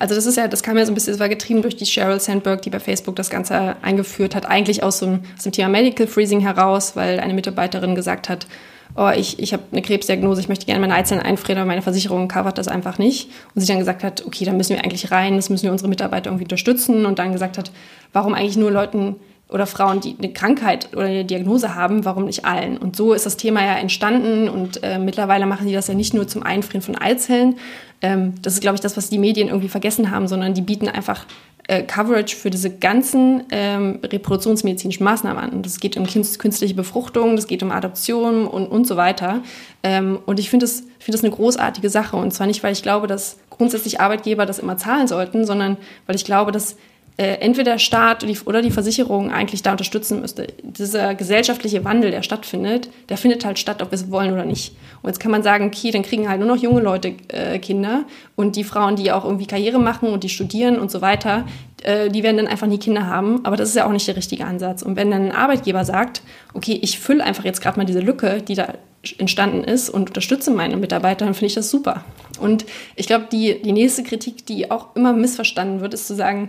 also 0.00 0.16
das 0.16 0.26
ist 0.26 0.36
ja, 0.36 0.48
das 0.48 0.64
kam 0.64 0.76
ja 0.76 0.84
so 0.84 0.90
ein 0.90 0.94
bisschen, 0.94 1.12
das 1.12 1.20
war 1.20 1.28
getrieben 1.28 1.62
durch 1.62 1.76
die 1.76 1.86
Sheryl 1.86 2.18
Sandberg, 2.18 2.62
die 2.62 2.70
bei 2.70 2.80
Facebook 2.80 3.14
das 3.14 3.30
Ganze 3.30 3.76
eingeführt 3.80 4.34
hat, 4.34 4.44
eigentlich 4.44 4.82
aus, 4.82 5.00
einem, 5.04 5.20
aus 5.36 5.44
dem 5.44 5.52
Thema 5.52 5.68
Medical 5.68 6.08
Freezing 6.08 6.40
heraus, 6.40 6.96
weil 6.96 7.20
eine 7.20 7.34
Mitarbeiterin 7.34 7.94
gesagt 7.94 8.28
hat, 8.28 8.48
oh, 8.94 9.10
ich, 9.14 9.38
ich 9.38 9.52
habe 9.52 9.62
eine 9.72 9.82
Krebsdiagnose, 9.82 10.40
ich 10.40 10.48
möchte 10.48 10.66
gerne 10.66 10.80
meine 10.80 10.94
Eizellen 10.94 11.22
einfrieren, 11.22 11.58
aber 11.58 11.68
meine 11.68 11.82
Versicherung 11.82 12.28
covert 12.28 12.58
das 12.58 12.68
einfach 12.68 12.98
nicht. 12.98 13.30
Und 13.54 13.60
sie 13.60 13.66
dann 13.66 13.78
gesagt 13.78 14.04
hat, 14.04 14.26
okay, 14.26 14.44
dann 14.44 14.56
müssen 14.56 14.74
wir 14.76 14.84
eigentlich 14.84 15.10
rein, 15.10 15.36
das 15.36 15.50
müssen 15.50 15.64
wir 15.64 15.72
unsere 15.72 15.88
Mitarbeiter 15.88 16.30
irgendwie 16.30 16.44
unterstützen. 16.44 17.06
Und 17.06 17.18
dann 17.18 17.32
gesagt 17.32 17.58
hat, 17.58 17.70
warum 18.12 18.34
eigentlich 18.34 18.56
nur 18.56 18.70
Leuten 18.70 19.16
oder 19.48 19.66
Frauen, 19.66 20.00
die 20.00 20.16
eine 20.16 20.32
Krankheit 20.32 20.90
oder 20.92 21.06
eine 21.06 21.24
Diagnose 21.24 21.74
haben, 21.74 22.04
warum 22.04 22.24
nicht 22.24 22.44
allen? 22.44 22.78
Und 22.78 22.96
so 22.96 23.12
ist 23.12 23.26
das 23.26 23.36
Thema 23.36 23.64
ja 23.64 23.74
entstanden 23.74 24.48
und 24.48 24.82
äh, 24.82 24.98
mittlerweile 24.98 25.46
machen 25.46 25.66
die 25.66 25.74
das 25.74 25.88
ja 25.88 25.94
nicht 25.94 26.14
nur 26.14 26.28
zum 26.28 26.42
Einfrieren 26.42 26.82
von 26.82 26.96
Eizellen. 26.96 27.56
Ähm, 28.00 28.34
das 28.42 28.54
ist, 28.54 28.60
glaube 28.60 28.76
ich, 28.76 28.80
das, 28.80 28.96
was 28.96 29.10
die 29.10 29.18
Medien 29.18 29.48
irgendwie 29.48 29.68
vergessen 29.68 30.10
haben, 30.10 30.28
sondern 30.28 30.54
die 30.54 30.62
bieten 30.62 30.88
einfach 30.88 31.26
äh, 31.68 31.82
Coverage 31.82 32.36
für 32.36 32.50
diese 32.50 32.70
ganzen 32.70 33.44
ähm, 33.50 34.00
reproduktionsmedizinischen 34.02 35.04
Maßnahmen 35.04 35.42
an. 35.42 35.62
Es 35.64 35.80
geht 35.80 35.96
um 35.96 36.06
künstliche 36.06 36.74
Befruchtung, 36.74 37.36
es 37.36 37.46
geht 37.46 37.62
um 37.62 37.70
Adoption 37.70 38.46
und, 38.46 38.66
und 38.66 38.86
so 38.86 38.96
weiter. 38.96 39.42
Ähm, 39.82 40.18
und 40.26 40.38
ich 40.38 40.50
finde 40.50 40.64
das, 40.64 40.82
find 40.98 41.14
das 41.14 41.24
eine 41.24 41.32
großartige 41.32 41.90
Sache. 41.90 42.16
Und 42.16 42.32
zwar 42.32 42.46
nicht, 42.46 42.62
weil 42.62 42.72
ich 42.72 42.82
glaube, 42.82 43.06
dass 43.06 43.36
grundsätzlich 43.50 44.00
Arbeitgeber 44.00 44.46
das 44.46 44.58
immer 44.58 44.76
zahlen 44.76 45.06
sollten, 45.06 45.44
sondern 45.44 45.76
weil 46.06 46.16
ich 46.16 46.24
glaube, 46.24 46.52
dass 46.52 46.76
äh, 47.20 47.34
entweder 47.40 47.72
der 47.72 47.78
Staat 47.78 48.24
oder 48.46 48.62
die 48.62 48.70
Versicherung 48.70 49.30
eigentlich 49.30 49.60
da 49.60 49.72
unterstützen 49.72 50.22
müsste. 50.22 50.46
Dieser 50.62 51.14
gesellschaftliche 51.14 51.84
Wandel, 51.84 52.10
der 52.10 52.22
stattfindet, 52.22 52.88
der 53.10 53.18
findet 53.18 53.44
halt 53.44 53.58
statt, 53.58 53.82
ob 53.82 53.90
wir 53.90 53.96
es 53.96 54.10
wollen 54.10 54.32
oder 54.32 54.46
nicht. 54.46 54.74
Und 55.02 55.10
jetzt 55.10 55.20
kann 55.20 55.30
man 55.30 55.42
sagen, 55.42 55.66
okay, 55.66 55.90
dann 55.90 56.00
kriegen 56.00 56.30
halt 56.30 56.40
nur 56.40 56.48
noch 56.48 56.56
junge 56.56 56.80
Leute 56.80 57.12
äh, 57.28 57.58
Kinder 57.58 58.04
und 58.36 58.56
die 58.56 58.64
Frauen, 58.64 58.96
die 58.96 59.12
auch 59.12 59.26
irgendwie 59.26 59.46
Karriere 59.46 59.78
machen 59.78 60.08
und 60.08 60.24
die 60.24 60.30
studieren 60.30 60.78
und 60.78 60.90
so 60.90 61.02
weiter, 61.02 61.44
äh, 61.82 62.08
die 62.08 62.22
werden 62.22 62.38
dann 62.38 62.46
einfach 62.46 62.66
nie 62.66 62.78
Kinder 62.78 63.06
haben. 63.06 63.44
Aber 63.44 63.56
das 63.56 63.68
ist 63.68 63.74
ja 63.74 63.86
auch 63.86 63.92
nicht 63.92 64.08
der 64.08 64.16
richtige 64.16 64.46
Ansatz. 64.46 64.80
Und 64.80 64.96
wenn 64.96 65.10
dann 65.10 65.26
ein 65.26 65.32
Arbeitgeber 65.32 65.84
sagt, 65.84 66.22
okay, 66.54 66.78
ich 66.80 66.98
fülle 66.98 67.22
einfach 67.22 67.44
jetzt 67.44 67.60
gerade 67.60 67.78
mal 67.78 67.84
diese 67.84 68.00
Lücke, 68.00 68.40
die 68.40 68.54
da 68.54 68.72
entstanden 69.18 69.62
ist 69.62 69.90
und 69.90 70.08
unterstütze 70.08 70.50
meine 70.50 70.78
Mitarbeiter, 70.78 71.26
dann 71.26 71.34
finde 71.34 71.48
ich 71.48 71.54
das 71.54 71.70
super. 71.70 72.02
Und 72.40 72.64
ich 72.96 73.06
glaube, 73.06 73.26
die, 73.30 73.60
die 73.60 73.72
nächste 73.72 74.04
Kritik, 74.04 74.46
die 74.46 74.70
auch 74.70 74.96
immer 74.96 75.12
missverstanden 75.12 75.82
wird, 75.82 75.92
ist 75.92 76.06
zu 76.06 76.14
sagen, 76.14 76.48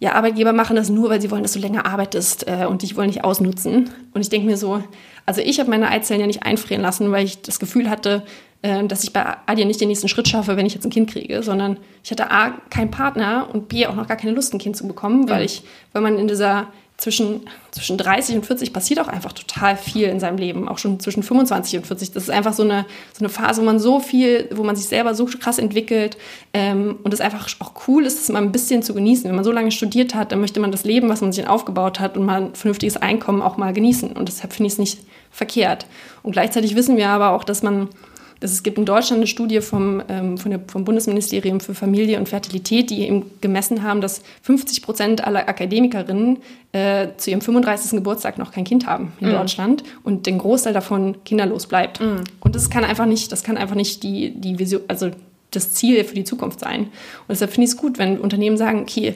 ja, 0.00 0.12
Arbeitgeber 0.12 0.52
machen 0.52 0.76
das 0.76 0.90
nur, 0.90 1.10
weil 1.10 1.20
sie 1.20 1.30
wollen, 1.30 1.42
dass 1.42 1.52
du 1.52 1.58
länger 1.58 1.84
arbeitest 1.84 2.46
äh, 2.46 2.66
und 2.66 2.82
dich 2.82 2.96
wollen 2.96 3.08
nicht 3.08 3.24
ausnutzen. 3.24 3.90
Und 4.14 4.20
ich 4.20 4.28
denke 4.28 4.46
mir 4.46 4.56
so, 4.56 4.82
also 5.26 5.40
ich 5.40 5.58
habe 5.58 5.70
meine 5.70 5.88
Eizellen 5.90 6.20
ja 6.20 6.26
nicht 6.26 6.44
einfrieren 6.44 6.82
lassen, 6.82 7.10
weil 7.10 7.24
ich 7.24 7.42
das 7.42 7.58
Gefühl 7.58 7.90
hatte, 7.90 8.22
äh, 8.62 8.84
dass 8.86 9.02
ich 9.02 9.12
bei 9.12 9.24
Adia 9.46 9.64
nicht 9.64 9.80
den 9.80 9.88
nächsten 9.88 10.08
Schritt 10.08 10.28
schaffe, 10.28 10.56
wenn 10.56 10.66
ich 10.66 10.74
jetzt 10.74 10.84
ein 10.84 10.90
Kind 10.90 11.10
kriege, 11.10 11.42
sondern 11.42 11.78
ich 12.04 12.12
hatte 12.12 12.30
A, 12.30 12.50
keinen 12.70 12.92
Partner 12.92 13.48
und 13.52 13.68
B, 13.68 13.86
auch 13.86 13.96
noch 13.96 14.06
gar 14.06 14.16
keine 14.16 14.32
Lust, 14.32 14.54
ein 14.54 14.58
Kind 14.58 14.76
zu 14.76 14.86
bekommen, 14.86 15.28
weil 15.28 15.44
ich, 15.44 15.64
weil 15.92 16.02
man 16.02 16.16
in 16.16 16.28
dieser 16.28 16.68
zwischen, 16.98 17.42
zwischen 17.70 17.96
30 17.96 18.34
und 18.36 18.44
40 18.44 18.72
passiert 18.72 18.98
auch 18.98 19.06
einfach 19.06 19.32
total 19.32 19.76
viel 19.76 20.08
in 20.08 20.18
seinem 20.18 20.36
Leben, 20.36 20.68
auch 20.68 20.78
schon 20.78 20.98
zwischen 20.98 21.22
25 21.22 21.78
und 21.78 21.86
40. 21.86 22.10
Das 22.10 22.24
ist 22.24 22.30
einfach 22.30 22.52
so 22.52 22.64
eine, 22.64 22.86
so 23.16 23.20
eine 23.20 23.28
Phase, 23.28 23.60
wo 23.60 23.64
man 23.64 23.78
so 23.78 24.00
viel, 24.00 24.48
wo 24.52 24.64
man 24.64 24.74
sich 24.74 24.86
selber 24.86 25.14
so 25.14 25.24
krass 25.26 25.60
entwickelt 25.60 26.18
ähm, 26.52 26.98
und 27.04 27.14
es 27.14 27.20
einfach 27.20 27.48
auch 27.60 27.72
cool 27.86 28.04
ist, 28.04 28.18
das 28.18 28.28
mal 28.30 28.42
ein 28.42 28.50
bisschen 28.50 28.82
zu 28.82 28.94
genießen. 28.94 29.24
Wenn 29.28 29.36
man 29.36 29.44
so 29.44 29.52
lange 29.52 29.70
studiert 29.70 30.16
hat, 30.16 30.32
dann 30.32 30.40
möchte 30.40 30.58
man 30.58 30.72
das 30.72 30.82
Leben, 30.82 31.08
was 31.08 31.20
man 31.20 31.32
sich 31.32 31.46
aufgebaut 31.46 32.00
hat 32.00 32.16
und 32.16 32.26
mal 32.26 32.42
ein 32.42 32.54
vernünftiges 32.56 32.96
Einkommen 32.96 33.42
auch 33.42 33.56
mal 33.56 33.72
genießen. 33.72 34.10
Und 34.12 34.28
deshalb 34.28 34.52
finde 34.52 34.66
ich 34.66 34.72
es 34.72 34.78
nicht 34.78 34.98
verkehrt. 35.30 35.86
Und 36.24 36.32
gleichzeitig 36.32 36.74
wissen 36.74 36.96
wir 36.96 37.10
aber 37.10 37.30
auch, 37.30 37.44
dass 37.44 37.62
man 37.62 37.88
es 38.40 38.62
gibt 38.62 38.78
in 38.78 38.84
Deutschland 38.84 39.18
eine 39.18 39.26
Studie 39.26 39.60
vom, 39.60 40.02
ähm, 40.08 40.36
der, 40.44 40.60
vom 40.66 40.84
Bundesministerium 40.84 41.60
für 41.60 41.74
Familie 41.74 42.18
und 42.18 42.28
Fertilität, 42.28 42.90
die 42.90 43.02
eben 43.02 43.30
gemessen 43.40 43.82
haben, 43.82 44.00
dass 44.00 44.22
50 44.42 44.82
Prozent 44.82 45.24
aller 45.24 45.48
Akademikerinnen 45.48 46.38
äh, 46.72 47.08
zu 47.16 47.30
ihrem 47.30 47.40
35. 47.40 47.92
Geburtstag 47.92 48.38
noch 48.38 48.52
kein 48.52 48.64
Kind 48.64 48.86
haben 48.86 49.12
in 49.20 49.28
mhm. 49.28 49.32
Deutschland 49.32 49.82
und 50.04 50.26
den 50.26 50.38
Großteil 50.38 50.72
davon 50.72 51.16
kinderlos 51.24 51.66
bleibt. 51.66 52.00
Mhm. 52.00 52.24
Und 52.40 52.54
das 52.54 52.70
kann 52.70 52.84
einfach 52.84 53.06
nicht, 53.06 53.32
das 53.32 53.42
kann 53.42 53.56
einfach 53.56 53.76
nicht 53.76 54.02
die, 54.04 54.30
die 54.30 54.58
Vision, 54.58 54.82
also 54.86 55.10
das 55.50 55.72
Ziel 55.72 56.04
für 56.04 56.14
die 56.14 56.24
Zukunft 56.24 56.60
sein. 56.60 56.82
Und 56.82 56.90
deshalb 57.30 57.50
finde 57.50 57.64
ich 57.64 57.70
es 57.70 57.76
gut, 57.76 57.98
wenn 57.98 58.18
Unternehmen 58.18 58.56
sagen, 58.56 58.80
okay, 58.80 59.14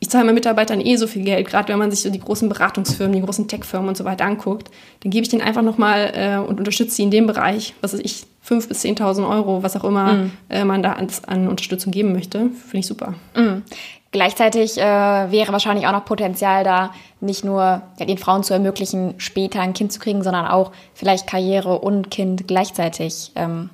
ich 0.00 0.08
zahle 0.08 0.24
meinen 0.24 0.34
Mitarbeitern 0.34 0.80
eh 0.80 0.96
so 0.96 1.06
viel 1.06 1.22
Geld, 1.24 1.46
gerade 1.46 1.68
wenn 1.68 1.78
man 1.78 1.90
sich 1.90 2.00
so 2.00 2.10
die 2.10 2.18
großen 2.18 2.48
Beratungsfirmen, 2.48 3.14
die 3.14 3.22
großen 3.22 3.48
Tech-Firmen 3.48 3.90
und 3.90 3.96
so 3.96 4.04
weiter 4.04 4.24
anguckt, 4.24 4.70
dann 5.02 5.10
gebe 5.10 5.22
ich 5.22 5.28
denen 5.28 5.42
einfach 5.42 5.62
nochmal 5.62 6.12
äh, 6.14 6.36
und 6.38 6.58
unterstütze 6.58 6.96
sie 6.96 7.02
in 7.02 7.10
dem 7.10 7.26
Bereich, 7.26 7.74
was 7.82 7.92
weiß 7.92 8.00
ich, 8.00 8.24
5.000 8.48 8.68
bis 8.68 8.84
10.000 8.84 9.28
Euro, 9.28 9.62
was 9.62 9.76
auch 9.76 9.84
immer 9.84 10.14
mm. 10.14 10.32
äh, 10.48 10.64
man 10.64 10.82
da 10.82 10.94
an, 10.94 11.08
an, 11.26 11.48
Unterstützung 11.48 11.92
geben 11.92 12.12
möchte. 12.12 12.38
Finde 12.38 12.78
ich 12.78 12.86
super. 12.86 13.14
Mm. 13.36 13.62
Gleichzeitig 14.10 14.78
äh, 14.78 14.82
wäre 14.82 15.52
wahrscheinlich 15.52 15.86
auch 15.86 15.92
noch 15.92 16.06
Potenzial 16.06 16.64
da, 16.64 16.92
nicht 17.20 17.44
nur 17.44 17.82
ja, 17.98 18.06
den 18.06 18.18
Frauen 18.18 18.42
zu 18.42 18.54
ermöglichen, 18.54 19.14
später 19.18 19.60
ein 19.60 19.74
Kind 19.74 19.92
zu 19.92 20.00
kriegen, 20.00 20.22
sondern 20.22 20.46
auch 20.46 20.72
vielleicht 20.94 21.26
Karriere 21.26 21.78
und 21.78 22.10
Kind 22.10 22.48
gleichzeitig 22.48 23.32
ähm, 23.36 23.68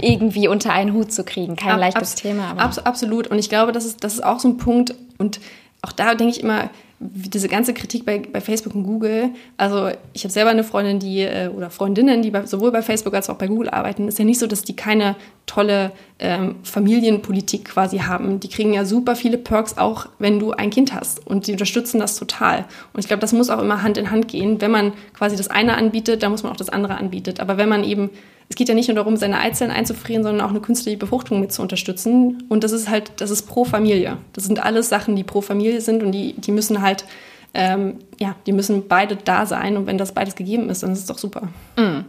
irgendwie 0.00 0.48
unter 0.48 0.72
einen 0.72 0.92
Hut 0.92 1.12
zu 1.12 1.24
kriegen. 1.24 1.56
Kein 1.56 1.72
Ab, 1.72 1.80
leichtes 1.80 2.12
abs 2.12 2.14
Thema. 2.16 2.50
Aber. 2.50 2.62
Abs 2.62 2.78
absolut. 2.78 3.28
Und 3.28 3.38
ich 3.38 3.48
glaube, 3.48 3.72
das 3.72 3.84
ist, 3.84 4.02
das 4.02 4.14
ist 4.14 4.24
auch 4.24 4.40
so 4.40 4.48
ein 4.48 4.56
Punkt. 4.56 4.94
Und 5.18 5.40
auch 5.82 5.92
da 5.92 6.14
denke 6.14 6.36
ich 6.36 6.42
immer, 6.42 6.70
diese 7.00 7.48
ganze 7.48 7.74
Kritik 7.74 8.06
bei, 8.06 8.18
bei 8.18 8.40
Facebook 8.40 8.74
und 8.74 8.84
Google, 8.84 9.30
also 9.56 9.90
ich 10.12 10.24
habe 10.24 10.32
selber 10.32 10.50
eine 10.50 10.64
Freundin, 10.64 10.98
die 10.98 11.20
äh, 11.20 11.48
oder 11.48 11.70
Freundinnen, 11.70 12.22
die 12.22 12.30
bei, 12.30 12.46
sowohl 12.46 12.70
bei 12.70 12.82
Facebook 12.82 13.14
als 13.14 13.28
auch 13.28 13.36
bei 13.36 13.46
Google 13.46 13.68
arbeiten, 13.70 14.08
ist 14.08 14.18
ja 14.18 14.24
nicht 14.24 14.38
so, 14.38 14.46
dass 14.46 14.62
die 14.62 14.76
keine 14.76 15.16
tolle 15.46 15.92
ähm, 16.18 16.56
Familienpolitik 16.62 17.66
quasi 17.66 17.98
haben. 17.98 18.40
Die 18.40 18.48
kriegen 18.48 18.72
ja 18.72 18.84
super 18.84 19.16
viele 19.16 19.38
Perks, 19.38 19.76
auch 19.76 20.06
wenn 20.18 20.38
du 20.38 20.52
ein 20.52 20.70
Kind 20.70 20.94
hast 20.94 21.26
und 21.26 21.46
die 21.46 21.52
unterstützen 21.52 21.98
das 21.98 22.16
total. 22.16 22.64
Und 22.92 23.00
ich 23.00 23.08
glaube, 23.08 23.20
das 23.20 23.32
muss 23.32 23.50
auch 23.50 23.60
immer 23.60 23.82
Hand 23.82 23.98
in 23.98 24.10
Hand 24.10 24.28
gehen. 24.28 24.60
Wenn 24.60 24.70
man 24.70 24.92
quasi 25.12 25.36
das 25.36 25.48
eine 25.48 25.76
anbietet, 25.76 26.22
dann 26.22 26.30
muss 26.30 26.42
man 26.42 26.52
auch 26.52 26.56
das 26.56 26.70
andere 26.70 26.96
anbieten. 26.96 27.34
Aber 27.40 27.58
wenn 27.58 27.68
man 27.68 27.84
eben 27.84 28.10
es 28.48 28.56
geht 28.56 28.68
ja 28.68 28.74
nicht 28.74 28.88
nur 28.88 28.96
darum, 28.96 29.16
seine 29.16 29.40
Eizellen 29.40 29.70
einzufrieren, 29.70 30.22
sondern 30.22 30.44
auch 30.44 30.50
eine 30.50 30.60
künstliche 30.60 30.98
Befruchtung 30.98 31.40
mit 31.40 31.52
zu 31.52 31.62
unterstützen. 31.62 32.44
Und 32.48 32.62
das 32.62 32.72
ist 32.72 32.88
halt, 32.88 33.12
das 33.16 33.30
ist 33.30 33.42
pro 33.42 33.64
Familie. 33.64 34.18
Das 34.32 34.44
sind 34.44 34.62
alles 34.62 34.88
Sachen, 34.88 35.16
die 35.16 35.24
pro 35.24 35.40
Familie 35.40 35.80
sind 35.80 36.02
und 36.02 36.12
die, 36.12 36.34
die 36.34 36.52
müssen 36.52 36.82
halt, 36.84 37.04
ähm, 37.52 37.98
ja, 38.20 38.36
die 38.46 38.52
müssen 38.52 38.86
beide 38.86 39.16
da 39.16 39.46
sein. 39.46 39.76
Und 39.76 39.86
wenn 39.86 39.98
das 39.98 40.12
beides 40.12 40.36
gegeben 40.36 40.70
ist, 40.70 40.84
dann 40.84 40.92
ist 40.92 41.00
es 41.00 41.06
doch 41.06 41.18
super. 41.18 41.48
Mm. 41.76 42.04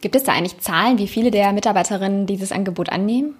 Gibt 0.00 0.16
es 0.16 0.24
da 0.24 0.32
eigentlich 0.32 0.58
Zahlen, 0.58 0.98
wie 0.98 1.06
viele 1.06 1.30
der 1.30 1.52
Mitarbeiterinnen 1.52 2.26
dieses 2.26 2.50
Angebot 2.50 2.90
annehmen? 2.90 3.34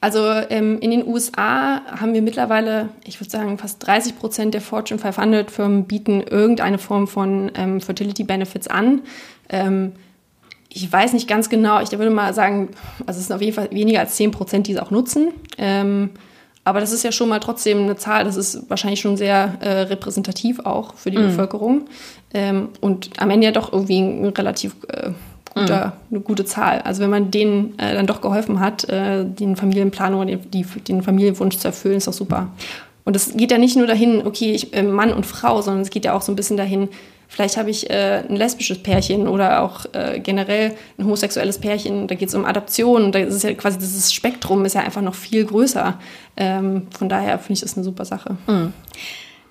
Also 0.00 0.20
ähm, 0.50 0.78
in 0.80 0.90
den 0.90 1.06
USA 1.06 1.80
haben 1.86 2.12
wir 2.12 2.22
mittlerweile, 2.22 2.90
ich 3.04 3.20
würde 3.20 3.30
sagen, 3.30 3.56
fast 3.58 3.84
30 3.86 4.18
Prozent 4.18 4.54
der 4.54 4.60
Fortune 4.60 5.00
500 5.00 5.50
Firmen 5.50 5.84
bieten 5.84 6.20
irgendeine 6.20 6.78
Form 6.78 7.08
von 7.08 7.50
ähm, 7.54 7.80
Fertility 7.80 8.24
Benefits 8.24 8.68
an. 8.68 9.02
Ähm, 9.48 9.92
ich 10.68 10.92
weiß 10.92 11.14
nicht 11.14 11.28
ganz 11.28 11.48
genau, 11.48 11.80
ich 11.80 11.90
würde 11.92 12.10
mal 12.10 12.34
sagen, 12.34 12.68
also 13.06 13.18
es 13.18 13.28
sind 13.28 13.34
auf 13.34 13.40
jeden 13.40 13.54
Fall 13.54 13.70
weniger 13.70 14.00
als 14.00 14.16
10 14.16 14.30
Prozent, 14.30 14.66
die 14.66 14.72
es 14.72 14.78
auch 14.78 14.90
nutzen. 14.90 15.32
Aber 16.66 16.80
das 16.80 16.92
ist 16.92 17.04
ja 17.04 17.12
schon 17.12 17.28
mal 17.28 17.38
trotzdem 17.38 17.84
eine 17.84 17.94
Zahl, 17.94 18.24
das 18.24 18.36
ist 18.36 18.68
wahrscheinlich 18.68 18.98
schon 18.98 19.16
sehr 19.16 19.54
äh, 19.60 19.82
repräsentativ 19.82 20.58
auch 20.58 20.94
für 20.94 21.12
die 21.12 21.18
mhm. 21.18 21.28
Bevölkerung. 21.28 21.84
Ähm, 22.34 22.70
und 22.80 23.10
am 23.18 23.30
Ende 23.30 23.46
ja 23.46 23.52
doch 23.52 23.72
irgendwie 23.72 24.00
ein 24.00 24.26
relativ 24.30 24.74
äh, 24.88 25.10
guter, 25.54 25.86
mhm. 25.86 25.92
eine 26.10 26.20
gute 26.22 26.44
Zahl. 26.44 26.80
Also 26.80 27.04
wenn 27.04 27.10
man 27.10 27.30
denen 27.30 27.78
äh, 27.78 27.94
dann 27.94 28.08
doch 28.08 28.20
geholfen 28.20 28.58
hat, 28.58 28.82
äh, 28.88 29.24
den 29.24 29.54
Familienplanung 29.54 30.22
und 30.22 30.52
die, 30.52 30.66
den 30.88 31.02
Familienwunsch 31.02 31.56
zu 31.56 31.68
erfüllen, 31.68 31.98
ist 31.98 32.08
doch 32.08 32.12
super. 32.12 32.48
Und 33.04 33.14
es 33.14 33.36
geht 33.36 33.52
ja 33.52 33.58
nicht 33.58 33.76
nur 33.76 33.86
dahin, 33.86 34.26
okay, 34.26 34.50
ich, 34.50 34.74
äh, 34.74 34.82
Mann 34.82 35.12
und 35.12 35.24
Frau, 35.24 35.62
sondern 35.62 35.82
es 35.82 35.90
geht 35.90 36.04
ja 36.04 36.14
auch 36.14 36.22
so 36.22 36.32
ein 36.32 36.36
bisschen 36.36 36.56
dahin, 36.56 36.88
Vielleicht 37.28 37.56
habe 37.56 37.70
ich 37.70 37.90
äh, 37.90 38.22
ein 38.28 38.36
lesbisches 38.36 38.82
Pärchen 38.82 39.26
oder 39.28 39.62
auch 39.62 39.86
äh, 39.92 40.20
generell 40.20 40.76
ein 40.98 41.04
homosexuelles 41.04 41.58
Pärchen. 41.58 42.06
Da 42.06 42.14
geht 42.14 42.28
es 42.28 42.34
um 42.34 42.44
Adoption. 42.44 43.12
Da 43.12 43.18
ist 43.18 43.42
ja 43.42 43.52
quasi 43.54 43.78
dieses 43.78 44.12
Spektrum 44.12 44.64
ist 44.64 44.74
ja 44.74 44.82
einfach 44.82 45.02
noch 45.02 45.14
viel 45.14 45.44
größer. 45.44 45.98
Ähm, 46.36 46.86
von 46.96 47.08
daher 47.08 47.38
finde 47.38 47.54
ich 47.54 47.60
das 47.60 47.76
eine 47.76 47.84
super 47.84 48.04
Sache. 48.04 48.36
Mhm. 48.46 48.72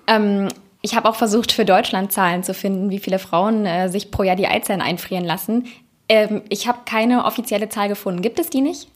Ähm, 0.06 0.48
ich 0.82 0.94
habe 0.94 1.08
auch 1.08 1.16
versucht, 1.16 1.52
für 1.52 1.64
Deutschland 1.64 2.12
Zahlen 2.12 2.42
zu 2.42 2.54
finden, 2.54 2.90
wie 2.90 2.98
viele 2.98 3.18
Frauen 3.18 3.66
äh, 3.66 3.88
sich 3.88 4.10
pro 4.10 4.22
Jahr 4.22 4.36
die 4.36 4.46
Eizellen 4.46 4.80
einfrieren 4.80 5.24
lassen. 5.24 5.66
Ähm, 6.08 6.42
ich 6.48 6.68
habe 6.68 6.78
keine 6.86 7.24
offizielle 7.24 7.68
Zahl 7.68 7.88
gefunden. 7.88 8.22
Gibt 8.22 8.38
es 8.38 8.50
die 8.50 8.60
nicht? 8.60 8.88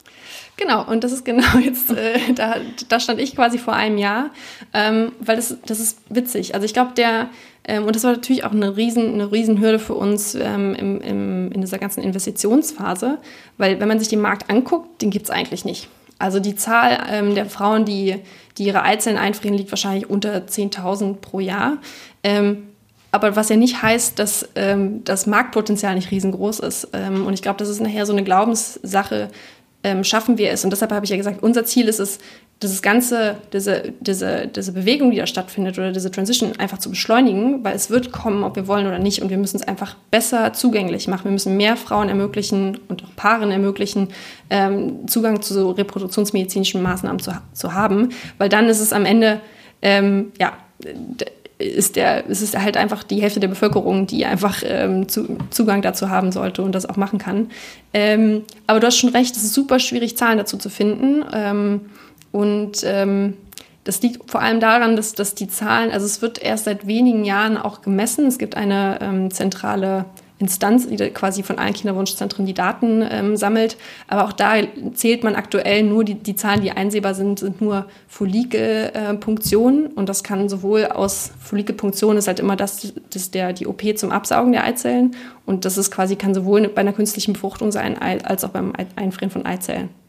Genau, 0.56 0.84
und 0.84 1.02
das 1.02 1.12
ist 1.12 1.24
genau 1.24 1.58
jetzt, 1.58 1.90
äh, 1.90 2.18
da, 2.34 2.56
da 2.88 3.00
stand 3.00 3.20
ich 3.20 3.34
quasi 3.34 3.58
vor 3.58 3.74
einem 3.74 3.98
Jahr, 3.98 4.30
ähm, 4.72 5.12
weil 5.18 5.36
das, 5.36 5.56
das 5.66 5.80
ist 5.80 5.98
witzig. 6.08 6.54
Also 6.54 6.64
ich 6.64 6.72
glaube, 6.72 6.92
der, 6.96 7.28
und 7.78 7.94
das 7.94 8.04
war 8.04 8.12
natürlich 8.12 8.44
auch 8.44 8.52
eine 8.52 8.76
riesen, 8.76 9.14
eine 9.14 9.30
riesen 9.30 9.60
Hürde 9.60 9.78
für 9.78 9.94
uns 9.94 10.34
ähm, 10.34 10.74
im, 10.74 11.00
im, 11.00 11.52
in 11.52 11.60
dieser 11.60 11.78
ganzen 11.78 12.02
Investitionsphase, 12.02 13.18
weil 13.58 13.80
wenn 13.80 13.88
man 13.88 13.98
sich 13.98 14.08
den 14.08 14.20
Markt 14.20 14.50
anguckt, 14.50 15.02
den 15.02 15.10
gibt 15.10 15.26
es 15.26 15.30
eigentlich 15.30 15.64
nicht. 15.64 15.88
Also 16.18 16.38
die 16.38 16.54
Zahl 16.54 17.06
ähm, 17.10 17.34
der 17.34 17.46
Frauen, 17.46 17.84
die, 17.84 18.16
die 18.58 18.64
ihre 18.64 18.82
Eizellen 18.82 19.16
einfrieren, 19.16 19.56
liegt 19.56 19.72
wahrscheinlich 19.72 20.08
unter 20.08 20.36
10.000 20.36 21.14
pro 21.14 21.40
Jahr. 21.40 21.78
Ähm, 22.22 22.68
aber 23.10 23.36
was 23.36 23.48
ja 23.48 23.56
nicht 23.56 23.82
heißt, 23.82 24.18
dass 24.18 24.48
ähm, 24.54 25.02
das 25.04 25.26
Marktpotenzial 25.26 25.94
nicht 25.94 26.10
riesengroß 26.10 26.60
ist. 26.60 26.88
Ähm, 26.92 27.26
und 27.26 27.32
ich 27.34 27.42
glaube, 27.42 27.58
das 27.58 27.68
ist 27.68 27.80
nachher 27.80 28.06
so 28.06 28.12
eine 28.12 28.22
Glaubenssache, 28.22 29.28
ähm, 29.82 30.04
schaffen 30.04 30.38
wir 30.38 30.50
es. 30.50 30.62
Und 30.62 30.70
deshalb 30.70 30.92
habe 30.92 31.04
ich 31.04 31.10
ja 31.10 31.16
gesagt, 31.16 31.42
unser 31.42 31.64
Ziel 31.64 31.88
ist 31.88 32.00
es, 32.00 32.18
dieses 32.62 32.82
ganze, 32.82 33.36
diese, 33.54 33.94
diese, 34.00 34.46
diese 34.48 34.72
Bewegung, 34.72 35.11
die 35.11 35.16
da 35.16 35.26
stattfindet 35.26 35.78
oder 35.78 35.92
diese 35.92 36.11
Transition 36.11 36.52
einfach 36.58 36.76
zu 36.76 36.90
beschleunigen, 36.90 37.64
weil 37.64 37.74
es 37.74 37.88
wird 37.88 38.12
kommen, 38.12 38.44
ob 38.44 38.54
wir 38.56 38.68
wollen 38.68 38.86
oder 38.86 38.98
nicht. 38.98 39.22
Und 39.22 39.30
wir 39.30 39.38
müssen 39.38 39.56
es 39.56 39.66
einfach 39.66 39.96
besser 40.11 40.52
zugänglich 40.52 41.08
machen. 41.08 41.24
Wir 41.24 41.30
müssen 41.30 41.56
mehr 41.56 41.76
Frauen 41.76 42.11
ermöglichen 42.11 42.78
und 42.88 43.02
auch 43.02 43.16
Paaren 43.16 43.50
ermöglichen, 43.50 44.08
ähm, 44.50 45.08
Zugang 45.08 45.40
zu 45.40 45.54
so 45.54 45.70
reproduktionsmedizinischen 45.70 46.82
Maßnahmen 46.82 47.20
zu, 47.20 47.32
zu 47.54 47.72
haben. 47.72 48.11
Weil 48.36 48.50
dann 48.50 48.68
ist 48.68 48.80
es 48.80 48.92
am 48.92 49.06
Ende, 49.06 49.40
ähm, 49.80 50.32
ja, 50.38 50.52
ist 51.56 51.96
der, 51.96 52.26
ist 52.26 52.42
es 52.42 52.56
halt 52.56 52.76
einfach 52.76 53.02
die 53.02 53.22
Hälfte 53.22 53.40
der 53.40 53.48
Bevölkerung, 53.48 54.06
die 54.06 54.26
einfach 54.26 54.62
ähm, 54.64 55.08
zu, 55.08 55.38
Zugang 55.48 55.80
dazu 55.80 56.11
haben 56.11 56.30
sollte 56.30 56.62
und 56.62 56.74
das 56.74 56.84
auch 56.86 56.96
machen 56.96 57.18
kann. 57.18 57.50
Ähm, 57.94 58.42
aber 58.66 58.80
du 58.80 58.86
hast 58.86 58.98
schon 58.98 59.11
recht, 59.11 59.34
es 59.34 59.44
ist 59.44 59.54
super 59.54 59.78
schwierig, 59.78 60.16
Zahlen 60.16 60.38
dazu 60.38 60.58
zu 60.58 60.68
finden. 60.68 61.24
Ähm, 61.32 61.80
und 62.32 62.82
ähm, 62.84 63.34
das 63.84 64.02
liegt 64.02 64.30
vor 64.30 64.42
allem 64.42 64.60
daran, 64.60 64.94
dass, 64.94 65.14
dass 65.14 65.34
die 65.34 65.48
Zahlen, 65.48 65.90
also 65.90 66.06
es 66.06 66.20
wird 66.20 66.40
erst 66.42 66.64
seit 66.64 66.86
wenigen 66.86 67.24
Jahren 67.24 67.56
auch 67.56 67.82
gemessen. 67.82 68.26
Es 68.26 68.38
gibt 68.38 68.56
eine 68.56 68.98
ähm, 69.00 69.30
zentrale 69.30 70.04
Instanz, 70.38 70.86
die 70.86 70.96
quasi 70.96 71.42
von 71.42 71.58
allen 71.58 71.74
Kinderwunschzentren 71.74 72.46
die 72.46 72.54
Daten 72.54 73.06
ähm, 73.08 73.36
sammelt. 73.36 73.76
Aber 74.08 74.24
auch 74.24 74.32
da 74.32 74.54
zählt 74.94 75.22
man 75.22 75.34
aktuell 75.34 75.82
nur 75.82 76.02
die, 76.02 76.14
die 76.14 76.34
Zahlen, 76.34 76.62
die 76.62 76.70
einsehbar 76.70 77.14
sind, 77.14 77.38
sind 77.38 77.60
nur 77.60 77.86
Follikelpunktionen. 78.08 79.88
und 79.88 80.08
das 80.08 80.24
kann 80.24 80.48
sowohl 80.48 80.86
aus 80.86 81.32
Follikelpunktion 81.40 82.16
ist 82.16 82.26
halt 82.26 82.40
immer 82.40 82.56
das, 82.56 82.92
das 83.10 83.30
der, 83.30 83.52
die 83.52 83.66
OP 83.66 83.82
zum 83.96 84.12
Absaugen 84.12 84.52
der 84.52 84.64
Eizellen. 84.64 85.14
Und 85.46 85.64
das 85.66 85.76
ist 85.76 85.90
quasi, 85.90 86.16
kann 86.16 86.34
sowohl 86.34 86.68
bei 86.68 86.80
einer 86.80 86.94
künstlichen 86.94 87.34
Befruchtung 87.34 87.70
sein, 87.70 87.98
als 87.98 88.44
auch 88.44 88.50
beim 88.50 88.72
Einfrieren 88.96 89.30
von 89.30 89.44
Eizellen. 89.44 89.99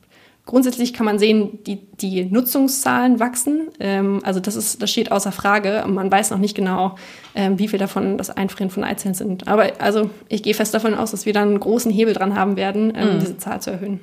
Grundsätzlich 0.45 0.93
kann 0.93 1.05
man 1.05 1.19
sehen, 1.19 1.59
die, 1.65 1.77
die 1.97 2.25
Nutzungszahlen 2.25 3.19
wachsen. 3.19 3.67
Ähm, 3.79 4.21
also 4.23 4.39
das, 4.39 4.55
ist, 4.55 4.81
das 4.81 4.89
steht 4.89 5.11
außer 5.11 5.31
Frage. 5.31 5.83
Man 5.87 6.11
weiß 6.11 6.31
noch 6.31 6.39
nicht 6.39 6.55
genau, 6.55 6.95
ähm, 7.35 7.59
wie 7.59 7.67
viel 7.67 7.77
davon 7.77 8.17
das 8.17 8.31
Einfrieren 8.31 8.71
von 8.71 8.83
Eizellen 8.83 9.13
sind. 9.13 9.47
Aber 9.47 9.71
also 9.79 10.09
ich 10.29 10.41
gehe 10.41 10.55
fest 10.55 10.73
davon 10.73 10.95
aus, 10.95 11.11
dass 11.11 11.27
wir 11.27 11.33
dann 11.33 11.49
einen 11.49 11.59
großen 11.59 11.91
Hebel 11.91 12.15
dran 12.15 12.35
haben 12.35 12.57
werden, 12.57 12.91
ähm, 12.95 13.15
mhm. 13.15 13.19
diese 13.19 13.37
Zahl 13.37 13.61
zu 13.61 13.69
erhöhen. 13.69 13.99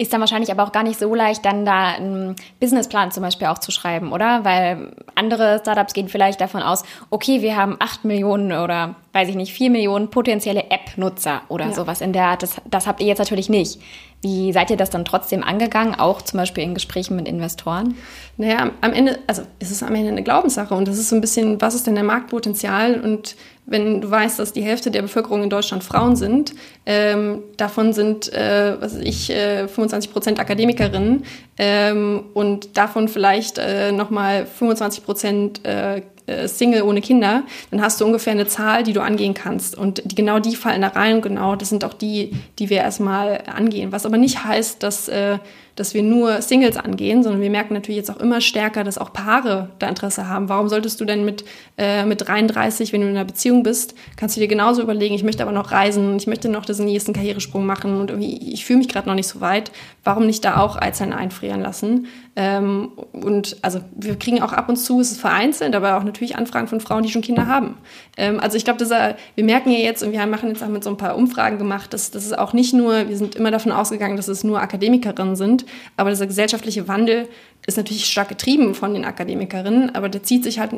Ist 0.00 0.12
dann 0.12 0.20
wahrscheinlich 0.20 0.52
aber 0.52 0.62
auch 0.62 0.70
gar 0.70 0.84
nicht 0.84 0.98
so 0.98 1.12
leicht, 1.12 1.44
dann 1.44 1.64
da 1.64 1.88
einen 1.88 2.36
Businessplan 2.60 3.10
zum 3.10 3.24
Beispiel 3.24 3.48
auch 3.48 3.58
zu 3.58 3.72
schreiben, 3.72 4.12
oder? 4.12 4.44
Weil 4.44 4.92
andere 5.16 5.58
Startups 5.58 5.92
gehen 5.92 6.08
vielleicht 6.08 6.40
davon 6.40 6.62
aus, 6.62 6.84
okay, 7.10 7.42
wir 7.42 7.56
haben 7.56 7.76
acht 7.80 8.04
Millionen 8.04 8.52
oder 8.52 8.94
weiß 9.12 9.28
ich 9.28 9.34
nicht, 9.34 9.52
vier 9.52 9.70
Millionen 9.70 10.08
potenzielle 10.10 10.70
App-Nutzer 10.70 11.42
oder 11.48 11.66
ja. 11.66 11.72
sowas 11.72 12.00
in 12.00 12.12
der 12.12 12.26
Art. 12.26 12.44
Das, 12.44 12.60
das 12.70 12.86
habt 12.86 13.00
ihr 13.00 13.08
jetzt 13.08 13.18
natürlich 13.18 13.48
nicht. 13.48 13.80
Wie 14.22 14.52
seid 14.52 14.70
ihr 14.70 14.76
das 14.76 14.90
dann 14.90 15.04
trotzdem 15.04 15.42
angegangen, 15.42 15.96
auch 15.96 16.22
zum 16.22 16.38
Beispiel 16.38 16.62
in 16.62 16.74
Gesprächen 16.74 17.16
mit 17.16 17.26
Investoren? 17.26 17.96
Naja, 18.36 18.70
am 18.80 18.92
Ende, 18.92 19.18
also 19.26 19.42
ist 19.58 19.72
es 19.72 19.82
am 19.82 19.94
Ende 19.96 20.10
eine 20.10 20.22
Glaubenssache 20.22 20.74
und 20.74 20.86
das 20.86 20.98
ist 20.98 21.08
so 21.08 21.16
ein 21.16 21.20
bisschen, 21.20 21.60
was 21.60 21.74
ist 21.74 21.88
denn 21.88 21.96
der 21.96 22.04
Marktpotenzial? 22.04 23.00
Und 23.00 23.34
wenn 23.68 24.00
du 24.00 24.10
weißt, 24.10 24.38
dass 24.38 24.52
die 24.52 24.62
Hälfte 24.62 24.90
der 24.90 25.02
Bevölkerung 25.02 25.42
in 25.42 25.50
Deutschland 25.50 25.84
Frauen 25.84 26.16
sind, 26.16 26.54
ähm, 26.86 27.42
davon 27.56 27.92
sind, 27.92 28.32
äh, 28.32 28.76
was 28.80 28.94
weiß 28.94 29.02
ich, 29.02 29.30
äh, 29.30 29.68
25 29.68 30.12
Prozent 30.12 30.40
Akademikerinnen 30.40 31.24
ähm, 31.58 32.24
und 32.34 32.76
davon 32.76 33.08
vielleicht 33.08 33.58
äh, 33.58 33.92
nochmal 33.92 34.46
25 34.46 35.04
Prozent 35.04 35.64
äh, 35.66 36.02
äh, 36.28 36.46
Single 36.46 36.82
ohne 36.82 37.00
Kinder, 37.00 37.42
dann 37.70 37.80
hast 37.80 38.00
du 38.00 38.04
ungefähr 38.04 38.32
eine 38.32 38.46
Zahl, 38.46 38.82
die 38.82 38.92
du 38.92 39.00
angehen 39.00 39.34
kannst. 39.34 39.76
Und 39.76 40.02
die, 40.04 40.14
genau 40.14 40.38
die 40.38 40.56
fallen 40.56 40.82
da 40.82 40.88
rein 40.88 41.22
genau 41.22 41.56
das 41.56 41.70
sind 41.70 41.84
auch 41.84 41.94
die, 41.94 42.32
die 42.58 42.70
wir 42.70 42.78
erstmal 42.78 43.42
angehen. 43.46 43.92
Was 43.92 44.04
aber 44.06 44.18
nicht 44.18 44.44
heißt, 44.44 44.82
dass 44.82 45.08
äh, 45.08 45.38
dass 45.78 45.94
wir 45.94 46.02
nur 46.02 46.42
Singles 46.42 46.76
angehen, 46.76 47.22
sondern 47.22 47.40
wir 47.40 47.50
merken 47.50 47.74
natürlich 47.74 47.98
jetzt 47.98 48.10
auch 48.10 48.20
immer 48.20 48.40
stärker, 48.40 48.84
dass 48.84 48.98
auch 48.98 49.12
Paare 49.12 49.70
da 49.78 49.88
Interesse 49.88 50.28
haben. 50.28 50.48
Warum 50.48 50.68
solltest 50.68 51.00
du 51.00 51.04
denn 51.04 51.24
mit, 51.24 51.44
äh, 51.76 52.04
mit 52.04 52.26
33, 52.26 52.92
wenn 52.92 53.00
du 53.00 53.08
in 53.08 53.16
einer 53.16 53.24
Beziehung 53.24 53.62
bist, 53.62 53.94
kannst 54.16 54.36
du 54.36 54.40
dir 54.40 54.48
genauso 54.48 54.82
überlegen, 54.82 55.14
ich 55.14 55.24
möchte 55.24 55.42
aber 55.42 55.52
noch 55.52 55.70
reisen, 55.70 56.16
ich 56.16 56.26
möchte 56.26 56.48
noch 56.48 56.64
diesen 56.64 56.86
nächsten 56.86 57.12
Karrieresprung 57.12 57.64
machen 57.64 58.00
und 58.00 58.10
irgendwie, 58.10 58.52
ich 58.52 58.64
fühle 58.64 58.78
mich 58.78 58.88
gerade 58.88 59.08
noch 59.08 59.14
nicht 59.14 59.28
so 59.28 59.40
weit. 59.40 59.70
Warum 60.04 60.26
nicht 60.26 60.44
da 60.44 60.58
auch 60.58 60.76
Eizellen 60.76 61.12
einfrieren 61.12 61.60
lassen? 61.60 62.06
Ähm, 62.40 62.92
und 63.10 63.56
also 63.62 63.80
wir 63.96 64.16
kriegen 64.16 64.40
auch 64.42 64.52
ab 64.52 64.68
und 64.68 64.76
zu, 64.76 65.00
es 65.00 65.10
ist 65.10 65.20
vereinzelt, 65.20 65.74
aber 65.74 65.96
auch 65.96 66.04
natürlich 66.04 66.36
Anfragen 66.36 66.68
von 66.68 66.80
Frauen, 66.80 67.02
die 67.02 67.10
schon 67.10 67.20
Kinder 67.20 67.48
haben. 67.48 67.76
Ähm, 68.16 68.38
also 68.38 68.56
ich 68.56 68.64
glaube, 68.64 68.88
wir 68.88 69.44
merken 69.44 69.72
ja 69.72 69.80
jetzt, 69.80 70.04
und 70.04 70.12
wir 70.12 70.24
machen 70.24 70.48
jetzt 70.48 70.62
auch 70.62 70.68
mit 70.68 70.84
so 70.84 70.90
ein 70.90 70.96
paar 70.96 71.16
Umfragen 71.16 71.58
gemacht, 71.58 71.92
dass, 71.92 72.12
dass 72.12 72.24
es 72.24 72.32
auch 72.32 72.52
nicht 72.52 72.72
nur, 72.72 73.08
wir 73.08 73.16
sind 73.16 73.34
immer 73.34 73.50
davon 73.50 73.72
ausgegangen, 73.72 74.16
dass 74.16 74.28
es 74.28 74.44
nur 74.44 74.60
Akademikerinnen 74.60 75.34
sind, 75.34 75.66
aber 75.96 76.10
dieser 76.10 76.28
gesellschaftliche 76.28 76.86
Wandel 76.86 77.26
ist 77.66 77.76
natürlich 77.76 78.06
stark 78.06 78.28
getrieben 78.28 78.72
von 78.76 78.94
den 78.94 79.04
Akademikerinnen, 79.04 79.96
aber 79.96 80.08
der 80.08 80.22
zieht 80.22 80.44
sich 80.44 80.60
halt 80.60 80.76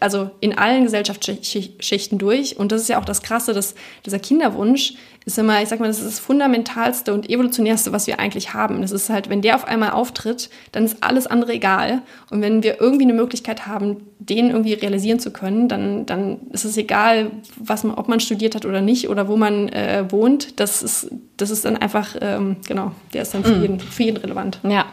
also 0.00 0.30
in 0.40 0.56
allen 0.56 0.84
Gesellschaftsschichten 0.84 2.18
durch. 2.18 2.58
Und 2.58 2.72
das 2.72 2.82
ist 2.82 2.88
ja 2.88 3.00
auch 3.00 3.06
das 3.06 3.22
Krasse, 3.22 3.54
dass 3.54 3.74
dieser 4.04 4.18
Kinderwunsch 4.18 4.94
ist 5.26 5.38
immer, 5.38 5.62
ich 5.62 5.68
sag 5.68 5.80
mal, 5.80 5.86
das 5.86 5.98
ist 5.98 6.06
das 6.06 6.18
fundamentalste 6.18 7.12
und 7.12 7.28
evolutionärste, 7.28 7.92
was 7.92 8.06
wir 8.06 8.18
eigentlich 8.18 8.54
haben. 8.54 8.80
Das 8.80 8.90
ist 8.90 9.10
halt, 9.10 9.28
wenn 9.28 9.42
der 9.42 9.54
auf 9.54 9.66
einmal 9.66 9.90
auftritt, 9.90 10.48
dann 10.72 10.84
ist 10.84 11.02
alles 11.02 11.26
andere 11.26 11.52
egal. 11.52 12.00
Und 12.30 12.40
wenn 12.40 12.62
wir 12.62 12.80
irgendwie 12.80 13.04
eine 13.04 13.12
Möglichkeit 13.12 13.66
haben, 13.66 13.98
den 14.18 14.50
irgendwie 14.50 14.72
realisieren 14.72 15.20
zu 15.20 15.30
können, 15.30 15.68
dann, 15.68 16.06
dann 16.06 16.38
ist 16.52 16.64
es 16.64 16.76
egal, 16.78 17.30
was 17.56 17.84
man, 17.84 17.96
ob 17.96 18.08
man 18.08 18.20
studiert 18.20 18.54
hat 18.54 18.64
oder 18.64 18.80
nicht 18.80 19.10
oder 19.10 19.28
wo 19.28 19.36
man 19.36 19.68
äh, 19.68 20.04
wohnt. 20.08 20.58
Das 20.58 20.82
ist, 20.82 21.10
das 21.36 21.50
ist 21.50 21.66
dann 21.66 21.76
einfach, 21.76 22.16
ähm, 22.20 22.56
genau, 22.66 22.92
der 23.12 23.22
ist 23.22 23.34
dann 23.34 23.44
für, 23.44 23.56
mm. 23.56 23.62
jeden, 23.62 23.80
für 23.80 24.02
jeden 24.02 24.16
relevant. 24.16 24.58
Ja. 24.62 24.86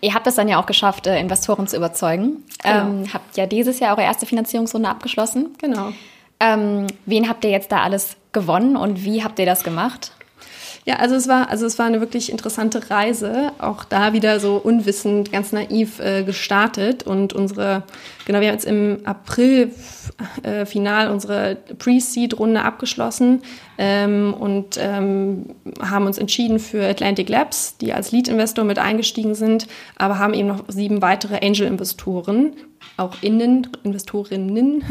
Ihr 0.00 0.12
habt 0.12 0.26
es 0.26 0.34
dann 0.34 0.48
ja 0.48 0.60
auch 0.60 0.66
geschafft, 0.66 1.06
äh, 1.06 1.20
Investoren 1.20 1.68
zu 1.68 1.76
überzeugen. 1.76 2.44
Genau. 2.62 2.74
Ähm, 2.74 3.04
habt 3.12 3.36
ja 3.36 3.46
dieses 3.46 3.78
Jahr 3.78 3.96
eure 3.96 4.04
erste 4.04 4.26
Finanzierungsrunde 4.26 4.88
abgeschlossen. 4.88 5.50
Genau. 5.58 5.92
Ähm, 6.40 6.86
wen 7.06 7.28
habt 7.28 7.44
ihr 7.44 7.50
jetzt 7.50 7.72
da 7.72 7.82
alles 7.82 8.16
gewonnen 8.32 8.76
und 8.76 9.04
wie 9.04 9.22
habt 9.24 9.38
ihr 9.38 9.46
das 9.46 9.64
gemacht? 9.64 10.12
Ja, 10.88 10.96
also 10.96 11.16
es 11.16 11.28
war, 11.28 11.50
also 11.50 11.66
es 11.66 11.78
war 11.78 11.84
eine 11.84 12.00
wirklich 12.00 12.32
interessante 12.32 12.90
Reise. 12.90 13.52
Auch 13.58 13.84
da 13.84 14.14
wieder 14.14 14.40
so 14.40 14.56
unwissend, 14.56 15.30
ganz 15.30 15.52
naiv 15.52 16.00
äh, 16.00 16.22
gestartet. 16.22 17.02
Und 17.02 17.34
unsere, 17.34 17.82
genau, 18.24 18.40
wir 18.40 18.48
haben 18.48 18.54
jetzt 18.54 18.64
im 18.64 19.00
April 19.04 19.70
äh, 20.42 20.64
final 20.64 21.10
unsere 21.10 21.58
Pre-Seed-Runde 21.78 22.62
abgeschlossen 22.62 23.42
ähm, 23.76 24.32
und 24.32 24.78
ähm, 24.80 25.54
haben 25.78 26.06
uns 26.06 26.16
entschieden 26.16 26.58
für 26.58 26.88
Atlantic 26.88 27.28
Labs, 27.28 27.76
die 27.76 27.92
als 27.92 28.10
Lead-Investor 28.10 28.64
mit 28.64 28.78
eingestiegen 28.78 29.34
sind, 29.34 29.66
aber 29.98 30.18
haben 30.18 30.32
eben 30.32 30.48
noch 30.48 30.64
sieben 30.68 31.02
weitere 31.02 31.46
Angel-Investoren 31.46 32.54
auch 32.98 33.22
Innen, 33.22 33.68
Investorinnen. 33.84 34.84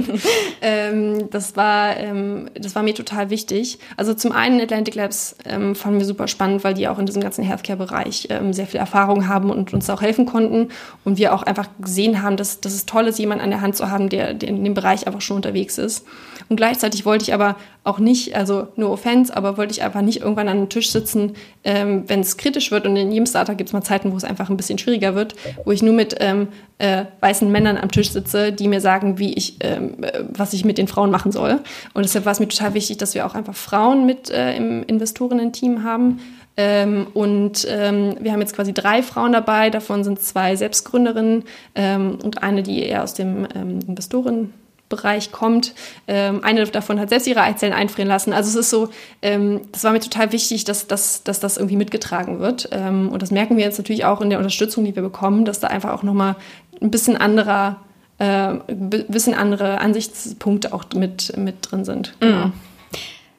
ähm, 0.62 1.28
das, 1.30 1.56
war, 1.56 1.96
ähm, 1.96 2.48
das 2.54 2.74
war 2.74 2.82
mir 2.82 2.94
total 2.94 3.28
wichtig. 3.30 3.78
Also 3.96 4.14
zum 4.14 4.32
einen 4.32 4.60
Atlantic 4.60 4.94
Labs 4.94 5.36
ähm, 5.44 5.74
fanden 5.74 5.98
wir 5.98 6.06
super 6.06 6.28
spannend, 6.28 6.62
weil 6.62 6.74
die 6.74 6.86
auch 6.88 6.98
in 6.98 7.06
diesem 7.06 7.20
ganzen 7.20 7.44
Healthcare-Bereich 7.44 8.28
ähm, 8.30 8.52
sehr 8.52 8.66
viel 8.66 8.78
Erfahrung 8.78 9.26
haben 9.26 9.50
und 9.50 9.74
uns 9.74 9.90
auch 9.90 10.00
helfen 10.00 10.26
konnten. 10.26 10.68
Und 11.04 11.18
wir 11.18 11.34
auch 11.34 11.42
einfach 11.42 11.68
gesehen 11.80 12.22
haben, 12.22 12.36
dass, 12.36 12.60
dass 12.60 12.72
es 12.72 12.86
toll 12.86 13.08
ist, 13.08 13.18
jemanden 13.18 13.42
an 13.42 13.50
der 13.50 13.60
Hand 13.60 13.76
zu 13.76 13.90
haben, 13.90 14.08
der, 14.08 14.32
der 14.32 14.48
in 14.48 14.62
dem 14.62 14.74
Bereich 14.74 15.08
einfach 15.08 15.20
schon 15.20 15.36
unterwegs 15.36 15.76
ist. 15.76 16.06
Und 16.48 16.56
gleichzeitig 16.56 17.04
wollte 17.04 17.24
ich 17.24 17.34
aber 17.34 17.56
auch 17.82 17.98
nicht, 17.98 18.36
also 18.36 18.68
no 18.76 18.92
offense, 18.92 19.34
aber 19.34 19.56
wollte 19.56 19.72
ich 19.72 19.82
einfach 19.82 20.02
nicht 20.02 20.20
irgendwann 20.20 20.48
an 20.48 20.58
einem 20.58 20.68
Tisch 20.68 20.90
sitzen, 20.90 21.32
ähm, 21.64 22.04
wenn 22.08 22.20
es 22.20 22.36
kritisch 22.36 22.70
wird. 22.70 22.86
Und 22.86 22.96
in 22.96 23.10
jedem 23.10 23.26
Startup 23.26 23.56
gibt 23.56 23.70
es 23.70 23.72
mal 23.72 23.82
Zeiten, 23.82 24.12
wo 24.12 24.16
es 24.16 24.24
einfach 24.24 24.50
ein 24.50 24.56
bisschen 24.56 24.76
schwieriger 24.76 25.14
wird, 25.14 25.34
wo 25.64 25.72
ich 25.72 25.82
nur 25.82 25.94
mit 25.94 26.16
ähm, 26.20 26.48
äh, 26.78 27.06
weißen 27.20 27.50
Männern 27.50 27.78
am 27.78 27.90
Tisch 27.90 28.10
sitze, 28.10 28.52
die 28.52 28.68
mir 28.68 28.82
sagen, 28.82 29.18
wie 29.18 29.32
ich, 29.32 29.56
ähm, 29.60 30.02
äh, 30.02 30.24
was 30.28 30.52
ich 30.52 30.64
mit 30.64 30.76
den 30.76 30.88
Frauen 30.88 31.10
machen 31.10 31.32
soll. 31.32 31.60
Und 31.94 32.04
deshalb 32.04 32.26
war 32.26 32.32
es 32.32 32.40
mir 32.40 32.48
total 32.48 32.74
wichtig, 32.74 32.98
dass 32.98 33.14
wir 33.14 33.24
auch 33.24 33.34
einfach 33.34 33.54
Frauen 33.54 34.04
mit 34.04 34.28
äh, 34.28 34.54
im 34.56 34.82
Investorinnen-Team 34.82 35.82
haben. 35.82 36.20
Ähm, 36.58 37.06
und 37.14 37.66
ähm, 37.70 38.16
wir 38.20 38.32
haben 38.32 38.40
jetzt 38.40 38.54
quasi 38.54 38.74
drei 38.74 39.02
Frauen 39.02 39.32
dabei, 39.32 39.70
davon 39.70 40.04
sind 40.04 40.20
zwei 40.20 40.56
Selbstgründerinnen 40.56 41.44
ähm, 41.74 42.18
und 42.22 42.42
eine, 42.42 42.62
die 42.62 42.82
eher 42.82 43.02
aus 43.02 43.14
dem 43.14 43.46
ähm, 43.54 43.78
Investoren 43.86 44.52
Bereich 44.90 45.32
kommt. 45.32 45.72
Ähm, 46.06 46.44
eine 46.44 46.66
davon 46.66 47.00
hat 47.00 47.08
selbst 47.08 47.26
ihre 47.26 47.40
Eizellen 47.40 47.72
einfrieren 47.72 48.08
lassen. 48.08 48.34
Also 48.34 48.50
es 48.50 48.66
ist 48.66 48.70
so, 48.70 48.90
ähm, 49.22 49.62
das 49.72 49.84
war 49.84 49.92
mir 49.92 50.00
total 50.00 50.32
wichtig, 50.32 50.64
dass, 50.64 50.86
dass, 50.86 51.22
dass 51.22 51.40
das 51.40 51.56
irgendwie 51.56 51.76
mitgetragen 51.76 52.40
wird. 52.40 52.68
Ähm, 52.72 53.08
und 53.08 53.22
das 53.22 53.30
merken 53.30 53.56
wir 53.56 53.64
jetzt 53.64 53.78
natürlich 53.78 54.04
auch 54.04 54.20
in 54.20 54.28
der 54.28 54.38
Unterstützung, 54.38 54.84
die 54.84 54.94
wir 54.94 55.02
bekommen, 55.02 55.46
dass 55.46 55.60
da 55.60 55.68
einfach 55.68 55.92
auch 55.92 56.02
nochmal 56.02 56.36
ein 56.82 56.90
bisschen 56.90 57.16
anderer, 57.16 57.76
äh, 58.18 58.54
bisschen 58.68 59.34
andere 59.34 59.80
Ansichtspunkte 59.80 60.74
auch 60.74 60.84
mit, 60.94 61.34
mit 61.38 61.70
drin 61.70 61.86
sind. 61.86 62.14
Genau. 62.20 62.46
Mhm. 62.48 62.52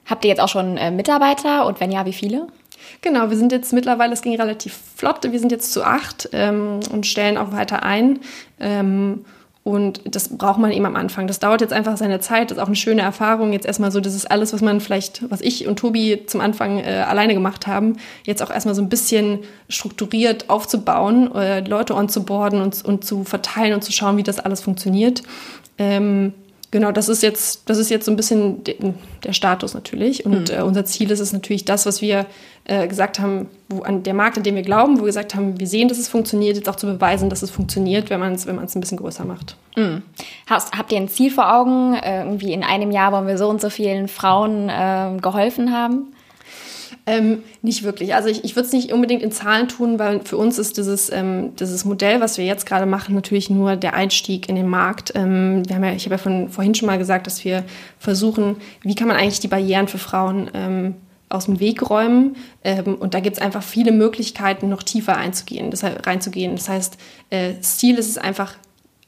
Habt 0.05 0.25
ihr 0.25 0.29
jetzt 0.29 0.41
auch 0.41 0.49
schon 0.49 0.77
äh, 0.77 0.89
Mitarbeiter 0.89 1.65
und 1.67 1.79
wenn 1.79 1.91
ja, 1.91 2.05
wie 2.05 2.13
viele? 2.13 2.47
Genau, 3.01 3.29
wir 3.29 3.37
sind 3.37 3.51
jetzt 3.51 3.73
mittlerweile, 3.73 4.13
es 4.13 4.21
ging 4.21 4.35
relativ 4.35 4.77
flott, 4.95 5.19
wir 5.29 5.39
sind 5.39 5.51
jetzt 5.51 5.73
zu 5.73 5.83
acht 5.83 6.29
ähm, 6.31 6.79
und 6.91 7.05
stellen 7.05 7.37
auch 7.37 7.51
weiter 7.51 7.83
ein. 7.83 8.19
Ähm, 8.59 9.25
und 9.64 10.01
das 10.05 10.38
braucht 10.38 10.57
man 10.57 10.72
eben 10.72 10.88
am 10.88 10.95
Anfang. 10.95 11.28
Das 11.28 11.38
dauert 11.38 11.62
jetzt 11.62 11.74
einfach 11.74 11.95
seine 11.95 12.20
Zeit. 12.20 12.49
Das 12.49 12.57
ist 12.57 12.64
auch 12.64 12.68
eine 12.68 12.76
schöne 12.76 13.01
Erfahrung. 13.01 13.53
Jetzt 13.53 13.68
erstmal 13.68 13.91
so, 13.91 13.99
das 13.99 14.16
ist 14.16 14.30
alles, 14.30 14.53
was 14.53 14.62
man 14.62 14.82
vielleicht, 14.82 15.30
was 15.30 15.39
ich 15.41 15.68
und 15.68 15.78
Tobi 15.78 16.24
zum 16.26 16.41
Anfang 16.41 16.80
äh, 16.80 17.05
alleine 17.07 17.36
gemacht 17.36 17.68
haben, 17.68 17.97
jetzt 18.24 18.41
auch 18.41 18.49
erstmal 18.49 18.74
so 18.74 18.82
ein 18.82 18.89
bisschen 18.89 19.39
strukturiert 19.70 20.49
aufzubauen, 20.49 21.34
äh, 21.36 21.59
Leute 21.59 21.93
onzuboarden 21.95 22.59
und, 22.59 22.84
und 22.84 23.05
zu 23.05 23.24
verteilen 23.24 23.76
und 23.76 23.84
zu 23.84 23.91
schauen, 23.91 24.18
wie 24.18 24.24
das 24.24 24.39
alles 24.39 24.62
funktioniert. 24.62 25.22
Ähm, 25.78 26.34
genau, 26.72 26.91
das 26.91 27.09
ist 27.09 27.22
jetzt, 27.22 27.69
das 27.69 27.78
ist 27.78 27.89
jetzt 27.89 28.05
so 28.05 28.11
ein 28.11 28.15
bisschen 28.15 28.63
de, 28.63 28.76
der 29.24 29.34
Status 29.34 29.74
natürlich. 29.74 30.26
Und 30.26 30.49
mhm. 30.49 30.55
äh, 30.57 30.61
unser 30.61 30.86
Ziel 30.86 31.11
ist 31.11 31.19
es 31.19 31.34
natürlich 31.34 31.65
das, 31.65 31.86
was 31.86 32.01
wir 32.01 32.26
äh, 32.65 32.88
gesagt 32.88 33.19
haben, 33.19 33.47
wo 33.69 33.82
an 33.82 34.03
der 34.03 34.13
Markt, 34.13 34.38
an 34.38 34.43
dem 34.43 34.55
wir 34.55 34.63
glauben, 34.63 34.97
wo 34.97 35.01
wir 35.01 35.07
gesagt 35.07 35.36
haben, 35.36 35.59
wir 35.59 35.67
sehen, 35.67 35.88
dass 35.88 35.99
es 35.99 36.07
funktioniert, 36.07 36.55
jetzt 36.55 36.69
auch 36.69 36.76
zu 36.76 36.88
beweisen, 36.88 37.30
dass 37.30 37.41
es 37.41 37.51
funktioniert, 37.51 38.09
wenn 38.09 38.19
man 38.19 38.34
es 38.34 38.47
wenn 38.47 38.57
ein 38.57 38.65
bisschen 38.65 38.97
größer 38.97 39.26
macht. 39.26 39.55
Mhm. 39.76 40.01
Hast, 40.47 40.74
habt 40.78 40.91
ihr 40.91 40.97
ein 40.97 41.09
Ziel 41.09 41.32
vor 41.32 41.53
Augen? 41.53 41.93
Äh, 41.95 42.24
irgendwie 42.24 42.53
in 42.53 42.63
einem 42.63 42.91
Jahr 42.91 43.11
wollen 43.11 43.28
wir 43.28 43.38
so 43.38 43.49
und 43.49 43.61
so 43.61 43.69
vielen 43.69 44.07
Frauen 44.07 44.69
äh, 44.69 45.17
geholfen 45.22 45.72
haben? 45.72 46.11
Ähm, 47.07 47.43
nicht 47.61 47.83
wirklich. 47.83 48.13
Also 48.13 48.29
ich, 48.29 48.43
ich 48.43 48.55
würde 48.55 48.67
es 48.67 48.73
nicht 48.73 48.93
unbedingt 48.93 49.23
in 49.23 49.31
Zahlen 49.31 49.67
tun, 49.67 49.97
weil 49.97 50.21
für 50.23 50.37
uns 50.37 50.59
ist 50.59 50.77
dieses, 50.77 51.11
ähm, 51.11 51.55
dieses 51.55 51.83
Modell, 51.83 52.21
was 52.21 52.37
wir 52.37 52.45
jetzt 52.45 52.65
gerade 52.65 52.85
machen, 52.85 53.15
natürlich 53.15 53.49
nur 53.49 53.75
der 53.75 53.95
Einstieg 53.95 54.47
in 54.47 54.55
den 54.55 54.67
Markt. 54.67 55.13
Ähm, 55.15 55.67
wir 55.67 55.75
haben 55.75 55.83
ja, 55.83 55.93
ich 55.93 56.05
habe 56.05 56.15
ja 56.15 56.19
von, 56.19 56.49
vorhin 56.49 56.75
schon 56.75 56.85
mal 56.85 56.99
gesagt, 56.99 57.25
dass 57.25 57.43
wir 57.43 57.63
versuchen, 57.97 58.57
wie 58.81 58.95
kann 58.95 59.07
man 59.07 59.17
eigentlich 59.17 59.39
die 59.39 59.47
Barrieren 59.47 59.87
für 59.87 59.97
Frauen 59.97 60.51
ähm, 60.53 60.95
aus 61.31 61.45
dem 61.45 61.59
Weg 61.59 61.89
räumen. 61.89 62.35
Ähm, 62.63 62.95
und 62.95 63.13
da 63.13 63.19
gibt 63.19 63.37
es 63.37 63.41
einfach 63.41 63.63
viele 63.63 63.91
Möglichkeiten, 63.91 64.69
noch 64.69 64.83
tiefer 64.83 65.17
einzugehen, 65.17 65.71
das, 65.71 65.83
reinzugehen. 65.83 66.55
Das 66.55 66.69
heißt, 66.69 66.97
äh, 67.29 67.53
Ziel 67.61 67.97
ist 67.97 68.09
es 68.09 68.17
einfach, 68.17 68.55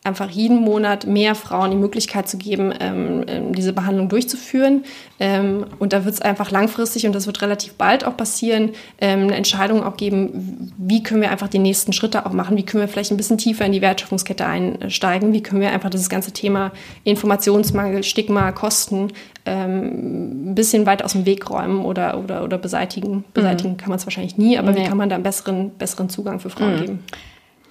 einfach 0.06 0.30
jeden 0.30 0.58
Monat 0.58 1.08
mehr 1.08 1.34
Frauen 1.34 1.72
die 1.72 1.78
Möglichkeit 1.78 2.28
zu 2.28 2.38
geben, 2.38 2.74
ähm, 2.80 3.24
ähm, 3.28 3.54
diese 3.54 3.72
Behandlung 3.72 4.10
durchzuführen. 4.10 4.84
Ähm, 5.18 5.66
und 5.80 5.94
da 5.94 6.04
wird 6.04 6.16
es 6.16 6.22
einfach 6.22 6.52
langfristig, 6.52 7.06
und 7.06 7.14
das 7.14 7.26
wird 7.26 7.42
relativ 7.42 7.76
bald 7.76 8.06
auch 8.06 8.18
passieren, 8.18 8.72
ähm, 9.00 9.24
eine 9.24 9.36
Entscheidung 9.36 9.82
auch 9.82 9.96
geben, 9.96 10.74
wie 10.78 11.04
können 11.04 11.22
wir 11.22 11.32
einfach 11.32 11.48
die 11.48 11.60
nächsten 11.60 11.94
Schritte 11.94 12.26
auch 12.26 12.34
machen, 12.34 12.58
wie 12.58 12.64
können 12.64 12.82
wir 12.82 12.90
vielleicht 12.90 13.12
ein 13.12 13.18
bisschen 13.18 13.38
tiefer 13.38 13.66
in 13.66 13.72
die 13.72 13.82
Wertschöpfungskette 13.82 14.46
einsteigen, 14.46 15.32
wie 15.32 15.42
können 15.42 15.62
wir 15.62 15.72
einfach 15.72 15.90
dieses 15.90 16.10
ganze 16.10 16.34
Thema 16.34 16.74
Informationsmangel, 17.06 18.04
Stigma, 18.04 18.52
Kosten 18.52 19.14
ähm, 19.46 20.52
ein 20.52 20.56
bisschen 20.56 20.86
weit 20.86 21.04
aus 21.04 21.14
dem 21.14 21.26
Weg 21.26 21.50
räumen 21.50 21.86
oder, 21.86 22.20
oder, 22.20 22.44
oder 22.44 22.58
beseitigen. 22.58 23.24
Beseitigen 23.34 23.74
mhm. 23.74 23.78
kann 23.78 23.90
man 23.90 24.00
es 24.00 24.06
wahrscheinlich 24.06 24.38
nie, 24.38 24.58
aber 24.58 24.72
nee. 24.72 24.82
wie 24.82 24.84
kann 24.84 24.98
man 24.98 25.08
da 25.08 25.16
einen 25.16 25.24
besseren, 25.24 25.72
besseren 25.72 26.10
Zugang 26.10 26.42
für 26.42 26.50
Frauen 26.50 26.76
mhm. 26.76 26.82
geben? 26.82 27.00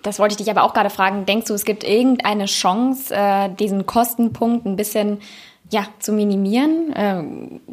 Das 0.03 0.18
wollte 0.18 0.32
ich 0.32 0.38
dich 0.38 0.50
aber 0.50 0.64
auch 0.64 0.74
gerade 0.74 0.90
fragen. 0.90 1.26
Denkst 1.26 1.46
du, 1.46 1.55
es 1.55 1.64
gibt 1.64 1.84
irgendeine 1.84 2.46
Chance, 2.46 3.14
äh, 3.14 3.48
diesen 3.55 3.86
Kostenpunkt 3.86 4.66
ein 4.66 4.76
bisschen 4.76 5.18
ja, 5.70 5.86
zu 6.00 6.12
minimieren? 6.12 6.92
Äh, 6.92 7.22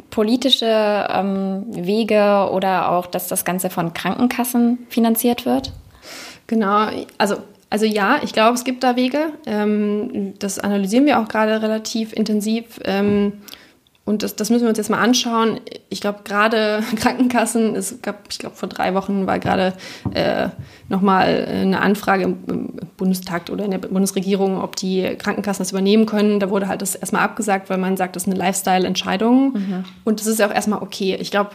politische 0.10 1.08
ähm, 1.10 1.66
Wege 1.70 2.50
oder 2.52 2.92
auch, 2.92 3.08
dass 3.08 3.28
das 3.28 3.46
Ganze 3.46 3.70
von 3.70 3.94
Krankenkassen 3.94 4.86
finanziert 4.90 5.46
wird? 5.46 5.72
Genau, 6.48 6.88
also 7.18 7.38
also 7.72 7.86
ja, 7.86 8.20
ich 8.24 8.34
glaube, 8.34 8.56
es 8.56 8.64
gibt 8.64 8.84
da 8.84 8.96
Wege. 8.96 9.32
Ähm, 9.46 10.34
das 10.40 10.58
analysieren 10.60 11.06
wir 11.06 11.20
auch 11.20 11.28
gerade 11.28 11.62
relativ 11.62 12.14
intensiv. 12.14 12.80
Und 14.10 14.24
das, 14.24 14.36
das 14.36 14.50
müssen 14.50 14.64
wir 14.64 14.70
uns 14.70 14.80
jetzt 14.80 14.90
mal 14.90 14.98
anschauen. 14.98 15.60
Ich 15.90 16.02
glaube, 16.02 16.22
gerade 16.24 16.82
Krankenkassen, 16.96 17.76
es 17.76 18.02
gab, 18.02 18.24
ich 18.32 18.40
glaube, 18.40 18.56
vor 18.56 18.68
drei 18.68 18.96
Wochen 18.96 19.28
war 19.28 19.38
gerade 19.38 19.74
äh, 20.16 20.48
nochmal 20.88 21.46
eine 21.48 21.80
Anfrage 21.80 22.24
im 22.24 22.74
Bundestag 22.98 23.52
oder 23.52 23.66
in 23.66 23.70
der 23.70 23.78
Bundesregierung, 23.78 24.60
ob 24.60 24.76
die 24.78 25.16
Krankenkassen 25.16 25.62
das 25.62 25.70
übernehmen 25.70 26.08
können. 26.08 26.40
Da 26.40 26.50
wurde 26.50 26.68
halt 26.68 26.82
das 26.82 26.96
erstmal 26.96 27.22
abgesagt, 27.22 27.70
weil 27.70 27.78
man 27.78 27.98
sagt, 27.98 28.16
das 28.16 28.24
ist 28.24 28.30
eine 28.30 28.40
Lifestyle-Entscheidung. 28.40 29.54
Mhm. 29.54 29.86
Und 30.06 30.20
das 30.20 30.26
ist 30.26 30.40
ja 30.40 30.48
auch 30.48 30.56
erstmal 30.56 30.82
okay. 30.82 31.16
Ich 31.20 31.30
glaube, 31.30 31.52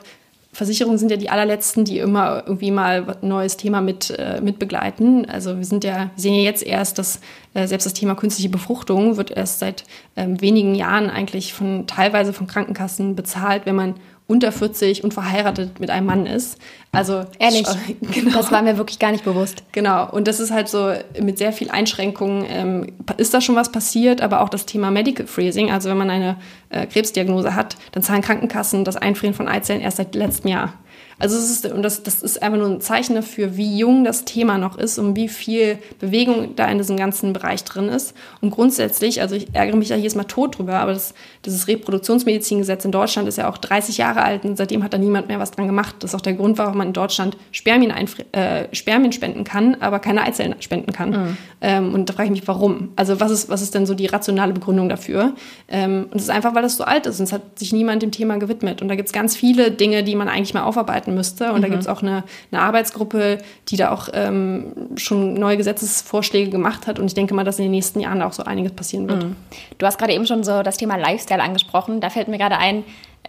Versicherungen 0.55 0.99
sind 0.99 1.11
ja 1.11 1.17
die 1.17 1.31
allerletzten, 1.31 1.85
die 1.85 1.99
immer 1.99 2.45
irgendwie 2.47 2.71
mal 2.71 3.05
ein 3.21 3.29
neues 3.29 3.57
Thema 3.57 3.81
mit, 3.81 4.11
äh, 4.11 4.41
mit 4.41 4.61
begleiten. 4.61 5.27
Also 5.29 5.57
wir 5.59 5.65
sind 5.65 5.83
ja, 5.83 6.11
wir 6.15 6.23
sehen 6.23 6.35
ja 6.35 6.43
jetzt 6.43 6.63
erst, 6.63 6.99
dass 6.99 7.21
äh, 7.55 7.67
selbst 7.67 7.85
das 7.85 7.93
Thema 7.93 8.15
künstliche 8.15 8.49
Befruchtung 8.49 9.17
wird 9.17 9.33
erst 9.33 9.59
seit 9.59 9.85
ähm, 10.17 10.41
wenigen 10.41 10.77
Jahren 10.77 11.11
eigentlich 11.11 11.53
von 11.53 11.89
teilweise 11.89 12.33
von 12.33 12.47
Krankenkassen 12.47 13.17
bezahlt, 13.17 13.67
wenn 13.67 13.75
man 13.75 13.95
unter 14.27 14.53
40 14.53 15.05
und 15.05 15.13
verheiratet 15.13 15.81
mit 15.81 15.91
einem 15.91 16.07
Mann 16.07 16.25
ist. 16.25 16.59
Also 16.93 17.25
ehrlich, 17.39 17.67
genau. 18.01 18.37
das 18.37 18.51
war 18.51 18.63
mir 18.63 18.79
wirklich 18.79 18.99
gar 18.99 19.13
nicht 19.13 19.25
bewusst. 19.25 19.65
Genau. 19.73 20.11
Und 20.11 20.29
das 20.29 20.41
ist 20.41 20.51
halt 20.51 20.69
so 20.69 20.95
mit 21.21 21.37
sehr 21.37 21.53
viel 21.53 21.71
Einschränkungen 21.71 22.47
ähm, 22.49 22.93
ist 23.19 23.35
da 23.35 23.43
schon 23.43 23.55
was 23.55 23.71
passiert, 23.71 24.23
aber 24.23 24.41
auch 24.41 24.49
das 24.49 24.65
Thema 24.65 24.91
Medical 24.91 25.27
Freezing, 25.27 25.71
also 25.71 25.91
wenn 25.91 25.99
man 25.99 26.09
eine 26.09 26.37
äh, 26.71 26.87
Krebsdiagnose 26.87 27.55
hat, 27.55 27.77
dann 27.93 28.03
zahlen 28.03 28.23
Krankenkassen 28.23 28.85
das 28.85 28.97
Einfrieren 28.97 29.35
von 29.35 29.47
Eizellen 29.47 29.83
erst 29.83 29.99
seit 29.99 30.15
letztem 30.15 30.51
Jahr. 30.51 30.73
Also 31.19 31.37
es 31.37 31.51
ist, 31.51 31.67
und 31.67 31.83
das, 31.83 32.03
das 32.03 32.23
ist 32.23 32.43
einfach 32.43 32.59
nur 32.59 32.69
ein 32.69 32.81
Zeichen 32.81 33.15
dafür, 33.15 33.57
wie 33.57 33.79
jung 33.79 34.05
das 34.05 34.25
Thema 34.25 34.59
noch 34.59 34.77
ist 34.77 34.99
und 34.99 35.17
wie 35.17 35.29
viel 35.29 35.79
Bewegung 36.01 36.57
da 36.57 36.67
in 36.67 36.79
diesem 36.79 36.97
ganzen 36.97 37.33
Bereich 37.33 37.65
drin 37.65 37.89
ist. 37.89 38.15
Und 38.41 38.51
grundsätzlich, 38.51 39.21
also 39.21 39.35
ich 39.35 39.49
ärgere 39.53 39.77
mich 39.77 39.89
da 39.89 39.97
jedes 39.97 40.15
Mal 40.15 40.25
tot 40.25 40.59
drüber, 40.59 40.75
aber 40.75 40.93
das, 40.93 41.15
dieses 41.45 41.69
Reproduktionsmedizingesetz 41.69 42.85
in 42.85 42.93
Deutschland 42.93 43.29
ist 43.29 43.39
ja 43.39 43.49
auch 43.49 43.59
30 43.59 43.99
Jahre 43.99 44.23
alt 44.23 44.45
und 44.45 44.57
seitdem 44.57 44.83
hat 44.83 44.93
da 44.93 44.99
niemand 44.99 45.29
mehr 45.29 45.39
was 45.39 45.53
dran 45.53 45.67
gemacht. 45.67 45.97
Das 46.01 46.11
ist 46.11 46.15
auch 46.15 46.21
der 46.21 46.35
Grund, 46.35 46.59
warum 46.59 46.79
man 46.79 46.89
in 46.89 46.93
Deutschland 46.93 47.37
Spermien, 47.53 47.93
äh, 48.33 48.75
Spermien 48.75 49.13
spenden 49.13 49.45
kann, 49.45 49.77
aber 49.81 49.99
keine 50.01 50.23
Eizellen 50.23 50.55
spenden 50.61 50.93
kann. 50.93 51.11
Mhm. 51.11 51.37
Ähm, 51.61 51.95
und 51.95 52.09
da 52.09 52.15
frage 52.15 52.27
ich 52.27 52.33
mich, 52.33 52.49
warum? 52.49 52.93
Also 52.97 53.21
was 53.21 53.31
ist, 53.31 53.49
was 53.49 53.63
ist 53.63 53.75
denn 53.75 53.87
so 53.87 53.95
die 53.95 54.07
rationale 54.07 54.53
Begründung 54.53 54.89
dafür? 54.89 55.35
Ähm, 55.69 56.07
und 56.11 56.17
es 56.17 56.25
ist 56.25 56.31
einfach, 56.31 56.55
weil 56.55 56.63
das 56.63 56.77
so 56.77 56.85
alt 56.85 57.07
ist 57.07 57.19
und 57.21 57.25
es 57.25 57.33
hat 57.33 57.59
sich 57.59 57.73
niemand 57.73 58.03
dem 58.03 58.11
Thema 58.11 58.37
gewidmet. 58.39 58.83
Und 58.83 58.89
da 58.89 58.97
gibt 58.97 59.09
es 59.09 59.13
ganz 59.13 59.37
viele 59.37 59.71
Dinge, 59.71 60.03
die 60.03 60.15
man 60.15 60.29
eigentlich 60.29 60.55
mal 60.55 60.65
aufarbeiten 60.65 61.04
arbeiten 61.05 61.15
müsste. 61.15 61.53
Und 61.53 61.59
mhm. 61.59 61.63
da 61.63 61.69
gibt 61.69 61.83
es 61.83 61.89
auch 61.89 62.03
eine, 62.03 62.25
eine, 62.51 62.63
Arbeitsgruppe, 62.63 63.39
die 63.69 63.77
da 63.77 63.91
auch 63.91 64.09
ähm, 64.13 64.73
schon 64.97 65.35
neue 65.35 65.57
Gesetzesvorschläge 65.57 66.51
gemacht 66.51 66.87
hat. 66.87 66.99
Und 66.99 67.07
ich 67.07 67.15
denke 67.15 67.35
mal, 67.35 67.45
dass 67.45 67.59
in 67.59 67.65
den 67.65 67.71
nächsten 67.71 68.01
Jahren 68.01 68.23
auch 68.23 68.33
so 68.33 68.45
einiges 68.45 68.73
passieren 68.73 69.09
wird. 69.09 69.25
Mhm. 69.25 69.37
Du 69.79 69.87
hast 69.87 69.99
gerade 69.99 70.13
eben 70.13 70.27
schon 70.27 70.45
so 70.45 70.63
das 70.63 70.77
Thema 70.77 70.97
Lifestyle 70.97 71.43
angesprochen. 71.43 72.01
Da 72.01 72.11
fällt 72.11 72.29
mir 72.29 72.39
gerade 72.39 72.59
ein, 72.59 72.85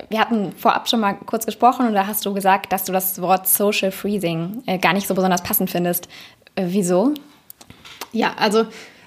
Wir 0.10 0.20
hatten 0.20 0.52
vorab 0.54 0.90
schon 0.90 1.00
mal 1.00 1.14
kurz 1.14 1.46
gesprochen 1.46 1.88
und 1.88 1.94
da 1.94 2.08
hast 2.08 2.26
du 2.26 2.34
gesagt, 2.34 2.72
dass 2.72 2.84
du 2.84 2.92
das 2.92 3.22
Wort 3.22 3.48
Social 3.48 3.92
Freezing 3.92 4.64
äh, 4.66 4.78
gar 4.78 4.94
nicht 4.94 5.08
so 5.08 5.16
besonders 5.16 5.42
passend 5.42 5.70
findest. 5.70 6.08
Äh, 6.56 6.66
wieso? 6.68 7.14
Ja, 8.12 8.34
also 8.38 8.66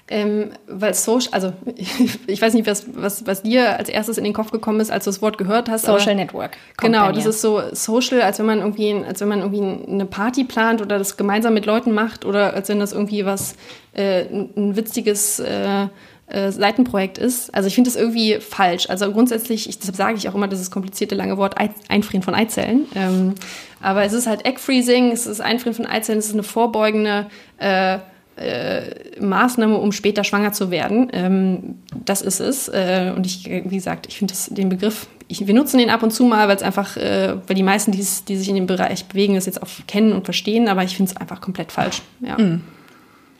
ähm, 0.09 0.51
weil 0.67 0.93
Social, 0.93 1.31
also 1.33 1.53
ich 2.27 2.41
weiß 2.41 2.53
nicht, 2.53 2.67
was, 2.67 2.85
was, 2.93 3.25
was 3.27 3.43
dir 3.43 3.77
als 3.77 3.89
erstes 3.89 4.17
in 4.17 4.23
den 4.23 4.33
Kopf 4.33 4.51
gekommen 4.51 4.79
ist, 4.79 4.91
als 4.91 5.05
du 5.05 5.11
das 5.11 5.21
Wort 5.21 5.37
gehört 5.37 5.69
hast. 5.69 5.85
Social 5.85 6.15
Network. 6.15 6.57
Genau, 6.77 7.11
das 7.11 7.25
ist 7.25 7.41
so 7.41 7.61
Social, 7.73 8.21
als 8.21 8.39
wenn 8.39 8.47
man 8.47 8.59
irgendwie, 8.59 8.93
als 9.07 9.21
wenn 9.21 9.27
man 9.27 9.39
irgendwie 9.39 9.91
eine 9.91 10.05
Party 10.05 10.43
plant 10.43 10.81
oder 10.81 10.97
das 10.97 11.15
gemeinsam 11.15 11.53
mit 11.53 11.65
Leuten 11.65 11.93
macht 11.93 12.25
oder 12.25 12.53
als 12.53 12.69
wenn 12.69 12.79
das 12.79 12.91
irgendwie 12.91 13.25
was 13.25 13.55
äh, 13.93 14.25
ein 14.25 14.75
witziges 14.75 15.39
äh, 15.39 15.87
äh, 16.29 16.51
Seitenprojekt 16.51 17.17
ist. 17.17 17.53
Also 17.53 17.67
ich 17.67 17.75
finde 17.75 17.89
das 17.89 17.99
irgendwie 17.99 18.39
falsch. 18.39 18.89
Also 18.89 19.11
grundsätzlich, 19.11 19.67
ich, 19.69 19.79
deshalb 19.79 19.95
sage 19.95 20.17
ich 20.17 20.29
auch 20.29 20.35
immer 20.35 20.47
dieses 20.47 20.71
komplizierte 20.71 21.15
lange 21.15 21.37
Wort 21.37 21.55
Einfrieren 21.87 22.23
von 22.23 22.35
Eizellen. 22.35 22.87
Ähm, 22.95 23.35
aber 23.81 24.03
es 24.03 24.13
ist 24.13 24.27
halt 24.27 24.45
Egg 24.45 24.59
Freezing, 24.59 25.11
es 25.11 25.25
ist 25.25 25.41
Einfrieren 25.41 25.75
von 25.75 25.85
Eizellen, 25.85 26.19
es 26.19 26.27
ist 26.27 26.33
eine 26.33 26.43
vorbeugende 26.43 27.27
äh, 27.57 27.99
äh, 28.39 29.19
Maßnahme, 29.19 29.77
um 29.77 29.91
später 29.91 30.23
schwanger 30.23 30.53
zu 30.53 30.71
werden. 30.71 31.09
Ähm, 31.13 31.75
das 32.05 32.21
ist 32.21 32.39
es. 32.39 32.67
Äh, 32.69 33.13
und 33.15 33.25
ich, 33.25 33.45
wie 33.45 33.75
gesagt, 33.75 34.07
ich 34.07 34.17
finde 34.17 34.33
den 34.49 34.69
Begriff, 34.69 35.07
ich, 35.27 35.45
wir 35.45 35.53
nutzen 35.53 35.77
den 35.77 35.89
ab 35.89 36.03
und 36.03 36.11
zu 36.11 36.23
mal, 36.23 36.47
weil 36.47 36.55
es 36.55 36.63
einfach, 36.63 36.97
äh, 36.97 37.35
weil 37.47 37.55
die 37.55 37.63
meisten, 37.63 37.91
die 37.91 38.01
sich 38.01 38.49
in 38.49 38.55
dem 38.55 38.67
Bereich 38.67 39.05
bewegen, 39.05 39.35
das 39.35 39.45
jetzt 39.45 39.61
auch 39.61 39.69
kennen 39.87 40.13
und 40.13 40.25
verstehen, 40.25 40.67
aber 40.67 40.83
ich 40.83 40.95
finde 40.95 41.11
es 41.11 41.17
einfach 41.17 41.41
komplett 41.41 41.71
falsch. 41.71 42.01
Ja. 42.21 42.37
Mm. 42.37 42.63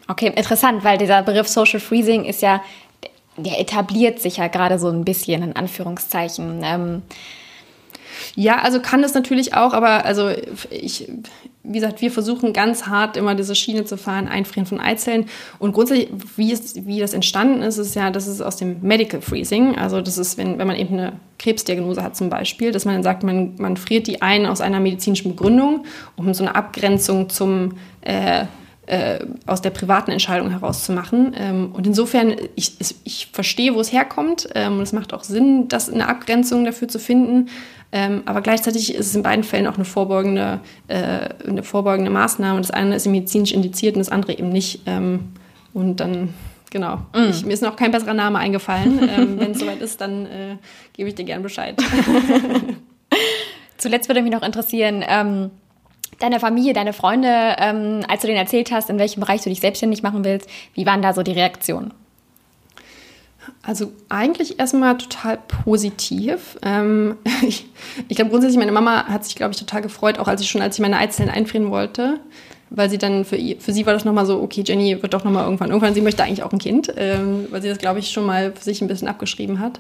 Okay, 0.08 0.32
interessant, 0.36 0.84
weil 0.84 0.98
dieser 0.98 1.24
Begriff 1.24 1.48
Social 1.48 1.80
Freezing 1.80 2.26
ist 2.26 2.42
ja, 2.42 2.62
der 3.38 3.60
etabliert 3.60 4.20
sich 4.20 4.38
ja 4.38 4.48
gerade 4.48 4.80
so 4.80 4.90
ein 4.90 5.06
bisschen 5.06 5.44
in 5.44 5.56
Anführungszeichen. 5.56 6.62
Ähm, 6.64 7.02
ja, 8.36 8.60
also 8.60 8.82
kann 8.82 9.02
das 9.02 9.14
natürlich 9.14 9.54
auch, 9.54 9.74
aber 9.74 10.06
also 10.06 10.30
ich, 10.70 11.08
wie 11.64 11.80
gesagt, 11.80 12.02
wir 12.02 12.10
versuchen 12.10 12.54
ganz 12.54 12.88
hart 12.88 13.18
immer 13.18 13.36
diese 13.36 13.54
Schiene 13.54 13.84
zu 13.84 13.98
fahren, 13.98 14.28
Einfrieren 14.28 14.66
von 14.66 14.80
Eizellen. 14.80 15.26
Und 15.60 15.74
grundsätzlich, 15.74 16.10
wie, 16.38 16.54
es, 16.54 16.86
wie 16.86 17.00
das 17.00 17.14
entstanden 17.14 17.62
ist, 17.62 17.78
ist 17.78 17.96
ja, 17.96 18.12
das 18.12 18.28
ist 18.28 18.42
aus 18.42 18.56
dem 18.56 18.82
Medical 18.82 19.22
Freezing. 19.22 19.78
Also 19.78 20.00
das 20.00 20.18
ist, 20.18 20.38
wenn, 20.38 20.58
wenn 20.58 20.68
man 20.68 20.78
eben 20.78 20.98
eine 20.98 21.14
Krebsdiagnose 21.38 22.02
hat 22.02 22.16
zum 22.16 22.30
Beispiel, 22.30 22.72
dass 22.72 22.86
man 22.86 22.96
dann 22.96 23.04
sagt, 23.04 23.24
man, 23.24 23.56
man 23.58 23.76
friert 23.76 24.08
die 24.08 24.22
ein 24.22 24.46
aus 24.46 24.62
einer 24.62 24.80
medizinischen 24.80 25.32
Begründung, 25.32 25.86
um 26.16 26.34
so 26.34 26.44
eine 26.44 26.56
Abgrenzung 26.56 27.30
zum 27.30 27.74
äh, 28.02 28.46
äh, 28.90 29.20
aus 29.46 29.62
der 29.62 29.70
privaten 29.70 30.10
Entscheidung 30.10 30.50
herauszumachen. 30.50 31.36
Ähm, 31.38 31.72
und 31.74 31.86
insofern, 31.86 32.36
ich, 32.56 32.74
ich 33.04 33.30
verstehe, 33.32 33.76
wo 33.76 33.80
es 33.80 33.94
herkommt. 33.94 34.50
Ähm, 34.56 34.78
und 34.78 34.82
es 34.82 34.94
macht 34.94 35.14
auch 35.14 35.24
Sinn, 35.24 35.68
das 35.68 35.92
eine 35.92 36.08
Abgrenzung 36.08 36.66
dafür 36.66 36.88
zu 36.88 36.98
finden. 36.98 37.50
Ähm, 37.92 38.24
aber 38.26 38.42
gleichzeitig 38.42 38.96
ist 38.96 39.06
es 39.06 39.16
in 39.16 39.22
beiden 39.22 39.44
Fällen 39.44 39.68
auch 39.68 39.76
eine 39.76 39.86
vorbeugende, 39.86 40.60
äh, 40.88 41.30
eine 41.48 41.62
vorbeugende 41.62 42.10
Maßnahme. 42.10 42.60
Das 42.62 42.72
eine 42.72 42.96
ist 42.96 43.06
medizinisch 43.06 43.52
indiziert 43.52 43.96
und 43.96 44.00
das 44.00 44.10
andere 44.10 44.38
eben 44.38 44.50
nicht. 44.50 44.82
Ähm, 44.88 45.34
und 45.74 45.98
dann, 46.00 46.34
genau, 46.72 46.98
mm. 47.14 47.30
ich, 47.30 47.46
mir 47.46 47.54
ist 47.54 47.62
noch 47.62 47.76
kein 47.76 47.92
besserer 47.92 48.16
Name 48.16 48.40
eingefallen. 48.40 49.08
ähm, 49.08 49.36
Wenn 49.40 49.52
es 49.52 49.60
soweit 49.60 49.82
ist, 49.82 50.02
dann 50.02 50.26
äh, 50.26 50.58
gebe 50.94 51.10
ich 51.10 51.16
dir 51.16 51.26
gern 51.26 51.44
Bescheid. 51.44 51.76
Zuletzt 53.78 54.10
würde 54.10 54.24
mich 54.24 54.32
noch 54.32 54.44
interessieren, 54.44 55.04
ähm, 55.08 55.52
deine 56.20 56.40
Familie, 56.40 56.74
deine 56.74 56.94
Freunde, 56.94 57.56
ähm, 57.58 58.02
als 58.08 58.22
du 58.22 58.28
denen 58.28 58.40
erzählt 58.40 58.72
hast, 58.72 58.90
in 58.90 59.00
welchem 59.00 59.22
Bereich 59.22 59.42
du 59.42 59.50
dich 59.50 59.62
selbstständig 59.62 60.04
machen 60.04 60.24
willst, 60.24 60.50
wie 60.74 60.86
waren 60.86 61.02
da 61.02 61.14
so 61.14 61.24
die 61.24 61.32
Reaktionen? 61.32 61.94
Also 63.64 63.92
eigentlich 64.10 64.60
erstmal 64.60 64.98
total 64.98 65.38
positiv. 65.48 66.58
Ähm, 66.62 67.18
ich, 67.42 67.66
ich 68.08 68.16
glaube 68.16 68.32
grundsätzlich, 68.32 68.60
meine 68.60 68.72
Mama 68.72 69.06
hat 69.08 69.26
sich, 69.26 69.36
glaube 69.36 69.54
ich, 69.54 69.60
total 69.60 69.82
gefreut, 69.82 70.20
auch 70.20 70.28
als 70.28 70.42
ich 70.42 70.50
schon, 70.50 70.62
als 70.62 70.76
ich 70.76 70.82
meine 70.82 70.98
Eizellen 70.98 71.30
einfrieren 71.30 71.72
wollte, 71.72 72.20
weil 72.70 72.90
sie 72.90 72.98
dann 72.98 73.26
für, 73.26 73.38
für 73.60 73.74
sie 73.74 73.86
war 73.86 73.94
das 73.94 74.06
nochmal 74.06 74.26
so, 74.26 74.42
okay, 74.42 74.64
Jenny 74.66 75.02
wird 75.02 75.14
doch 75.14 75.24
nochmal 75.24 75.46
irgendwann, 75.46 75.70
irgendwann, 75.70 75.94
sie 75.94 76.02
möchte 76.02 76.24
eigentlich 76.24 76.44
auch 76.44 76.54
ein 76.54 76.60
Kind, 76.60 76.94
ähm, 76.98 77.48
weil 77.50 77.62
sie 77.62 77.70
das, 77.70 77.80
glaube 77.80 78.00
ich, 78.00 78.12
schon 78.12 78.26
mal 78.26 78.54
für 78.54 78.64
sich 78.64 78.82
ein 78.82 78.88
bisschen 78.88 79.08
abgeschrieben 79.08 79.60
hat. 79.60 79.80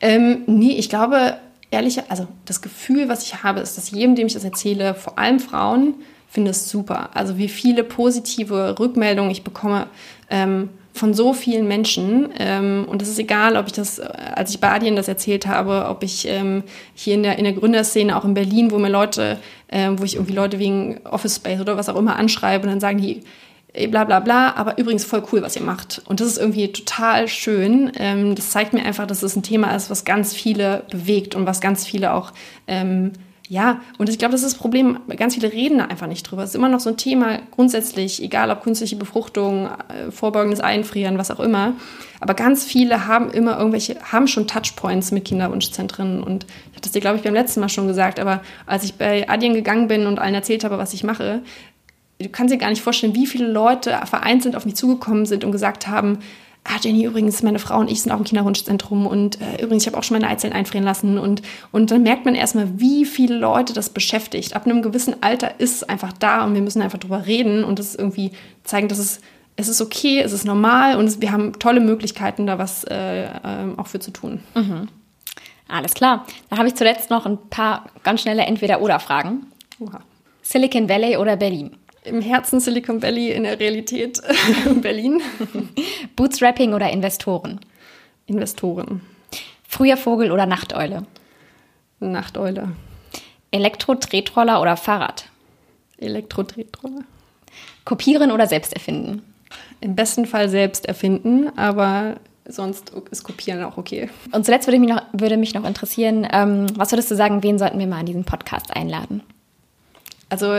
Ähm, 0.00 0.42
nee, 0.46 0.72
ich 0.72 0.88
glaube, 0.88 1.36
ehrlich, 1.70 2.10
also 2.10 2.26
das 2.44 2.62
Gefühl, 2.62 3.08
was 3.08 3.24
ich 3.24 3.42
habe, 3.42 3.60
ist, 3.60 3.76
dass 3.76 3.90
jedem, 3.90 4.14
dem 4.14 4.26
ich 4.26 4.34
das 4.34 4.44
erzähle, 4.44 4.94
vor 4.94 5.18
allem 5.18 5.40
Frauen, 5.40 5.94
finde 6.28 6.52
es 6.52 6.70
super. 6.70 7.10
Also 7.14 7.38
wie 7.38 7.48
viele 7.48 7.82
positive 7.82 8.78
Rückmeldungen 8.78 9.30
ich 9.30 9.42
bekomme, 9.42 9.88
ähm, 10.30 10.70
von 10.92 11.14
so 11.14 11.32
vielen 11.32 11.68
Menschen. 11.68 12.28
Ähm, 12.38 12.84
und 12.88 13.00
es 13.02 13.08
ist 13.08 13.18
egal, 13.18 13.56
ob 13.56 13.66
ich 13.66 13.72
das, 13.72 13.98
äh, 13.98 14.08
als 14.34 14.50
ich 14.50 14.60
bei 14.60 14.70
Adien 14.70 14.96
das 14.96 15.08
erzählt 15.08 15.46
habe, 15.46 15.86
ob 15.88 16.02
ich 16.02 16.26
ähm, 16.28 16.62
hier 16.94 17.14
in 17.14 17.22
der, 17.22 17.38
in 17.38 17.44
der 17.44 17.52
Gründerszene, 17.52 18.16
auch 18.16 18.24
in 18.24 18.34
Berlin, 18.34 18.70
wo 18.70 18.78
mir 18.78 18.88
Leute, 18.88 19.38
äh, 19.68 19.90
wo 19.96 20.04
ich 20.04 20.16
irgendwie 20.16 20.34
Leute 20.34 20.58
wegen 20.58 21.00
Office 21.04 21.36
Space 21.36 21.60
oder 21.60 21.76
was 21.76 21.88
auch 21.88 21.96
immer 21.96 22.16
anschreibe 22.16 22.64
und 22.64 22.70
dann 22.70 22.80
sagen 22.80 23.00
die, 23.00 23.22
bla 23.90 24.04
bla 24.04 24.20
bla, 24.20 24.54
aber 24.56 24.78
übrigens 24.78 25.04
voll 25.04 25.22
cool, 25.32 25.42
was 25.42 25.56
ihr 25.56 25.62
macht. 25.62 26.02
Und 26.06 26.20
das 26.20 26.28
ist 26.28 26.38
irgendwie 26.38 26.72
total 26.72 27.28
schön. 27.28 27.92
Ähm, 27.96 28.34
das 28.34 28.50
zeigt 28.50 28.72
mir 28.72 28.84
einfach, 28.84 29.06
dass 29.06 29.22
es 29.22 29.36
ein 29.36 29.42
Thema 29.42 29.74
ist, 29.74 29.90
was 29.90 30.04
ganz 30.04 30.34
viele 30.34 30.84
bewegt 30.90 31.34
und 31.34 31.46
was 31.46 31.60
ganz 31.60 31.86
viele 31.86 32.12
auch 32.12 32.32
ähm, 32.66 33.12
ja, 33.50 33.80
und 33.98 34.08
ich 34.08 34.16
glaube, 34.16 34.30
das 34.30 34.44
ist 34.44 34.52
das 34.52 34.60
Problem. 34.60 35.00
Ganz 35.16 35.34
viele 35.34 35.52
reden 35.52 35.78
da 35.78 35.86
einfach 35.86 36.06
nicht 36.06 36.22
drüber. 36.22 36.44
Es 36.44 36.50
ist 36.50 36.54
immer 36.54 36.68
noch 36.68 36.78
so 36.78 36.88
ein 36.88 36.96
Thema 36.96 37.40
grundsätzlich, 37.50 38.22
egal 38.22 38.48
ob 38.48 38.62
künstliche 38.62 38.94
Befruchtung, 38.94 39.66
äh, 39.66 40.12
vorbeugendes 40.12 40.60
Einfrieren, 40.60 41.18
was 41.18 41.32
auch 41.32 41.40
immer. 41.40 41.72
Aber 42.20 42.34
ganz 42.34 42.64
viele 42.64 43.08
haben 43.08 43.28
immer 43.32 43.58
irgendwelche, 43.58 43.96
haben 44.12 44.28
schon 44.28 44.46
Touchpoints 44.46 45.10
mit 45.10 45.24
Kinderwunschzentren. 45.24 46.22
Und 46.22 46.44
ich 46.44 46.76
hatte 46.76 46.82
das 46.82 46.92
dir, 46.92 47.00
glaube 47.00 47.16
ich, 47.16 47.24
beim 47.24 47.34
letzten 47.34 47.58
Mal 47.58 47.68
schon 47.68 47.88
gesagt, 47.88 48.20
aber 48.20 48.40
als 48.66 48.84
ich 48.84 48.94
bei 48.94 49.28
Adyen 49.28 49.54
gegangen 49.54 49.88
bin 49.88 50.06
und 50.06 50.20
allen 50.20 50.34
erzählt 50.34 50.62
habe, 50.62 50.78
was 50.78 50.94
ich 50.94 51.02
mache, 51.02 51.42
du 52.20 52.28
kannst 52.28 52.52
dir 52.52 52.58
gar 52.58 52.70
nicht 52.70 52.82
vorstellen, 52.82 53.14
wie 53.14 53.26
viele 53.26 53.50
Leute 53.50 53.98
vereinzelt 54.04 54.56
auf 54.56 54.66
mich 54.66 54.76
zugekommen 54.76 55.26
sind 55.26 55.44
und 55.44 55.52
gesagt 55.52 55.88
haben, 55.88 56.18
ah, 56.64 56.76
Jenny, 56.80 57.04
übrigens, 57.04 57.42
meine 57.42 57.58
Frau 57.58 57.78
und 57.78 57.90
ich 57.90 58.02
sind 58.02 58.12
auch 58.12 58.18
im 58.18 58.24
Kinderwunschzentrum 58.24 59.06
und 59.06 59.40
äh, 59.40 59.62
übrigens, 59.62 59.84
ich 59.84 59.86
habe 59.86 59.98
auch 59.98 60.02
schon 60.02 60.18
meine 60.18 60.28
Eizellen 60.28 60.52
einfrieren 60.52 60.84
lassen. 60.84 61.18
Und, 61.18 61.42
und 61.72 61.90
dann 61.90 62.02
merkt 62.02 62.24
man 62.24 62.34
erstmal, 62.34 62.78
wie 62.78 63.04
viele 63.04 63.36
Leute 63.36 63.72
das 63.72 63.90
beschäftigt. 63.90 64.54
Ab 64.54 64.66
einem 64.66 64.82
gewissen 64.82 65.22
Alter 65.22 65.58
ist 65.58 65.76
es 65.76 65.82
einfach 65.84 66.12
da 66.12 66.44
und 66.44 66.54
wir 66.54 66.62
müssen 66.62 66.82
einfach 66.82 66.98
drüber 66.98 67.26
reden 67.26 67.64
und 67.64 67.78
das 67.78 67.94
irgendwie 67.94 68.32
zeigen, 68.64 68.88
dass 68.88 68.98
es, 68.98 69.20
es 69.56 69.68
ist 69.68 69.80
okay, 69.80 70.20
es 70.20 70.32
ist 70.32 70.44
normal 70.44 70.96
und 70.96 71.06
es, 71.06 71.20
wir 71.20 71.32
haben 71.32 71.58
tolle 71.58 71.80
Möglichkeiten, 71.80 72.46
da 72.46 72.58
was 72.58 72.84
äh, 72.84 73.24
äh, 73.24 73.28
auch 73.76 73.86
für 73.86 74.00
zu 74.00 74.10
tun. 74.10 74.40
Mhm. 74.54 74.88
Alles 75.68 75.94
klar. 75.94 76.26
Dann 76.48 76.58
habe 76.58 76.68
ich 76.68 76.74
zuletzt 76.74 77.10
noch 77.10 77.26
ein 77.26 77.38
paar 77.48 77.86
ganz 78.02 78.22
schnelle 78.22 78.42
Entweder-Oder-Fragen. 78.42 79.46
Silicon 80.42 80.88
Valley 80.88 81.16
oder 81.16 81.36
Berlin? 81.36 81.76
Im 82.04 82.20
Herzen 82.20 82.60
Silicon 82.60 83.02
Valley, 83.02 83.32
in 83.32 83.44
der 83.44 83.58
Realität 83.58 84.20
Berlin. 84.80 85.20
Bootstrapping 86.16 86.72
oder 86.72 86.90
Investoren? 86.90 87.60
Investoren. 88.26 89.02
Früher 89.66 89.96
Vogel 89.96 90.32
oder 90.32 90.46
Nachteule? 90.46 91.06
Nachteule. 92.00 92.72
Elektro-Tretroller 93.50 94.60
oder 94.60 94.76
Fahrrad? 94.76 95.26
Elektro-Tretroller. 95.98 97.04
Kopieren 97.84 98.32
oder 98.32 98.46
selbst 98.46 98.72
erfinden? 98.72 99.22
Im 99.80 99.96
besten 99.96 100.26
Fall 100.26 100.48
selbst 100.48 100.86
erfinden, 100.86 101.50
aber 101.56 102.16
sonst 102.46 102.92
ist 103.10 103.24
Kopieren 103.24 103.62
auch 103.64 103.76
okay. 103.76 104.10
Und 104.32 104.44
zuletzt 104.44 104.66
würde 104.66 104.78
mich 104.78 104.90
noch, 104.90 105.02
würde 105.12 105.36
mich 105.36 105.54
noch 105.54 105.64
interessieren, 105.64 106.26
ähm, 106.32 106.66
was 106.76 106.92
würdest 106.92 107.10
du 107.10 107.16
sagen, 107.16 107.42
wen 107.42 107.58
sollten 107.58 107.78
wir 107.78 107.86
mal 107.86 108.00
in 108.00 108.06
diesen 108.06 108.24
Podcast 108.24 108.74
einladen? 108.74 109.22
Also 110.28 110.54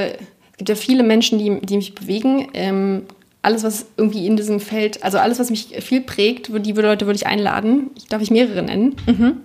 gibt 0.61 0.69
ja 0.69 0.75
viele 0.75 1.01
Menschen, 1.01 1.39
die, 1.39 1.59
die 1.65 1.75
mich 1.75 1.95
bewegen. 1.95 2.47
Ähm, 2.53 3.07
alles, 3.41 3.63
was 3.63 3.87
irgendwie 3.97 4.27
in 4.27 4.37
diesem 4.37 4.59
Feld, 4.59 5.01
also 5.01 5.17
alles, 5.17 5.39
was 5.39 5.49
mich 5.49 5.69
viel 5.79 6.01
prägt, 6.01 6.51
die 6.53 6.71
Leute 6.73 7.07
würde 7.07 7.15
ich 7.15 7.25
einladen. 7.25 7.89
Ich 7.95 8.05
darf 8.05 8.21
ich 8.21 8.29
mehrere 8.29 8.61
nennen. 8.61 8.95
Mhm. 9.07 9.37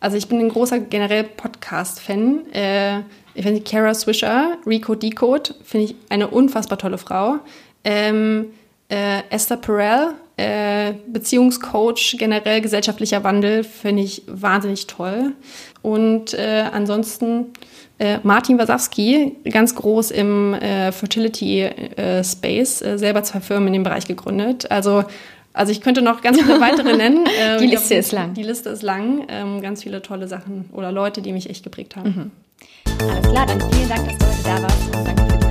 Also 0.00 0.16
ich 0.16 0.26
bin 0.26 0.40
ein 0.40 0.48
großer 0.48 0.80
generell 0.80 1.22
Podcast-Fan. 1.22 2.52
Äh, 2.52 2.98
ich 3.34 3.44
finde 3.44 3.60
Kara 3.60 3.94
Swisher, 3.94 4.58
Recode 4.66 4.98
Decode, 4.98 5.54
finde 5.62 5.84
ich 5.84 5.94
eine 6.08 6.26
unfassbar 6.26 6.78
tolle 6.78 6.98
Frau. 6.98 7.36
Ähm, 7.84 8.46
äh, 8.88 9.22
Esther 9.30 9.58
Perel, 9.58 10.14
äh, 10.36 10.94
Beziehungscoach, 11.06 12.16
generell 12.18 12.60
gesellschaftlicher 12.60 13.22
Wandel, 13.22 13.62
finde 13.62 14.02
ich 14.02 14.24
wahnsinnig 14.26 14.88
toll. 14.88 15.34
Und 15.82 16.34
äh, 16.34 16.64
ansonsten 16.72 17.52
äh, 17.98 18.18
Martin 18.22 18.58
Wasowski, 18.58 19.36
ganz 19.50 19.74
groß 19.74 20.10
im 20.10 20.54
äh, 20.54 20.92
Fertility 20.92 21.62
äh, 21.62 22.22
Space, 22.22 22.82
äh, 22.82 22.98
selber 22.98 23.22
zwei 23.22 23.40
Firmen 23.40 23.68
in 23.68 23.74
dem 23.74 23.82
Bereich 23.82 24.06
gegründet. 24.06 24.70
Also, 24.70 25.04
also 25.52 25.72
ich 25.72 25.80
könnte 25.80 26.02
noch 26.02 26.20
ganz 26.20 26.40
viele 26.40 26.60
weitere 26.60 26.96
nennen. 26.96 27.24
Ähm, 27.40 27.58
die 27.58 27.66
Liste 27.66 27.88
glaub, 27.88 28.00
ist 28.00 28.12
lang. 28.12 28.34
Die 28.34 28.42
Liste 28.42 28.68
ist 28.68 28.82
lang. 28.82 29.26
Ähm, 29.28 29.62
ganz 29.62 29.82
viele 29.82 30.02
tolle 30.02 30.28
Sachen 30.28 30.68
oder 30.72 30.92
Leute, 30.92 31.22
die 31.22 31.32
mich 31.32 31.48
echt 31.48 31.64
geprägt 31.64 31.96
haben. 31.96 32.08
Mhm. 32.08 32.30
Alles 33.10 33.28
klar, 33.28 33.46
dann 33.46 33.60
vielen 33.72 33.88
Dank, 33.88 34.08
dass 34.08 34.18
du 34.18 34.26
heute 34.26 34.42
da 34.44 34.62
warst 34.62 34.94
danke 34.94 35.32
für 35.32 35.38
die 35.38 35.45